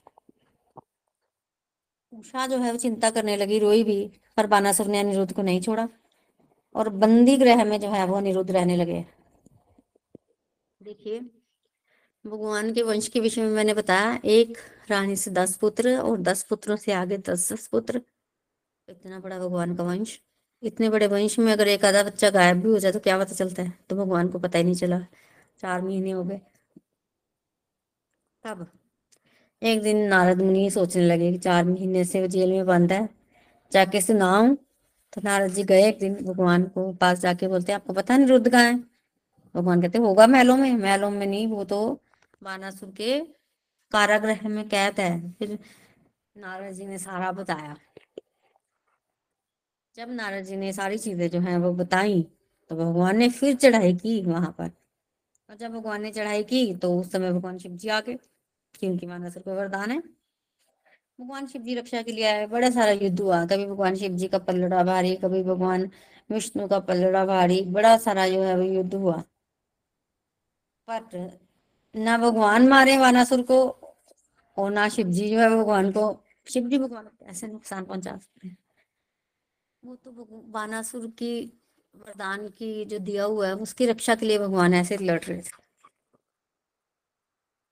उषा 2.19 2.47
जो 2.47 2.59
है 2.59 2.73
वो 2.73 2.79
चिंता 2.79 3.11
करने 3.11 3.37
लगी, 3.37 3.59
रोई 3.59 3.85
भी, 3.85 4.13
पर 4.37 4.47
बानासुर 4.47 4.87
ने 4.87 5.01
अनिरुद्ध 5.01 5.33
को 5.33 5.43
नहीं 5.43 5.61
छोड़ा। 5.61 5.89
और 6.75 6.89
बंदी 6.89 7.37
ग्रह 7.37 7.65
में 7.65 7.81
जो 7.81 7.91
है 7.91 8.07
वो 8.07 8.17
अनिरुद्ध 8.17 8.51
रहने 8.51 8.77
लगे। 8.77 9.07
देखिए, 10.83 11.21
भगवान 12.27 12.75
के 12.75 12.83
वंश 12.83 13.09
के 13.09 13.21
विषय 13.21 13.43
में 13.43 13.51
मैंने 13.51 13.75
बताया, 13.75 14.21
एक 14.25 14.59
रानी 14.89 15.17
से 15.17 15.31
दस 15.31 15.57
पुत्र 15.57 15.99
और 15.99 16.19
दस 16.19 16.43
पुत्रों 16.43 16.77
से 16.77 16.93
आगे 16.93 17.19
दस 17.19 17.53
दस 17.53 17.67
पुत्र। 17.67 18.03
इतना 18.89 19.21
बड़ा 19.21 19.39
भगवान 19.39 19.77
का 19.77 19.83
वंश। 19.83 20.21
इतने 20.63 20.89
बड़े 20.91 21.07
वंश 21.07 21.39
में 21.39 21.53
अगर 21.53 21.69
एक 21.69 21.85
आधा 21.85 22.03
बच्चा 22.03 22.31
गायब 22.31 22.57
भी 22.57 22.69
हो 22.69 22.79
जाए 22.79 22.93
तो 22.93 23.01
क्या 23.01 23.19
पता 23.19 23.35
चलता 23.35 23.63
है? 23.63 23.73
तो 23.91 23.97
भगवान 23.97 24.29
को 24.29 24.39
पता 24.39 24.59
ही 24.59 24.65
नहीं 24.65 24.75
चला। 24.75 25.01
चार 25.59 25.83
महीने 25.83 26.11
हो 26.11 26.25
गए। 26.25 26.41
तब 28.45 28.76
एक 29.62 29.83
दिन 29.83 29.97
नारद 30.09 30.40
मुनि 30.42 30.71
सोचने 30.71 31.03
लगे 31.03 31.31
कि 31.33 31.38
चार 31.38 31.64
महीने 31.64 32.05
से 32.05 32.21
वो 32.21 32.27
जेल 32.27 32.51
में 32.53 32.66
बंद 32.66 32.92
है, 32.92 33.09
जाके 33.73 34.01
सुनाऊं 34.01 34.55
तो 35.12 35.21
नारद 35.25 35.53
जी 35.53 35.62
गए 35.64 35.87
एक 35.88 35.99
दिन 35.99 36.14
भगवान 36.25 36.64
को 36.69 36.92
पास 36.95 37.21
जाके 37.21 37.49
बोलते, 37.49 37.73
आपको 37.73 37.92
पता 37.92 38.16
नहीं 38.16 38.29
रुद्ध 38.29 38.51
कहाँ 38.51 38.62
है? 38.62 38.77
भगवान 39.55 39.83
कहते, 39.83 39.99
होगा 39.99 40.27
महलों 40.27 40.57
में। 40.57 40.73
महलों 40.73 41.11
में 41.11 41.27
नहीं, 41.27 41.47
वो 41.47 41.64
तो 41.64 42.01
बानासुर 42.42 42.90
के 42.90 43.19
कारागृह 43.92 44.49
में 44.49 44.69
कैद 44.69 45.01
है। 45.01 45.31
फिर 45.33 45.59
नारद 46.37 46.73
जी 46.75 46.87
ने 46.87 46.99
सारा 46.99 47.33
बताया। 47.33 47.77
जब 49.97 50.11
नारद 50.11 50.45
जी 50.45 50.57
ने 50.57 50.73
सारी 50.73 50.99
चीज़ें 50.99 51.29
जो 51.31 51.40
है 51.40 51.57
वो 51.59 51.73
बताई 51.75 52.23
तो 52.71 52.77
भगवान 52.77 53.16
ने 53.16 53.29
फिर 53.31 53.55
चढ़ाई 53.57 53.95
की 53.95 54.21
वहाँ 54.23 54.55
पर। 54.59 54.71
और 55.49 55.57
जब 55.57 55.73
भगवान 55.73 56.03
ने 56.03 56.11
चढ़ाई 56.12 56.42
की 56.45 56.75
तो 56.77 56.99
उस 57.01 57.12
समय 57.12 57.33
भगवान 57.33 57.59
शिव 57.59 57.73
जी 57.75 57.88
आ 57.88 58.01
गए। 58.01 58.19
क्योंकि 58.77 59.07
मानसर 59.07 59.41
को 59.41 59.55
वरदान 59.55 59.91
है। 59.91 59.99
भगवान 61.21 61.47
शिव 61.47 61.62
जी 61.62 61.75
रक्षा 61.75 62.03
के 62.03 62.12
लिए 62.12 62.25
आए, 62.25 62.47
बड़ा 62.47 62.71
सारा 62.71 62.91
युद्ध 62.91 63.21
हुआ। 63.21 63.47
कभी 63.47 63.67
भगवान 63.67 63.95
शिव 63.95 64.12
जी 64.12 64.29
का 64.29 64.39
पल्लड़ा 64.39 64.83
भारी, 64.85 65.17
कभी 65.17 65.43
भगवान 65.43 65.91
विष्णु 66.31 66.69
का 66.69 66.81
पल्लड़ा 66.81 67.27
भारी, 67.27 67.62
बड़ा 67.62 67.97
सारा 67.97 68.29
जो 68.29 68.43
है 68.43 68.57
वो 68.57 68.62
युद्ध 68.62 68.95
हुआ। 68.95 69.23
पर 70.89 71.39
ना 71.95 72.19
भगवान 72.19 72.69
मारे 72.69 72.97
वानासुर 72.97 73.43
को, 73.43 73.69
और 74.59 74.71
ना 74.71 74.89
शिव 74.89 75.07
जी 75.07 75.31
जो 75.31 75.41
है 75.41 75.51
भगवान 75.51 75.93
को, 75.93 76.25
शिव 76.51 76.69
जी 76.69 76.79
भगवान 76.79 77.05
को 77.05 77.27
ऐसे 77.27 77.47
नुकसान 77.47 77.85
पहुँचा 77.85 78.17
सकते 78.17 78.49
हैं? 78.49 78.57
वो 79.85 79.97
तो 79.97 80.43
वानासुर 80.49 81.07
की 81.07 81.62
वरदान 81.97 82.49
की 82.49 82.85
जो 82.85 82.99
दिया 82.99 83.25
हुआ 83.25 83.47
है, 83.47 83.55
उसकी 83.55 83.87
रक्षा 83.87 84.15
के 84.15 84.27
लिए 84.27 84.39
भगवान 84.39 84.75
ऐसे 84.75 84.97
लड़ 84.97 85.21
रहे 85.25 85.39
थे। 85.39 85.66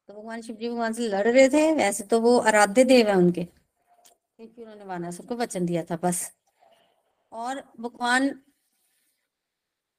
तो 0.08 0.14
भगवान 0.14 0.42
शिव 0.42 0.56
जी 0.56 0.68
भगवान 0.68 0.92
से 0.92 1.08
लड़ 1.08 1.28
रहे 1.28 1.48
थे, 1.48 1.72
वैसे 1.72 2.04
तो 2.04 2.20
वो 2.20 2.38
आराध्य 2.38 2.84
देव 2.84 3.08
है 3.08 3.14
उनके। 3.14 3.44
क्योंकि 3.44 4.62
उन्होंने 4.62 4.84
वानासुर 4.84 5.26
को 5.26 5.36
वचन 5.36 5.66
दिया 5.66 5.82
था, 5.82 5.96
बस। 5.96 6.32
और 7.32 7.62
भगवान 7.80 8.40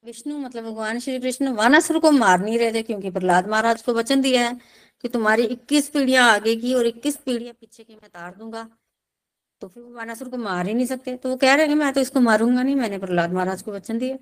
विष्णु 0.04 0.38
मतलब 0.38 0.64
भगवान 0.64 0.98
श्री 0.98 1.18
कृष्ण 1.18 1.48
वानासुर 1.48 1.98
को 1.98 2.10
मार 2.10 2.40
नहीं 2.40 2.58
रहे 2.58 2.72
थे, 2.72 2.82
क्योंकि 2.82 3.10
प्रहलाद 3.10 3.46
महाराज 3.46 3.82
को 3.82 3.94
वचन 3.94 4.20
दिया 4.20 4.48
है 4.48 4.60
कि 5.02 5.08
तुम्हारी 5.08 5.44
21 5.44 5.88
पीढ़ियाँ 5.88 6.30
आगे 6.32 6.56
की 6.56 6.74
और 6.74 6.86
21 6.86 7.16
पीढ़ियाँ 7.16 7.54
पीछे 7.54 7.84
की 7.84 7.94
मैं 7.94 8.10
तार 8.10 8.34
दूँगा। 8.36 8.68
तो 9.60 9.68
फिर 9.68 9.82
वो 9.82 9.94
वानासुर 9.94 10.28
को 10.28 10.36
मार 10.36 10.66
ही 10.66 10.74
नहीं 10.74 10.86
सकते। 10.86 11.16
तो 11.16 11.28
वो 11.28 11.36
कह 11.36 11.54
रहे 11.54 11.66
हैं 11.66 11.74
मैं 11.74 11.92
तो 11.92 12.00
इसको 12.00 12.20
मारूँगा 12.20 12.62
नहीं, 12.62 12.76
मैंने 12.76 12.98
प्रहलाद 12.98 13.32
महाराज 13.32 13.62
को 13.62 13.72
वचन 13.72 13.98
दिया। 13.98 14.16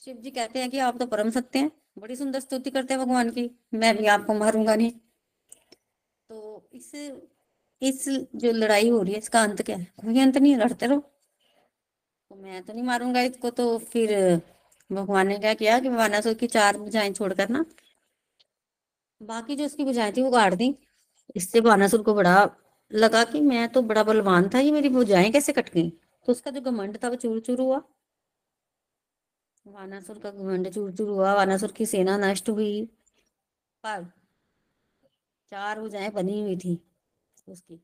शिव 0.00 0.16
जी 0.16 0.30
कहते 0.30 0.58
हैं 0.58 0.70
कि 0.70 0.78
आप 0.78 0.98
तो 0.98 1.06
परम 1.06 1.30
सत्य 1.30 1.58
हैं। 1.58 1.70
बड़ी 1.96 2.16
सुंदर 2.16 2.40
स्तुति 2.40 2.70
करते 2.70 2.94
हैं 2.94 3.02
भगवान 3.02 3.30
की। 3.30 3.50
मैं 3.74 3.96
भी 3.96 4.06
आपको 4.08 4.34
मारूँगा 4.34 4.74
नहीं। 4.76 4.90
तो 6.30 6.68
इस 6.72 6.92
इस 7.82 8.08
जो 8.08 8.52
लड़ाई 8.52 8.88
हो 8.90 9.00
रही 9.02 9.12
है, 9.12 9.18
इसका 9.18 9.42
अंत 9.42 9.62
क्या 9.62 9.76
है? 9.76 9.84
कोई 9.96 10.20
अंत 10.20 10.36
नहीं 10.38 10.56
लड़ते 10.56 10.86
रहो। 10.86 11.00
तो 12.30 12.36
मैं 12.36 12.62
तो 12.62 12.72
नहीं 12.72 12.82
मारूँगा 12.84 13.20
इसको 13.22 13.50
तो 13.50 13.76
फिर 13.80 14.10
भगवान 14.90 15.28
ने 15.28 15.38
क्या 15.38 15.54
किया 15.54 15.78
कि 15.80 15.88
वानासुर 15.90 16.34
की 16.34 16.46
चार 16.48 16.76
बुझाएँ 16.78 17.12
छोड़कर 17.12 17.48
ना, 17.48 17.64
बाकी 19.20 19.56
जो 19.56 19.64
उसकी 19.64 19.84
बुझाएँ 19.84 20.12
थी 20.12 20.22
वो 20.22 20.30
गाड़ 20.30 20.54
दी। 20.54 20.74
इससे 21.36 21.60
वानासुर 21.60 22.02
को 22.02 22.14
बड़ा 22.14 22.50
लगा 22.90 23.24
कि 23.24 23.40
मैं 23.40 23.68
तो 23.68 23.82
बड़ा 23.82 24.02
बलवान 24.02 24.48
था, 24.54 24.58
ये 24.60 24.70
मेरी 24.72 24.88
बुझाएँ 24.90 25.30
कैसे 25.32 25.52
कट 25.52 25.72
गई? 25.74 25.90
तो 25.90 26.32
उसका 26.32 26.50
जो 26.50 26.60
घमंड 26.62 26.98
था 27.04 27.08
वो 27.08 27.16
चूर 27.16 27.40
चूर 27.40 27.60
हुआ। 27.60 27.82
वानासुर 29.70 30.18
का 30.18 30.30
घमंड 30.30 30.68
चूर 30.70 30.92
हुआ, 31.00 31.34
वानासुर 31.34 31.72
की 31.72 31.86
सेना 31.86 32.16
नष्ट 32.20 32.48
हुई। 32.48 32.84
पर 33.84 34.04
चार 35.52 35.80
भुजाएँ 35.80 36.10
बनी 36.10 36.40
हुई 36.40 36.56
थी 36.56 36.78
उसकी। 37.48 37.76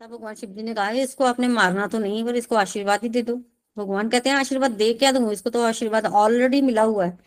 तब 0.00 0.06
भगवान 0.06 0.34
शिव 0.34 0.50
जी 0.50 0.62
ने 0.62 0.74
कहा, 0.74 0.90
इसको 0.90 1.24
आपने 1.24 1.48
मारना 1.48 1.86
तो 1.86 1.98
नहीं, 1.98 2.24
पर 2.24 2.36
इसको 2.36 2.56
आशीर्वाद 2.56 3.02
ही 3.02 3.08
दे 3.08 3.22
दो। 3.22 3.36
भगवान 3.76 4.08
कहते 4.08 4.30
हैं, 4.30 4.36
आशीर्वाद 4.36 4.70
दे 4.72 4.92
क्या 4.94 5.12
दूँगा 5.12 5.32
इसको 5.32 5.50
तो 5.50 5.62
आशीर्वाद 5.64 6.06
ऑलरेडी 6.06 6.60
मिला 6.62 6.82
हुआ 6.84 7.04
है। 7.06 7.18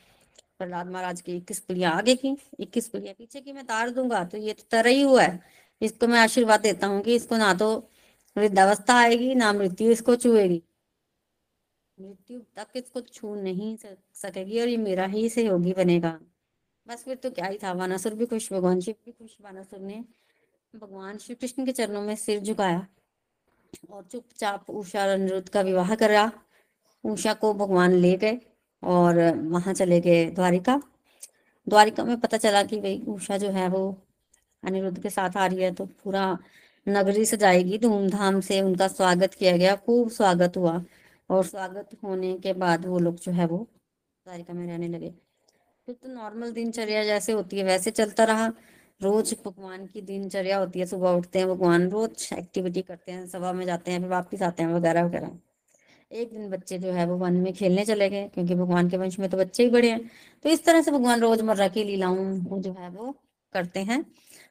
प्रहलाद 0.59 0.87
महाराज 0.87 1.21
की 1.21 1.35
इक्कीस 1.37 1.59
पीढ़ियाँ 1.59 1.91
आगे 1.93 2.15
की, 2.15 2.35
इक्कीस 2.59 2.87
पीढ़ियाँ 2.89 3.13
पीछे 3.15 3.41
की, 3.41 3.53
मैं 3.53 3.65
तार 3.65 3.89
दूँगा 3.89 4.23
तो 4.25 4.37
ये 4.37 4.53
तो 4.53 4.63
तरह 4.71 4.89
ही 4.89 5.01
हुआ 5.01 5.21
है। 5.23 5.39
इसको 5.81 6.07
मैं 6.07 6.19
आशीर्वाद 6.19 6.61
देता 6.61 6.87
हूँ 6.87 7.01
कि 7.01 7.15
इसको 7.15 7.37
ना 7.37 7.53
तो 7.53 7.69
वृद्धावस्था 8.35 8.93
आएगी, 8.95 9.33
ना 9.35 9.51
मृत्यु 9.53 9.91
इसको 9.91 10.15
छुएगी। 10.15 10.61
मृत्यु 11.97 12.39
तक 12.55 12.75
इसको 12.75 13.01
छू 13.03 13.33
नहीं 13.35 13.75
सकेगी 14.15 14.59
और 14.61 14.67
ये 14.67 14.77
मेरा 14.77 15.05
ही 15.05 15.27
सहयोगी 15.29 15.73
बनेगा। 15.73 16.17
बस 16.87 17.03
फिर 17.03 17.15
तो 17.15 17.29
क्या 17.29 17.45
ही 17.45 17.57
था 17.57 17.71
वानासुर 17.73 18.13
भी 18.13 18.25
खुश, 18.25 18.51
भगवान 18.53 18.79
शिव 18.81 18.95
भी 19.05 19.11
खुश। 19.11 19.37
वानासुर 19.41 19.79
ने 19.79 20.03
भगवान 20.73 21.17
श्री 21.17 21.35
कृष्ण 21.35 21.65
के 21.65 21.71
चरणों 21.71 22.01
में 22.01 22.15
सिर 22.15 22.39
झुकाया 22.39 22.85
और 23.89 24.03
चुपचाप 24.03 24.69
उषा 24.71 25.03
अनिरुद्ध 25.13 25.47
का 25.49 25.61
विवाह 25.61 25.95
करा। 25.95 26.31
उषा 27.03 27.33
को 27.33 27.53
भगवान 27.53 27.93
ले 27.93 28.15
गए 28.17 28.39
और 28.83 29.19
वहाँ 29.45 29.73
चले 29.73 29.99
गए 30.01 30.25
द्वारिका। 30.31 30.81
द्वारिका 31.67 32.03
में 32.03 32.19
पता 32.19 32.37
चला 32.37 32.63
कि 32.63 32.79
भाई 32.79 33.01
उषा 33.07 33.37
जो 33.37 33.49
है 33.49 33.67
वो 33.69 33.83
अनिरुद्ध 34.63 35.01
के 35.01 35.09
साथ 35.09 35.37
आ 35.37 35.45
रही 35.45 35.61
है 35.61 35.73
तो 35.73 35.85
पूरा 36.03 36.37
नगरी 36.87 37.25
सजाएगी। 37.25 37.77
धूमधाम 37.77 38.39
से 38.41 38.61
उनका 38.61 38.87
स्वागत 38.87 39.33
किया 39.33 39.57
गया, 39.57 39.75
खूब 39.75 40.09
स्वागत 40.09 40.57
हुआ। 40.57 40.83
और 41.29 41.43
स्वागत 41.45 41.89
होने 42.03 42.33
के 42.33 42.53
बाद 42.53 42.85
वो 42.85 42.99
लोग 42.99 43.15
जो 43.15 43.31
है 43.31 43.45
वो 43.45 43.57
द्वारिका 44.25 44.53
में 44.53 44.67
रहने 44.67 44.87
लगे। 44.87 45.09
फिर 45.87 45.95
तो 45.95 46.09
नॉर्मल 46.09 46.51
दिनचर्या 46.51 47.03
जैसे 47.03 47.31
होती 47.31 47.57
है, 47.57 47.63
वैसे 47.63 47.91
चलता 47.91 48.23
रहा। 48.23 48.47
रोज 49.01 49.35
भगवान 49.45 49.85
की 49.87 50.01
दिनचर्या 50.01 50.57
होती 50.57 50.79
है, 50.79 50.85
सुबह 50.85 51.09
उठते 51.09 51.39
हैं 51.39 51.47
भगवान, 51.47 51.89
रोज 51.89 52.29
एक्टिविटी 52.33 52.81
करते 52.81 53.11
हैं, 53.11 53.27
सभा 53.27 53.53
में 53.53 53.65
जाते 53.65 53.91
हैं, 53.91 53.99
फिर 53.99 54.09
वापिस 54.09 54.41
आते 54.41 54.63
हैं 54.63 54.73
वगैरह 54.73 55.05
वगैरह। 55.05 55.31
एक 56.11 56.31
दिन 56.33 56.49
बच्चे 56.49 56.77
जो 56.77 56.91
है 56.91 57.05
वो 57.05 57.17
वन 57.17 57.33
में 57.33 57.53
खेलने 57.53 57.85
चले 57.85 58.09
गए, 58.09 58.27
क्योंकि 58.27 58.55
भगवान 58.55 58.89
के 58.89 58.97
वंश 58.97 59.19
में 59.19 59.29
तो 59.29 59.37
बच्चे 59.37 59.63
ही 59.63 59.69
बड़े 59.69 59.91
हैं। 59.91 60.09
तो 60.45 60.49
इस 60.49 60.65
तरह 60.65 60.81
से 60.81 60.91
भगवान 60.91 61.19
रोज़मर्रा 61.19 61.67
की 61.67 61.83
लीलाओं 61.83 62.61
जो 62.61 62.73
है 62.73 62.89
वो 62.89 63.15
करते 63.53 63.79
हैं। 63.79 64.05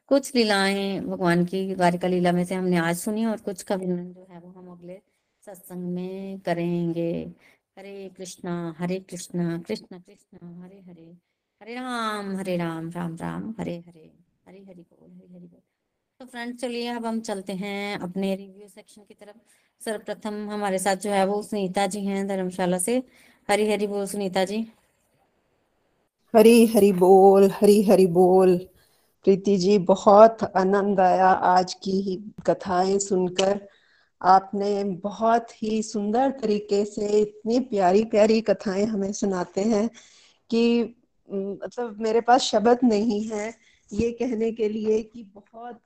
कुछ 0.07 0.35
लीलाएँ 0.35 0.99
भगवान 0.99 1.45
की 1.45 1.75
द्वारिका 1.75 2.07
लीला 2.07 2.31
में 2.31 2.45
से 2.45 2.55
हमने 2.55 2.77
आज 2.77 2.97
सुनी 2.97 3.25
और 3.25 3.37
कुछ 3.37 3.63
का 3.63 3.75
वर्णन 3.75 4.11
जो 4.13 4.27
है 4.31 4.39
वो 4.39 4.49
हम 4.49 4.71
अगले 4.71 4.99
सत्संग 5.55 5.83
में 5.83 6.39
करेंगे। 6.39 7.11
हरे 7.77 8.09
कृष्णा 8.17 8.75
हरे 8.77 8.99
कृष्णा, 8.99 9.57
कृष्ण 9.57 9.99
कृष्ण, 9.99 10.61
हरे 10.61 10.79
हरे। 10.79 11.15
हरे 11.61 11.75
राम 11.75 12.35
हरे 12.37 12.57
राम 12.57 12.89
राम 12.91 13.15
राम, 13.15 13.55
हरे 13.59 13.77
हरे। 13.77 14.11
हरे 14.47 14.59
हरि 14.59 14.81
बोल, 14.81 15.11
हरे 15.11 15.27
हरि 15.33 15.47
बोल। 15.47 15.61
तो 16.19 16.25
फ्रेंड्स, 16.25 16.61
चलिए 16.61 16.87
अब 16.87 17.05
हम 17.05 17.19
चलते 17.21 17.53
हैं 17.53 17.99
अपने 17.99 18.35
रिव्यू 18.35 18.67
सेक्शन 18.67 19.01
की 19.01 19.13
तरफ़। 19.13 19.37
सर्वप्रथम 19.85 20.49
हमारे 20.49 20.79
साथ 20.79 20.95
जो 20.95 21.09
है 21.09 21.25
वो 21.25 21.41
सुनीता 21.43 21.87
जी 21.87 22.05
हैं 22.05 22.27
धर्मशाला 22.27 22.77
से। 22.77 23.03
हरी 23.49 23.71
हरि 23.71 23.87
बोल, 23.87 24.05
सुनीता 24.05 24.45
जी। 24.45 24.67
हरी 26.35 26.65
हरी 26.65 26.91
बोल, 26.91 27.51
हरी 27.51 27.83
हरि 27.83 28.07
बोल। 28.07 28.57
प्रीति 29.23 29.57
जी, 29.57 29.77
बहुत 29.77 30.43
आनंद 30.43 30.99
आया 30.99 31.27
आज 31.27 31.73
की 31.73 32.33
कथाएँ 32.47 32.99
सुनकर। 32.99 33.69
आपने 34.21 34.83
बहुत 35.03 35.51
ही 35.63 35.81
सुंदर 35.83 36.31
तरीके 36.31 36.83
से 36.85 37.07
इतनी 37.21 37.59
प्यारी 37.59 38.03
प्यारी 38.05 38.39
कथाएँ 38.41 38.85
हमें 38.85 39.11
सुनाते 39.13 39.61
हैं 39.63 39.89
कि 40.49 40.61
मतलब 41.29 41.97
मेरे 42.01 42.21
पास 42.21 42.41
शब्द 42.41 42.79
नहीं 42.83 43.23
है 43.29 43.53
ये 43.89 44.11
कहने 44.11 44.51
के 44.51 44.69
लिए 44.69 45.01
कि 45.03 45.23
बहुत 45.35 45.81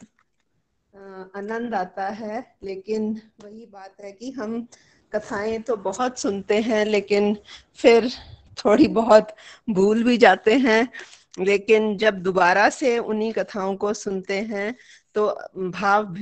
आनंद 1.36 1.74
आता 1.74 2.08
है, 2.08 2.40
लेकिन 2.64 3.12
वही 3.44 3.66
बात 3.66 3.96
है 4.04 4.12
कि 4.12 4.32
हम 4.32 4.68
कथाएँ 5.12 5.60
तो 5.60 5.76
बहुत 5.78 6.20
सुनते 6.20 6.60
हैं, 6.62 6.84
लेकिन 6.86 7.36
फिर 7.76 8.10
थोड़ी 8.58 8.88
बहुत 8.88 9.36
भूल 9.70 10.04
भी 10.04 10.18
जाते 10.18 10.54
हैं, 10.58 10.88
लेकिन 11.40 11.98
जब 11.98 12.22
दोबारा 12.24 12.70
से 12.70 12.98
उन्हीं 13.00 13.32
कथाओं 13.34 13.76
को 13.76 13.94
सुनते 13.94 14.40
हैं 14.42 14.76
तो 15.16 15.28
भाव 15.72 16.14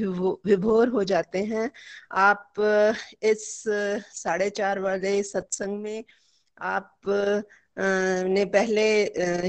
विभोर 0.46 0.88
हो 0.90 1.04
जाते 1.04 1.40
हैं। 1.46 1.70
आप, 2.12 2.54
इस, 3.24 3.64
साढ़े 4.14 4.50
चार 4.50 4.80
वाले 4.80 5.22
सत्संग 5.24 5.82
में 5.82 6.04
आप 6.58 7.02
ने 7.78 8.46
पहले 8.46 8.84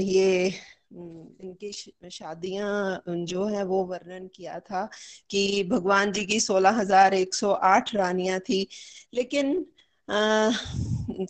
ये 0.01 0.47
इनकी 0.93 1.71
शादियाँ, 2.11 3.03
जो 3.07 3.45
है 3.45 3.63
वो 3.65 3.83
वर्णन 3.85 4.27
किया 4.35 4.59
था 4.59 4.89
कि 5.29 5.63
भगवान 5.63 6.11
जी 6.11 6.25
की 6.25 6.39
सोलह 6.39 6.79
हज़ार 6.79 7.13
एक 7.13 7.33
सौ 7.35 7.51
आठ 7.51 7.93
रानियाँ 7.95 8.39
थी। 8.39 8.67
लेकिन 9.13 9.65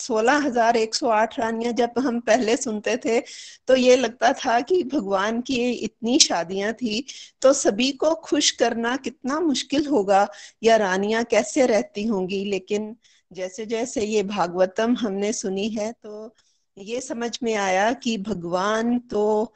सोलह 0.01 0.37
हज़ार 0.37 0.77
एक 0.77 0.95
सौ 0.95 1.11
रानियाँ 1.39 1.71
जब 1.73 1.99
हम 1.99 2.19
पहले 2.19 2.55
सुनते 2.57 2.95
थे 2.97 3.19
तो 3.67 3.75
ये 3.75 3.95
लगता 3.95 4.31
था 4.35 4.59
कि 4.61 4.83
भगवान 4.83 5.41
की 5.41 5.55
इतनी 5.71 6.17
शादियाँ 6.19 6.73
थी 6.73 7.03
तो 7.41 7.53
सभी 7.53 7.91
को 7.93 8.13
खुश 8.23 8.51
करना 8.51 8.95
कितना 8.97 9.39
मुश्किल 9.39 9.85
होगा, 9.87 10.27
या 10.63 10.75
रानियाँ 10.77 11.23
कैसे 11.23 11.65
रहती 11.67 12.05
होंगी? 12.05 12.43
लेकिन 12.45 12.95
जैसे 13.31 13.65
जैसे 13.65 14.01
ये 14.05 14.23
भागवतम 14.23 14.95
हमने 14.95 15.31
सुनी 15.33 15.67
है 15.69 15.91
तो 15.93 16.33
ये 16.77 17.01
समझ 17.01 17.37
में 17.43 17.53
आया 17.55 17.91
कि 17.93 18.17
भगवान 18.17 18.97
तो 19.11 19.53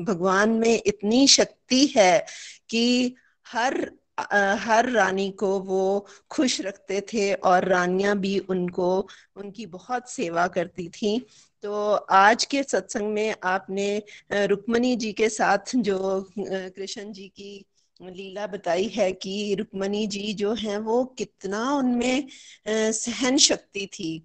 भगवान 0.00 0.50
में 0.50 0.82
इतनी 0.86 1.26
शक्ति 1.28 1.84
है 1.96 2.18
कि 2.70 3.14
हर 3.46 3.74
हर 4.18 4.88
रानी 4.90 5.30
को 5.30 5.58
वो 5.60 6.06
खुश 6.30 6.60
रखते 6.60 7.00
थे 7.00 7.32
और 7.34 7.64
रानियाँ 7.64 8.16
भी 8.18 8.38
उनको, 8.38 9.08
उनकी 9.36 9.66
बहुत 9.66 10.10
सेवा 10.10 10.46
करती 10.48 10.88
थी। 10.88 11.18
तो 11.62 11.92
आज 11.94 12.44
के 12.44 12.62
सत्संग 12.62 13.12
में 13.12 13.34
आपने 13.44 14.02
रुक्मणी 14.32 14.96
जी 14.96 15.12
के 15.12 15.28
साथ 15.28 15.76
जो 15.76 15.98
कृष्ण 16.38 17.12
जी 17.12 17.28
की 17.28 17.64
लीला 18.00 18.46
बताई 18.46 18.86
है 18.88 19.12
कि 19.12 19.54
रुक्मणी 19.54 20.06
जी 20.06 20.32
जो 20.34 20.54
है 20.54 20.78
वो 20.78 21.04
कितना 21.18 21.72
उनमें 21.72 22.28
सहन 22.68 23.36
शक्ति 23.38 23.86
थी 23.86 24.18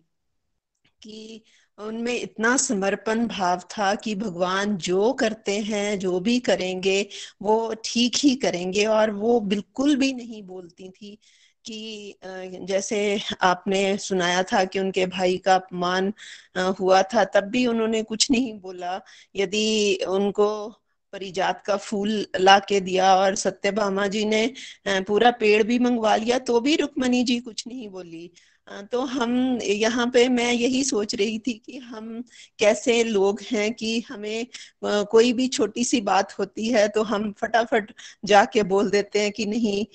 कि 1.01 1.43
उनमें 1.77 2.13
इतना 2.13 2.55
समर्पण 2.57 3.25
भाव 3.27 3.59
था 3.71 3.93
कि 3.95 4.13
भगवान 4.15 4.75
जो 4.79 5.11
करते 5.13 5.57
हैं, 5.61 5.97
जो 5.99 6.19
भी 6.19 6.39
करेंगे, 6.39 7.01
वो 7.41 7.73
ठीक 7.85 8.15
ही 8.23 8.35
करेंगे। 8.35 8.85
और 8.87 9.11
वो 9.13 9.39
बिल्कुल 9.41 9.95
भी 9.97 10.11
नहीं 10.13 10.41
बोलती 10.43 10.89
थी 10.89 11.15
कि 11.65 12.17
जैसे 12.65 12.99
आपने 13.41 13.97
सुनाया 13.97 14.43
था 14.43 14.63
कि 14.65 14.79
उनके 14.79 15.05
भाई 15.07 15.37
का 15.37 15.55
अपमान 15.55 16.13
हुआ 16.79 17.01
था, 17.03 17.23
तब 17.25 17.49
भी 17.51 17.65
उन्होंने 17.67 18.03
कुछ 18.03 18.29
नहीं 18.31 18.59
बोला। 18.61 18.99
यदि 19.35 19.95
उनको 20.09 20.49
परिजात 21.13 21.61
का 21.65 21.75
फूल 21.77 22.09
ला 22.39 22.57
के 22.59 22.79
दिया 22.81 23.13
और 23.15 23.35
सत्यभामा 23.35 24.07
जी 24.07 24.23
ने 24.25 24.45
पूरा 25.07 25.31
पेड़ 25.31 25.61
भी 25.63 25.77
मंगवा 25.79 26.15
लिया 26.15 26.39
तो 26.39 26.59
भी 26.61 26.75
रुक्मणी 26.75 27.23
जी 27.23 27.39
कुछ 27.39 27.67
नहीं 27.67 27.89
बोली। 27.89 28.29
तो 28.91 29.01
हम 29.07 29.31
यहाँ 29.63 30.05
पे 30.13 30.27
मैं 30.29 30.51
यही 30.53 30.83
सोच 30.83 31.13
रही 31.15 31.37
थी 31.39 31.53
कि 31.65 31.77
हम 31.79 32.21
कैसे 32.59 33.03
लोग 33.03 33.41
हैं 33.51 33.71
कि 33.73 33.99
हमें 34.01 34.45
कोई 35.05 35.31
भी 35.33 35.47
छोटी 35.47 35.83
सी 35.83 36.01
बात 36.01 36.37
होती 36.39 36.67
है 36.67 36.87
तो 36.89 37.03
हम 37.03 37.31
फटाफट 37.33 37.91
जाके 38.25 38.63
बोल 38.65 38.89
देते 38.89 39.21
हैं 39.21 39.31
कि 39.31 39.45
नहीं 39.45 39.85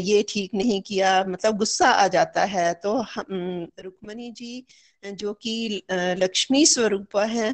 ये 0.00 0.22
ठीक 0.28 0.54
नहीं 0.54 0.80
किया 0.82 1.22
मतलब 1.24 1.56
गुस्सा 1.58 1.88
आ 1.90 2.06
जाता 2.08 2.44
है। 2.46 2.72
तो 2.74 2.94
हम, 3.06 3.66
रुक्मणी 3.80 4.30
जी, 4.32 4.64
जो 5.02 5.32
कि 5.34 5.82
लक्ष्मी 5.92 6.64
स्वरूप 6.66 7.16
है 7.28 7.50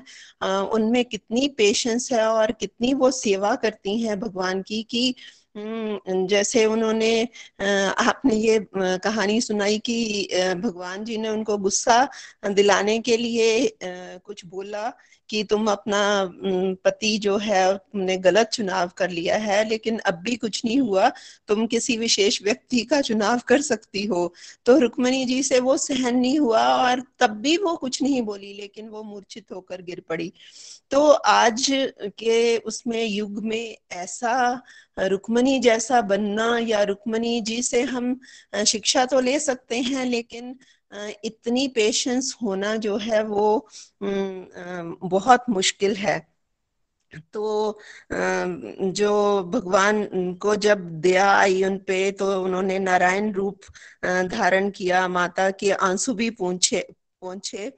उनमें 0.70 1.04
कितनी 1.04 1.48
पेशेंस 1.58 2.08
है 2.12 2.26
और 2.28 2.52
कितनी 2.52 2.92
वो 2.94 3.10
सेवा 3.12 3.54
करती 3.56 4.00
हैं 4.00 4.18
भगवान 4.20 4.62
की 4.62 4.82
कि 4.82 5.14
जैसे 5.56 6.64
उन्होंने 6.66 7.10
आपने 7.60 8.34
ये 8.34 8.58
कहानी 8.74 9.40
सुनाई 9.40 9.78
कि 9.78 10.28
भगवान 10.56 11.04
जी 11.04 11.16
ने 11.16 11.28
उनको 11.28 11.56
गुस्सा 11.58 12.08
दिलाने 12.48 12.98
के 12.98 13.16
लिए 13.16 13.78
कुछ 13.82 14.44
बोला 14.46 14.92
कि 15.30 15.42
तुम 15.44 15.70
अपना 15.70 16.00
पति 16.84 17.16
जो 17.18 17.36
है, 17.36 17.76
तुमने 17.76 18.16
गलत 18.18 18.50
चुनाव 18.52 18.90
कर 18.96 19.10
लिया 19.10 19.36
है, 19.36 19.68
लेकिन 19.68 19.98
अब 19.98 20.14
भी 20.14 20.36
कुछ 20.36 20.64
नहीं 20.64 20.80
हुआ, 20.80 21.08
तुम 21.48 21.66
किसी 21.66 21.96
विशेष 21.96 22.40
व्यक्ति 22.42 22.80
का 22.82 23.00
चुनाव 23.00 23.40
कर 23.48 23.60
सकती 23.62 24.04
हो। 24.06 24.32
तो 24.66 24.78
रुक्मणी 24.78 25.24
जी 25.24 25.42
से 25.42 25.60
वो 25.60 25.76
सहन 25.76 26.16
नहीं 26.16 26.38
हुआ 26.38 26.62
और 26.76 27.02
तब 27.20 27.30
भी 27.40 27.56
वो 27.56 27.74
कुछ 27.76 28.02
नहीं 28.02 28.22
बोली, 28.22 28.52
लेकिन 28.54 28.88
वो 28.88 29.02
मूर्छित 29.02 29.52
होकर 29.52 29.82
गिर 29.82 30.02
पड़ी। 30.08 30.32
तो 30.90 31.06
आज 31.10 31.66
के 32.18 32.56
उसमें 32.58 33.04
युग 33.04 33.42
में 33.44 33.76
ऐसा, 33.92 34.62
रुक्मणी 34.98 35.58
जैसा 35.60 36.00
बनना 36.00 36.58
या 36.58 36.82
रुक्मणी 36.82 37.40
जी 37.40 37.62
से 37.62 37.82
हम 37.82 38.18
शिक्षा 38.66 39.04
तो 39.06 39.20
ले 39.20 39.38
सकते 39.40 39.80
हैं, 39.80 40.04
लेकिन 40.06 40.56
इतनी 41.24 41.66
पेशेंस 41.68 42.34
होना 42.42 42.74
जो 42.76 42.96
है 42.98 43.22
वो 43.24 43.68
बहुत 44.02 45.44
मुश्किल 45.50 45.94
है। 45.96 46.18
तो 47.32 47.78
जो 48.92 49.42
भगवान 49.44 50.34
को 50.42 50.54
जब 50.56 50.88
दया 51.00 51.30
आई 51.32 51.62
उन 51.64 51.78
पे 51.78 52.10
तो 52.12 52.26
उन्होंने 52.44 52.78
नारायण 52.78 53.32
रूप 53.32 53.60
धारण 54.30 54.70
किया, 54.70 55.06
माता 55.08 55.50
के 55.50 55.70
आँसू 55.72 56.14
भी 56.14 56.30
पूछे 56.32 56.86
पहुँचे 57.26 57.70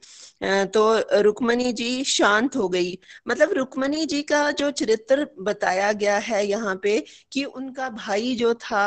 तो 0.73 1.21
रुक्मणी 1.21 1.71
जी 1.73 2.03
शांत 2.05 2.55
हो 2.55 2.67
गई। 2.69 2.97
मतलब 3.27 3.51
रुक्मणी 3.53 4.05
जी 4.05 4.21
का 4.23 4.49
जो 4.51 4.69
चरित्र 4.73 5.27
बताया 5.41 5.91
गया 5.93 6.17
है 6.19 6.45
यहाँ 6.47 6.75
पे 6.83 6.99
कि 7.31 7.43
उनका 7.45 7.89
भाई 7.91 8.35
जो 8.35 8.53
था 8.55 8.81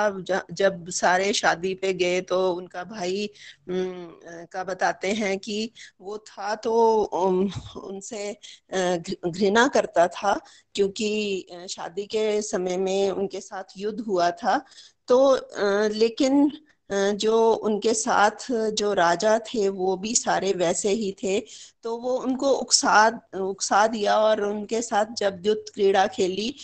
जब 0.52 0.88
सारे 0.92 1.32
शादी 1.32 1.74
पे 1.74 1.92
गए 1.94 2.20
तो 2.22 2.38
उनका 2.52 2.84
भाई 2.84 3.28
का 3.68 4.64
बताते 4.64 5.12
हैं 5.12 5.38
कि 5.38 5.70
वो 6.00 6.18
था 6.28 6.54
तो 6.56 6.72
उनसे 7.82 8.32
घृणा 8.72 9.66
करता 9.68 10.06
था 10.08 10.38
क्योंकि 10.74 11.46
शादी 11.70 12.06
के 12.06 12.40
समय 12.42 12.76
में 12.76 13.10
उनके 13.10 13.40
साथ 13.40 13.78
युद्ध 13.78 14.00
हुआ 14.00 14.30
था। 14.32 14.58
तो 15.08 15.18
लेकिन 15.94 16.50
जो 16.93 17.53
उनके 17.55 17.95
साथ 17.95 18.47
जो 18.51 18.93
राजा 18.95 19.38
थे, 19.38 19.68
वो 19.68 19.97
भी 19.97 20.14
सारे 20.14 20.53
वैसे 20.53 20.90
ही 20.90 21.11
थे। 21.22 21.38
तो 21.82 21.97
वो 21.97 22.16
उनको 22.18 22.51
उकसा 22.53 23.09
उकसा 23.40 23.86
दिया 23.86 24.16
और 24.18 24.40
उनके 24.45 24.82
साथ 24.82 25.14
जब 25.18 25.43
युद्ध 25.47 25.62
क्रीड़ा 25.74 26.07
खेली। 26.07 26.55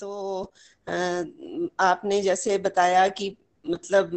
तो 0.00 0.42
आपने 1.80 2.20
जैसे 2.22 2.58
बताया 2.58 3.08
कि 3.08 3.36
मतलब 3.64 4.10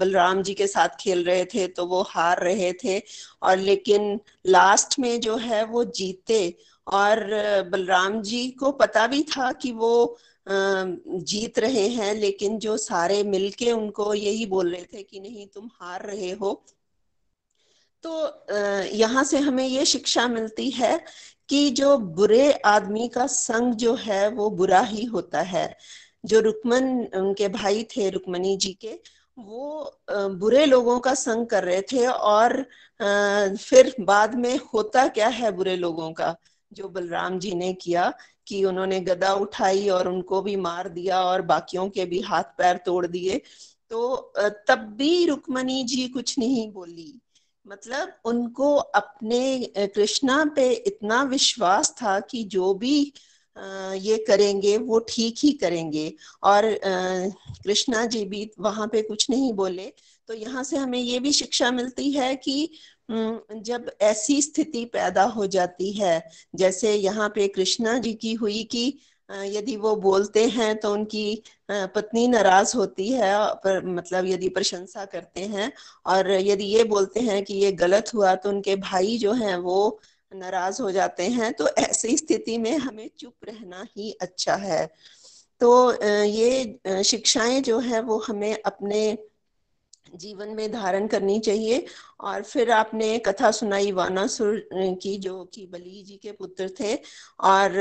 बलराम 0.00 0.42
जी 0.42 0.54
के 0.54 0.66
साथ 0.66 0.88
खेल 1.00 1.24
रहे 1.24 1.44
थे 1.44 1.66
तो 1.66 1.86
वो 1.86 2.02
हार 2.08 2.42
रहे 2.44 2.72
थे। 2.84 2.98
और 3.42 3.56
लेकिन 3.58 4.18
लास्ट 4.46 4.98
में 4.98 5.20
जो 5.20 5.36
है, 5.36 5.64
वो 5.64 5.84
जीते। 5.84 6.56
और 6.86 7.18
बलराम 7.70 8.20
जी 8.22 8.48
को 8.50 8.70
पता 8.72 9.06
भी 9.06 9.22
था 9.22 9.50
कि 9.52 9.72
वो 9.72 10.18
जीत 10.46 11.58
रहे 11.58 11.86
हैं, 11.88 12.14
लेकिन 12.14 12.58
जो 12.58 12.76
सारे 12.76 13.22
मिलके 13.24 13.72
उनको 13.72 14.12
यही 14.14 14.46
बोल 14.46 14.70
रहे 14.70 14.82
थे 14.92 15.02
कि 15.02 15.20
नहीं, 15.20 15.46
तुम 15.46 15.70
हार 15.74 16.06
रहे 16.06 16.30
हो। 16.32 16.62
तो 18.04 18.46
यहाँ 18.94 19.24
से 19.24 19.38
हमें 19.38 19.66
ये 19.66 19.84
शिक्षा 19.84 20.26
मिलती 20.28 20.68
है 20.70 20.98
कि 21.48 21.70
जो 21.70 21.96
बुरे 21.98 22.50
आदमी 22.52 23.08
का 23.08 23.26
संग 23.26 23.74
जो 23.74 23.94
है, 23.94 24.28
वो 24.30 24.50
बुरा 24.50 24.80
ही 24.80 25.04
होता 25.04 25.40
है। 25.42 25.76
जो 26.24 26.40
रुकमन, 26.40 26.88
उनके 27.16 27.48
भाई 27.48 27.82
थे 27.90 28.08
रुकमणी 28.10 28.56
जी 28.56 28.72
के, 28.80 28.98
वो 29.38 30.00
बुरे 30.10 30.64
लोगों 30.66 30.98
का 31.00 31.14
संग 31.14 31.46
कर 31.46 31.64
रहे 31.64 31.82
थे 31.82 32.06
और 32.06 32.62
फिर 33.58 33.94
बाद 34.00 34.34
में 34.34 34.56
होता 34.74 35.06
क्या 35.08 35.28
है 35.28 35.52
बुरे 35.52 35.76
लोगों 35.76 36.12
का? 36.12 36.34
जो 36.72 36.88
बलराम 36.88 37.38
जी 37.38 37.54
ने 37.54 37.72
किया 37.74 38.12
कि 38.46 38.64
उन्होंने 38.64 39.00
गदा 39.00 39.32
उठाई 39.34 39.88
और 39.88 40.08
उनको 40.08 40.42
भी 40.42 40.56
मार 40.58 40.88
दिया 40.88 41.22
और 41.22 41.42
बाकियों 41.42 41.88
के 41.90 42.04
भी 42.04 42.20
हाथ 42.20 42.44
पैर 42.58 42.76
तोड़ 42.76 43.06
दिए। 43.06 43.40
तो 43.90 44.32
तब 44.68 44.94
भी 44.98 45.26
रुक्मणी 45.26 45.82
जी 45.84 46.06
कुछ 46.08 46.38
नहीं 46.38 46.70
बोली। 46.72 47.12
मतलब 47.66 48.12
उनको 48.24 48.74
अपने 48.76 49.72
कृष्णा 49.94 50.44
पे 50.56 50.70
इतना 50.72 51.22
विश्वास 51.22 51.90
था 51.92 52.18
कि 52.20 52.42
जो 52.44 52.72
भी 52.74 53.00
ये 53.96 54.16
करेंगे 54.28 54.76
वो 54.78 54.98
ठीक 55.08 55.38
ही 55.38 55.50
करेंगे। 55.52 56.12
और 56.44 56.62
कृष्णा 57.64 58.04
जी 58.06 58.24
भी 58.24 58.50
वहाँ 58.60 58.86
पे 58.88 59.02
कुछ 59.02 59.28
नहीं 59.30 59.52
बोले। 59.52 59.92
तो 60.28 60.34
यहाँ 60.34 60.64
से 60.64 60.76
हमें 60.76 60.98
ये 60.98 61.18
भी 61.18 61.32
शिक्षा 61.32 61.70
मिलती 61.70 62.10
है 62.12 62.34
कि 62.36 62.70
जब 63.10 63.90
ऐसी 64.02 64.40
स्थिति 64.42 64.84
पैदा 64.92 65.22
हो 65.28 65.46
जाती 65.48 65.92
है, 65.92 66.22
जैसे 66.54 66.94
यहाँ 66.94 67.28
पे 67.34 67.46
कृष्णा 67.48 67.98
जी 67.98 68.12
की 68.14 68.32
हुई 68.34 68.62
कि 68.72 68.92
यदि 69.28 69.76
वो 69.76 69.94
बोलते 69.96 70.44
हैं 70.48 70.74
तो 70.80 70.92
उनकी 70.92 71.42
पत्नी 71.70 72.26
नाराज़ 72.28 72.76
होती 72.76 73.08
है, 73.08 73.32
पर 73.56 73.84
मतलब 73.86 74.26
यदि 74.26 74.48
प्रशंसा 74.48 75.04
करते 75.04 75.40
हैं 75.46 75.72
और 76.06 76.30
यदि 76.32 76.64
ये 76.66 76.84
बोलते 76.84 77.20
हैं 77.20 77.42
कि 77.44 77.54
ये 77.54 77.72
गलत 77.74 78.10
हुआ 78.14 78.34
तो 78.34 78.48
उनके 78.48 78.76
भाई 78.78 79.16
जो 79.18 79.32
हैं 79.34 79.56
वो 79.58 80.00
नाराज़ 80.32 80.80
हो 80.82 80.90
जाते 80.92 81.26
हैं 81.28 81.52
तो 81.54 81.68
ऐसी 81.78 82.16
स्थिति 82.16 82.58
में 82.58 82.76
हमें 82.78 83.08
चुप 83.18 83.34
रहना 83.44 83.84
ही 83.96 84.10
अच्छा 84.22 84.54
है। 84.56 84.86
तो 85.60 85.70
ये 86.24 87.02
शिक्षाएँ 87.04 87.60
जो 87.62 87.78
है 87.80 88.00
वो 88.02 88.18
हमें 88.28 88.54
अपने 88.62 89.00
जीवन 90.14 90.48
में 90.48 90.70
धारण 90.72 91.06
करनी 91.06 91.38
चाहिए। 91.40 91.84
और 92.20 92.42
फिर 92.42 92.70
आपने 92.70 93.18
कथा 93.18 93.50
सुनाई 93.50 93.92
वानासुर 93.92 94.68
की 95.02 95.16
जो 95.18 95.44
कि 95.54 95.66
बली 95.66 96.02
जी 96.04 96.16
के 96.22 96.32
पुत्र 96.32 96.68
थे। 96.80 96.94
और 96.94 97.72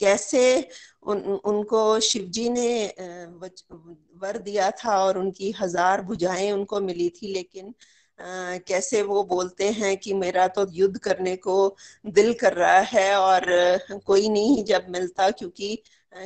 कैसे 0.00 0.68
उन, 1.02 1.18
उनको 1.44 2.00
शिव 2.00 2.24
जी 2.30 2.48
ने 2.50 2.84
वर 4.20 4.38
दिया 4.38 4.70
था 4.84 4.98
और 5.04 5.18
उनकी 5.18 5.50
हज़ार 5.60 6.02
भुजाएँ 6.02 6.50
उनको 6.52 6.80
मिली 6.80 7.08
थी। 7.12 7.32
लेकिन 7.34 7.74
आ, 8.18 8.56
कैसे 8.68 9.00
वो 9.02 9.22
बोलते 9.24 9.68
हैं 9.70 9.96
कि 9.96 10.12
मेरा 10.14 10.46
तो 10.48 10.66
युद्ध 10.72 10.98
करने 10.98 11.34
को 11.36 11.54
दिल 12.06 12.32
कर 12.34 12.52
रहा 12.52 12.78
है 12.80 13.14
और 13.16 13.44
कोई 14.06 14.28
नहीं 14.28 14.64
जब 14.64 14.86
मिलता 14.90 15.30
क्योंकि 15.30 15.78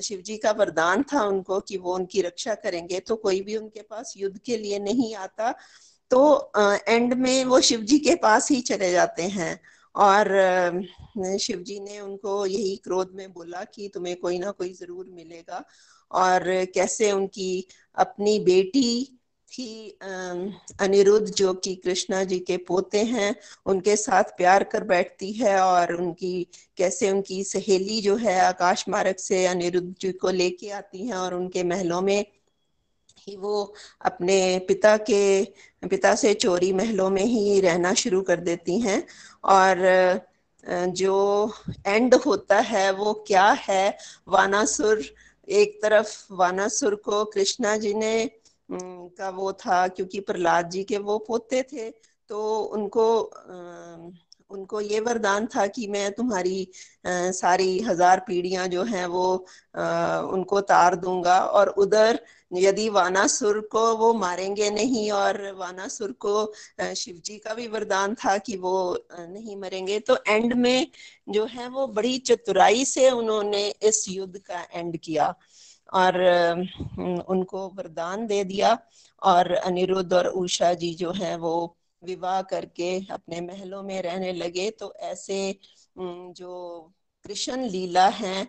शिव 0.03 0.21
जी 0.21 0.37
का 0.37 0.51
वरदान 0.53 1.03
था 1.03 1.25
उनको 1.25 1.61
कि 1.61 1.77
वो 1.77 1.95
उनकी 1.95 2.23
रक्षा 2.23 2.55
करेंगे 2.55 3.01
तो 3.01 3.17
कोई 3.17 3.41
भी 3.41 3.57
उनके 3.57 3.83
पास 3.83 4.15
युद्ध 4.17 4.39
के 4.39 4.57
लिए 4.57 4.79
नहीं 4.79 5.15
आता 5.17 5.55
तो 6.11 6.53
एंड 6.89 7.15
में 7.15 7.45
वो 7.45 7.61
शिव 7.61 7.81
जी 7.81 7.99
के 7.99 8.15
पास 8.17 8.51
ही 8.51 8.61
चले 8.63 8.91
जाते 8.93 9.23
हैं। 9.23 9.59
और 9.95 10.29
शिव 11.41 11.59
जी 11.59 11.79
ने 11.81 11.99
उनको 12.01 12.45
यही 12.47 12.77
क्रोध 12.77 13.11
में 13.15 13.33
बोला 13.33 13.65
कि 13.65 13.89
तुम्हें 13.95 14.17
कोई 14.17 14.39
ना 14.39 14.51
कोई 14.51 14.73
ज़रूर 14.73 15.07
मिलेगा। 15.09 15.65
और 16.11 16.43
कैसे 16.75 17.11
उनकी 17.13 17.67
अपनी 17.97 18.39
बेटी 18.41 19.18
थी 19.53 19.89
अनिरुद्ध, 20.81 21.27
जो 21.29 21.53
कि 21.55 21.75
कृष्णा 21.75 22.23
जी 22.25 22.39
के 22.39 22.57
पोते 22.69 23.03
हैं, 23.05 23.35
उनके 23.67 23.97
साथ 23.97 24.37
प्यार 24.37 24.65
कर 24.65 24.85
बैठती 24.85 25.33
है 25.33 25.59
और 25.61 25.93
उनकी, 25.95 26.47
कैसे 26.79 27.11
उनकी 27.11 27.43
सहेली 27.45 28.01
जो 28.01 28.17
है, 28.17 28.39
आकाश 28.41 28.85
मार्ग 28.89 29.17
से 29.19 29.45
अनिरुद्ध 29.47 29.95
जी 30.01 30.13
को 30.13 30.31
लेके 30.31 30.71
आती 30.71 31.07
हैं 31.07 31.15
और 31.15 31.35
उनके 31.35 31.63
महलों 31.65 32.01
में 32.03 32.25
ही 33.19 33.37
वो 33.37 33.75
अपने 34.05 34.39
पिता 34.69 34.97
के, 34.97 35.45
पिता 35.83 36.15
से 36.15 36.33
चोरी 36.35 36.73
महलों 36.73 37.09
में 37.11 37.25
ही 37.25 37.61
रहना 37.61 37.93
शुरू 37.95 38.23
कर 38.23 38.41
देती 38.41 38.79
हैं। 38.81 39.03
और 39.45 40.27
जो 40.93 41.53
एंड 41.87 42.15
होता 42.17 42.59
है, 42.61 42.91
वो 42.93 43.13
क्या 43.27 43.47
है? 43.61 43.97
वानासुर, 44.29 45.03
एक 45.49 45.79
तरफ़ 45.83 46.33
वानासुर 46.33 46.95
को 46.95 47.25
कृष्णा 47.25 47.77
जी 47.77 47.95
ने 47.95 48.31
का 48.71 49.29
वो 49.31 49.53
था 49.53 49.87
क्योंकि 49.89 50.21
प्रहलाद 50.21 50.71
जी 50.71 50.85
के 50.85 50.99
वो 50.99 51.19
पोते 51.19 51.63
थे 51.63 51.91
तो 52.31 52.61
उनको 52.61 53.09
उनको 54.51 54.81
ये 54.81 55.01
वरदान 55.01 55.47
था 55.47 55.67
कि 55.67 55.87
मैं 55.87 56.11
तुम्हारी 56.13 56.69
सारी 57.07 57.79
हज़ार 57.81 58.21
पीढ़ियाँ 58.21 58.67
जो 58.69 58.83
हैं 58.85 59.07
वो 59.07 59.25
उनको 60.33 60.61
तार 60.61 60.97
दूँगा 60.97 61.39
और 61.41 61.69
उधर 61.69 62.21
यदि 62.53 62.89
वानासुर 62.89 63.61
को 63.61 63.81
वो 63.97 64.13
मारेंगे 64.15 64.71
नहीं 64.71 65.11
और 65.13 65.41
वानासुर 65.53 66.13
को 66.13 66.53
शिव 66.97 67.21
जी 67.25 67.39
का 67.39 67.55
भी 67.55 67.67
वरदान 67.69 68.15
था 68.15 68.37
कि 68.39 68.57
वो 68.57 69.07
नहीं 69.11 69.57
मरेंगे 69.57 69.99
तो 70.01 70.17
एंड 70.29 70.55
में 70.55 70.87
जो 71.29 71.45
है 71.47 71.69
वो 71.69 71.87
बड़ी 71.87 72.19
चतुराई 72.19 72.85
से 72.85 73.11
उन्होंने 73.11 73.69
इस 73.83 74.05
युद्ध 74.09 74.39
का 74.39 74.67
एंड 74.73 74.97
किया। 74.99 75.35
और 75.93 76.17
उनको 77.29 77.69
वरदान 77.69 78.27
दे 78.27 78.43
दिया 78.45 78.79
और 79.23 79.53
अनिरुद्ध 79.53 80.13
और 80.13 80.27
उषा 80.27 80.73
जी 80.75 80.95
जो 80.95 81.13
हैं 81.13 81.37
वो 81.37 81.77
विवाह 82.03 82.43
करके 82.43 83.07
अपने 83.11 83.41
महलों 83.41 83.83
में 83.83 84.01
रहने 84.03 84.33
लगे। 84.33 84.71
तो 84.71 84.95
ऐसे 84.95 85.59
जो 85.99 86.93
कृष्ण 87.25 87.65
लीला 87.65 88.09
है, 88.09 88.49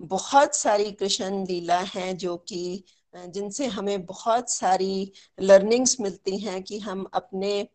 बहुत 0.00 0.54
सारी 0.56 0.92
कृष्ण 0.92 1.44
लीला 1.46 1.80
हैं 1.80 2.16
जो 2.16 2.36
कि, 2.36 2.84
जिनसे 3.16 3.66
हमें 3.66 4.04
बहुत 4.06 4.50
सारी 4.50 5.12
लर्निंग्स 5.40 6.00
मिलती 6.00 6.38
हैं 6.38 6.62
कि 6.62 6.78
हम 6.78 7.04
अपने 7.14 7.68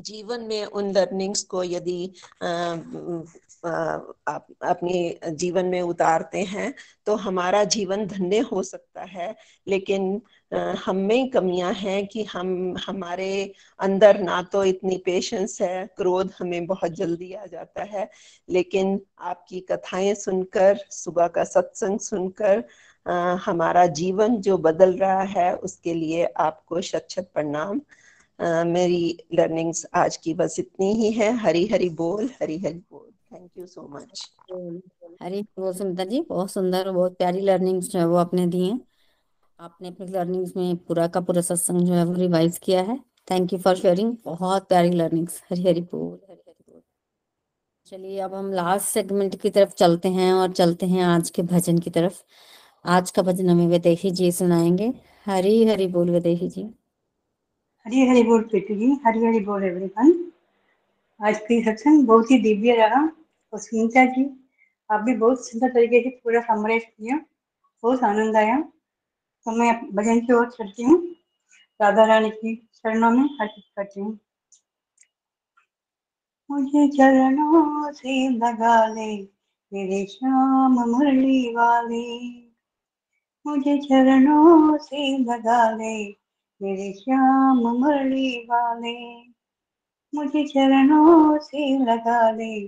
जीवन 0.00 0.42
में 0.42 0.64
उन 0.64 0.92
लर्निंग्स 0.92 1.42
को 1.44 1.64
यदि 1.64 2.12
आप 2.44 4.46
अपने 4.62 5.18
जीवन 5.32 5.66
में 5.66 5.80
उतारते 5.82 6.42
हैं 6.44 6.74
तो 7.06 7.16
हमारा 7.16 7.64
जीवन 7.66 8.06
धन्य 8.06 8.38
हो 8.52 8.62
सकता 8.62 9.04
है। 9.04 9.36
लेकिन 9.66 10.22
हम 10.86 10.96
में 10.96 11.30
कमियाँ 11.30 11.72
हैं 11.74 12.06
कि 12.06 12.24
हम 12.24 12.76
हमारे 12.86 13.52
अंदर 13.80 14.20
ना 14.22 14.42
तो 14.52 14.64
इतनी 14.64 14.96
पेशेंस 15.06 15.60
है 15.62 15.86
क्रोध 15.96 16.32
हमें 16.38 16.66
बहुत 16.66 16.92
जल्दी 16.92 17.32
आ 17.34 17.46
जाता 17.46 17.82
है। 17.84 18.10
लेकिन 18.48 19.00
आपकी 19.20 19.60
कथाएँ 19.70 20.14
सुनकर 20.14 20.76
सुबह 20.90 21.28
का 21.28 21.44
सत्संग 21.44 22.00
सुनकर 22.00 22.64
आ, 23.06 23.34
हमारा 23.44 23.86
जीवन 23.98 24.36
जो 24.42 24.56
बदल 24.58 24.96
रहा 24.98 25.22
है 25.28 25.54
उसके 25.58 25.94
लिए 25.94 26.24
आपको 26.38 26.80
शत 26.80 27.06
शत 27.10 27.30
प्रणाम। 27.34 27.80
मेरी 28.38 29.18
लर्निंग्स 29.34 29.86
आज 29.94 30.16
की 30.16 30.34
बस 30.34 30.56
इतनी 30.58 30.92
ही 30.94 31.10
है। 31.12 31.32
हरी 31.36 31.66
हरी 31.66 31.88
बोल 31.90 32.28
हरी 32.42 32.58
हरी 32.58 32.78
बोल। 32.90 33.10
Thank 33.32 33.50
you 33.58 33.66
so 33.66 33.88
much 33.88 34.30
Hari 35.22 35.42
बोल 35.42 35.72
सुमिता 35.72 36.04
जी, 36.04 36.20
बहुत 36.20 36.50
सुंदर 36.50 36.86
और 36.86 36.92
बहुत 36.92 37.16
प्यारी 37.18 37.40
लर्निंग्स 37.40 37.88
जो 37.88 37.98
है 37.98 38.06
वो 38.06 38.16
आपने 38.16 38.46
दी 38.46 38.64
हैं। 38.68 38.80
आपने 39.60 39.88
अपनी 39.88 40.06
लर्निंग्स 40.06 40.56
में 40.56 40.76
पूरा 40.76 41.06
का 41.06 41.20
पूरा 41.20 41.40
सत्संग 41.40 41.80
जो 41.80 41.94
है 41.94 42.04
वो 42.04 42.12
रिवाइज 42.12 42.58
किया 42.58 42.82
है। 42.82 42.98
थैंक 43.30 43.52
यू 43.52 43.58
फॉर 43.58 43.76
शेयरिंग 43.76 44.16
बहुत 44.24 44.68
प्यारी 44.68 44.90
लर्निंग्स 44.90 45.42
हरी 45.50 45.62
हरी 45.62 45.80
बोल 45.80 46.18
हरी 46.30 46.42
हरी 46.48 46.72
बोल। 46.72 46.82
चलिए, 47.86 48.18
अब 48.20 48.34
हम 48.34 48.52
लास्ट 48.52 48.86
सेगमेंट 48.86 49.40
की 49.40 49.50
तरफ़ 49.50 49.74
चलते 49.74 50.08
हैं 50.08 50.32
और 50.32 50.52
चलते 50.52 50.86
हैं 50.86 51.02
आज 51.02 51.30
के 51.30 51.42
भजन 51.42 51.78
की 51.78 51.90
तरफ़। 51.90 52.22
आज 52.84 53.10
का 53.10 53.22
भजन 53.22 53.50
हमें 53.50 53.68
विदेही 53.68 54.10
जी 54.10 54.32
सुनाएँगे। 54.32 54.92
हरी 55.26 55.64
हरी 55.64 55.86
बोल, 55.86 56.10
विदेही 56.10 56.48
जी। 56.48 56.74
हरी 57.88 58.08
हरी 58.08 58.22
बोल 58.22 58.42
प्रीति 58.42 58.74
जी 58.74 58.86
हरी 59.06 59.24
हरी 59.24 59.38
बोल 59.40 59.64
एवरीवन 59.64 60.30
आज 61.20 61.38
की 61.38 61.64
सत्संग 61.64 62.06
बहुत 62.06 62.30
ही 62.30 62.38
दिव्य 62.38 62.74
रहा, 62.76 63.00
और 63.52 63.58
सुनीता 63.58 64.04
जी, 64.04 64.24
आप 64.90 65.00
भी 65.00 65.14
बहुत 65.14 65.48
सुंदर 65.48 65.68
तरीके 65.68 66.00
से 66.00 66.10
पूरा 66.24 66.40
समराइज 66.40 66.84
किया, 66.84 67.20
बहुत 67.82 68.04
आनंद 68.04 68.36
आया। 68.36 68.60
तो 68.60 69.50
मैं 69.50 69.72
भजन 69.94 70.20
की 70.20 70.32
ओर 70.32 70.50
चलती 70.50 70.82
हूँ। 70.82 71.00
राधा 71.80 72.04
रानी 72.04 72.30
की 72.30 72.54
चरणों 72.74 73.10
में 73.10 73.24
अर्पित 73.24 73.64
करती 73.76 74.00
हूँ। 74.00 74.18
मुझे 76.50 76.88
चरणों 76.88 77.92
से 77.92 78.28
लगा 78.28 78.86
ले, 78.86 79.22
मेरे 79.72 80.06
श्याम 80.06 80.80
मुरली 80.80 81.54
वाले। 81.54 82.28
मुझे 83.46 83.78
चरणों 83.78 84.76
से 84.76 85.18
लगा 85.18 85.70
ले 85.70 86.17
मेरे 86.62 86.92
श्याम 86.92 87.56
मुरली 87.56 88.38
वाले, 88.38 89.22
मुझे 90.14 90.44
चरणों 90.44 91.38
से 91.38 91.78
लगा 91.78 92.30
ले 92.30 92.64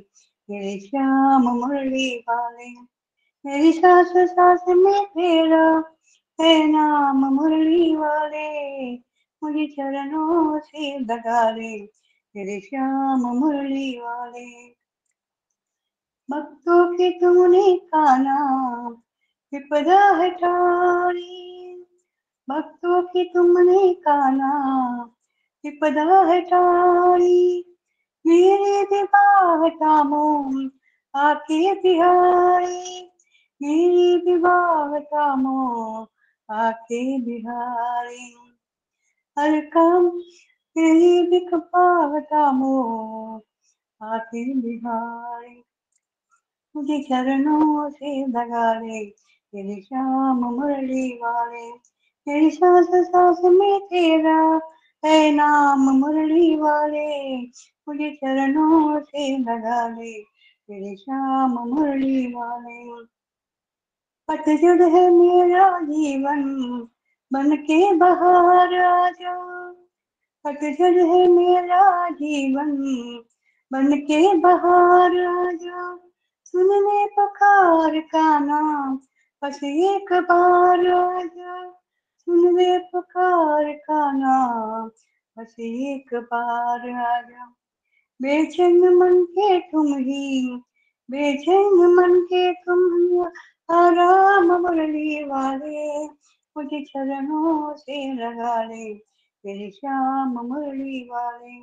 मेरे 0.51 0.81
श्याम 0.81 1.43
मुरली 1.43 2.19
वाले, 2.19 2.71
मेरी 3.47 3.73
सास 3.73 4.13
सास 4.17 4.65
में 4.69 5.07
तेरा 5.07 5.85
है 6.41 6.67
नाम 6.67 7.25
मुरली 7.35 7.97
वाले, 7.97 8.95
मुझे 9.43 9.67
चरणों 9.67 10.61
से 10.61 10.99
लगा 10.99 11.51
ले 11.51 11.83
मेरे 12.37 12.61
श्याम 12.61 13.21
मुरली 13.21 13.99
वाले, 13.99 14.75
भक्तों 16.31 16.93
के 16.93 17.11
तुमने 17.11 17.77
का 17.77 18.17
नाम 18.17 18.93
विपदा 19.53 20.09
हटाई 20.11 21.70
भक्तों 22.51 23.03
की 23.03 23.25
तुमने 23.25 23.95
का 23.95 24.31
नाम 24.31 25.01
विपदा 25.65 26.21
हटाई। 26.21 27.65
मेरे 28.27 28.83
विवाह 28.83 29.69
कामों 29.69 30.69
आके 31.15 31.75
बिहारी 31.75 33.11
मेरी 33.63 34.17
विवाह 34.17 34.99
कामों 34.99 36.07
आके 36.51 37.19
बिहारी 37.19 38.35
हर 39.39 39.61
काम 39.61 40.09
तेरी 40.77 41.29
विकपाह 41.29 42.19
कामों 42.19 43.41
आके 44.03 44.45
बिहारी 44.55 45.63
मुझे 46.77 47.03
चरणों 47.03 47.91
से 47.91 48.27
लगा 48.27 48.75
ले 48.75 49.05
तेरे 49.53 49.83
श्याम 49.83 50.45
मुरली 50.45 51.09
वाले। 51.13 51.90
तेरी 52.27 52.51
सांस 52.51 53.39
में 53.45 53.81
तेरा 53.81 54.61
है 55.05 55.31
नाम 55.31 55.81
मुरली 55.91 56.55
वाले। 56.57 57.37
मुझे 57.89 58.11
चरणों 58.11 59.01
से 59.01 59.37
लगा 59.39 59.89
ले 59.89 60.13
तेरे 60.23 60.97
श्याम 60.97 61.59
मुरली 61.69 62.27
वाले। 62.27 63.05
पतझड़ 64.29 64.83
है 64.83 65.11
मेरा 65.11 65.69
जीवन, 65.81 66.43
बन 67.33 67.57
के 67.57 67.95
बाहर 67.95 68.75
आ 68.75 69.11
जा 69.11 69.35
पतझड़ 70.45 70.99
है 70.99 71.27
मेरा 71.29 72.09
जीवन, 72.11 72.71
बन 73.73 73.97
के 74.01 74.35
बाहर 74.37 75.19
आ 75.27 75.51
जा 75.53 75.97
सुनने 76.45 77.07
पुकार 77.07 78.01
का 78.01 78.39
नाम, 78.39 78.97
बस 79.43 79.61
एक 79.65 80.13
बार 80.13 80.87
आ 80.87 81.23
जा 81.25 81.80
सुनने 82.31 82.79
पुकार 82.79 83.73
का 83.73 84.13
नाम, 84.13 84.91
बस 85.37 85.57
एक 85.61 86.15
बार 86.15 86.91
आ 86.91 87.21
जा 87.21 87.45
बेचैन 88.23 88.95
मन 88.95 89.25
के 89.25 89.59
तुम 89.59 89.87
ही, 89.97 90.57
बेचैन 91.11 91.75
मन 91.95 92.21
के 92.21 92.53
तुम 92.53 93.23
आराम 93.77 94.53
मुरली 94.53 95.25
वाले, 95.25 96.05
मुझे 96.57 96.85
चरणों 96.85 97.77
से 97.77 98.15
लगा 98.15 98.65
ले 98.65 98.95
तेरे 99.45 99.71
श्याम 99.71 100.39
मुरली 100.47 101.09
वाले, 101.13 101.61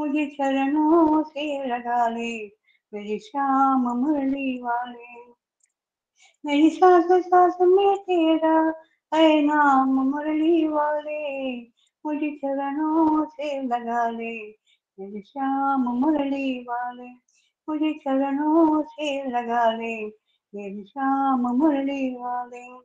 मुझे 0.00 0.26
चरणों 0.26 1.22
से 1.22 1.66
लगा 1.66 2.08
ले 2.08 2.46
मेरी 2.92 3.18
श्याम 3.18 3.88
मुरली 3.88 4.62
वाले। 4.62 5.32
मेरी 6.46 6.70
सास 6.70 7.08
सास 7.12 7.56
में 7.60 7.96
तेरा 7.96 8.74
है 9.14 9.42
नाम 9.42 9.88
मुरली 9.88 10.68
वाले, 10.68 11.60
मुझे 12.06 12.30
चरणों 12.30 13.24
से 13.24 13.62
लगा 13.62 14.08
ले। 14.08 14.48
मेरे 15.00 15.20
श्याम 15.20 15.80
मुरली 15.80 16.60
वाले, 16.60 17.08
मुझे 17.68 17.92
चरणों 17.92 18.82
से 18.82 19.30
लगा 19.30 19.72
ले। 19.72 20.06
मेरे 20.54 20.84
श्याम 20.84 21.40
मुरली 21.40 22.10
वाले, 22.10 22.78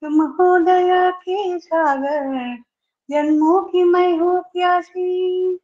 तुम 0.00 0.22
हो 0.22 0.58
दया 0.58 1.10
के 1.10 1.58
सागर, 1.58 2.56
जन्मों 3.10 3.60
की 3.62 3.84
मैं 3.84 4.18
हो 4.18 4.40
प्यासी। 4.40 5.56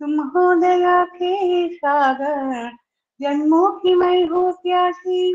तुम 0.00 0.20
हो 0.20 0.54
दया 0.54 1.04
के 1.04 1.68
सागर, 1.74 2.72
जन्मों 3.20 3.68
की 3.68 3.94
मैं 3.94 4.26
हो 4.26 4.52
प्यासी। 4.52 5.34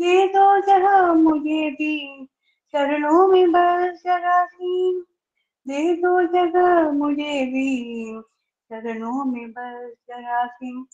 दे 0.00 0.28
दो 0.28 0.60
जहाँ 0.60 1.14
मुझे 1.14 1.70
भी 1.70 2.28
चरणों 2.74 3.28
में 3.28 3.52
बस 3.52 4.02
जरासी 4.04 5.00
दे 5.68 5.94
दो 5.94 6.22
जगह 6.22 6.90
मुझे 6.90 7.46
भी। 7.46 8.04
चरणों 8.72 9.24
में 9.24 9.50
बस 9.50 9.92
जरासी 10.08 10.86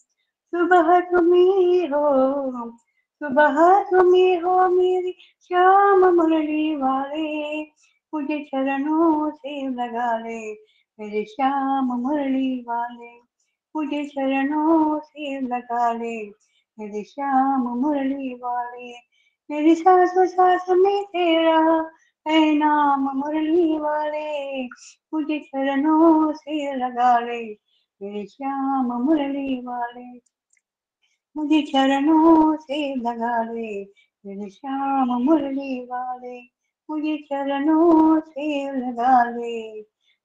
सुबह 0.55 1.01
तुम्ही 1.01 1.87
हो, 1.87 2.71
सुबह 3.15 3.83
तुम्ही 3.83 4.35
हो 4.35 4.69
मेरी 4.69 5.13
श्याम 5.43 6.15
मुरली 6.15 6.77
वाले। 6.77 7.63
मुझे 8.15 8.45
चरणों 8.45 9.31
से 9.31 9.69
लगा 9.69 10.19
ले 10.19 10.53
मेरे 11.01 11.25
श्याम 11.25 11.85
मुरली 11.85 12.65
वाले। 12.69 13.19
मुझे 13.77 14.05
चरणों 14.05 15.01
से 15.01 15.41
लगा 15.41 15.93
ले 15.93 16.27
मेरे 16.79 17.05
श्याम 17.05 17.61
मुरली 17.61 18.35
वाले। 18.35 19.10
मेरी 19.51 19.75
सास 19.75 20.13
सास 20.17 20.65
में 20.69 21.05
तेरा 21.05 21.91
है 22.29 22.55
नाम 22.55 23.19
मुरली 23.19 23.79
वाले 23.79 24.67
मुझे 25.15 25.39
चरणों 25.39 26.33
से 26.33 26.77
लगा 26.77 27.19
ले। 27.19 27.59
मेरे 28.03 28.27
श्याम 28.27 28.87
मुरली 28.87 29.61
वाले 29.61 30.19
मुझे 31.37 31.63
चरणों 31.63 32.57
से 32.57 32.95
लगा 32.95 33.43
ले। 33.43 33.85
मेरे 34.27 34.51
श्याम 34.51 35.09
मुरली 35.09 35.85
वाले 35.85 36.41
मुझे 36.91 37.17
चरणों 37.17 38.21
से 38.21 38.73
लगा 38.73 39.25
ले। 39.25 39.81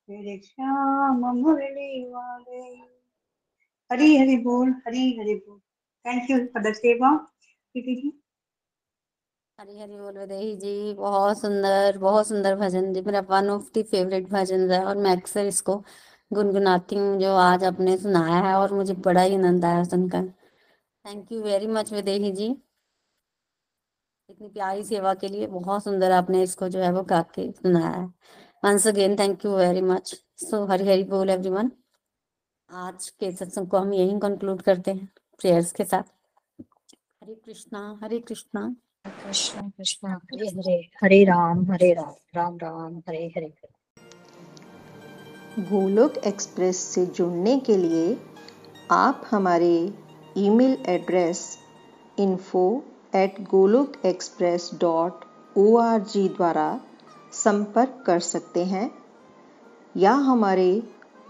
मेरे 0.09 0.37
श्याम 0.37 1.17
मुरली 1.17 2.03
वाले। 2.03 2.61
हरी 3.91 4.17
हरी 4.17 4.37
बोल 4.37 4.69
हरी 4.87 5.19
हरी 5.19 5.35
बोल। 5.35 5.59
थैंक 6.05 6.31
यू 6.31 6.37
फॉर 6.37 6.71
द 6.71 6.73
सेवा 6.73 7.27
जी। 7.77 8.21
हरी 9.59 9.77
हरी 9.79 9.97
बोल 9.97 10.17
वैदेही 10.17 10.55
जी। 10.57 10.93
बहुत 10.93 11.39
सुंदर 11.39 11.97
बहुत 11.97 12.27
सुंदर 12.27 12.55
भजन 12.55 12.91
जी। 12.93 13.01
मेरा 13.01 13.19
वन 13.29 13.49
ऑफ़ 13.49 13.69
दी 13.73 13.83
फेवरेट 13.83 14.27
भजन 14.29 14.71
है 14.71 14.83
और 14.85 14.97
मैं 14.97 15.11
अक्सर 15.11 15.45
इसको 15.47 15.75
गुनगुनाती 16.31 16.95
हूँ, 16.95 17.17
जो 17.19 17.33
आज 17.35 17.63
आपने 17.63 17.97
सुनाया 17.97 18.39
है 18.47 18.53
और 18.55 18.73
मुझे 18.73 18.93
बड़ा 19.05 19.21
ही 19.21 19.35
आनंद 19.35 19.65
आया 19.65 19.83
सुनकर। 19.85 20.27
Thank 21.05 21.31
you 21.31 21.41
very 21.43 21.67
much 21.69 21.91
Vaidehi 21.93 22.31
ji. 22.31 22.47
इतनी 24.29 24.47
प्यारी 24.49 24.83
सेवा 24.83 25.13
के 25.13 25.27
लिए 25.27 25.47
बहुत 25.47 25.83
सुंदर 25.83 26.11
आपने 26.11 26.43
इसको 26.43 26.69
जो 26.69 26.79
है 26.79 26.91
वो 26.93 27.03
गा 27.05 27.21
के 27.35 27.51
सुनाया 27.53 27.89
है। 27.91 28.05
Once 28.63 28.87
again 28.87 29.15
thank 29.19 29.45
you 29.45 29.55
very 29.57 29.81
much 29.83 30.15
so 30.41 30.65
Hari 30.67 30.87
Hari 30.87 31.03
बोल 31.05 31.29
एवरीवन 31.29 31.71
आज 32.69 33.09
के 33.09 33.31
सत्संग 33.33 33.67
को 33.67 33.77
हम 33.77 33.93
यहीं 33.93 34.19
कंक्लूड 34.19 34.61
करते 34.61 34.91
हैं। 34.91 35.09
प्रेयर्स 35.41 35.71
के 35.71 35.85
साथ। 35.85 36.03
हरे 37.23 37.35
कृष्णा 37.35 37.99
हरे 38.03 38.19
कृष्णा। 38.21 38.75
कृष्ण 39.05 39.69
कृष्ण 39.69 40.09
हरे 40.09 40.47
हरे 40.49 40.75
हरे 41.03 41.23
राम 41.25 41.59
हरे 41.71 41.91
राम 41.93 42.13
राम 42.35 42.55
राम 42.57 42.95
हरे 43.07 43.25
हरे 43.35 43.49
गोलोक 45.69 46.17
एक्सप्रेस 46.27 46.77
से 46.93 47.05
जुड़ने 47.07 47.57
के 47.67 47.75
लिए 47.77 48.17
आप 48.91 49.21
हमारे 49.31 49.75
email 50.37 50.77
address 50.89 51.45
info 52.19 52.65
at 53.15 53.39
Golok 53.49 54.01
Express 54.05 54.69
dot 54.81 55.25
O 55.55 55.75
R 55.77 55.99
G 56.13 56.27
द्वारा 56.29 56.67
संपर्क 57.33 58.03
कर 58.05 58.19
सकते 58.25 58.63
हैं 58.65 58.89
या 59.95 60.13
हमारे 60.29 60.71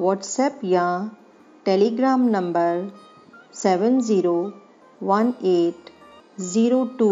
व्हाट्सएप 0.01 0.59
या 0.65 0.87
Telegram 1.65 2.27
number 2.29 2.91
seven 3.55 3.99
zero 4.01 4.37
one 5.01 5.33
eight 5.47 5.89
zero 6.43 6.85
two 6.99 7.11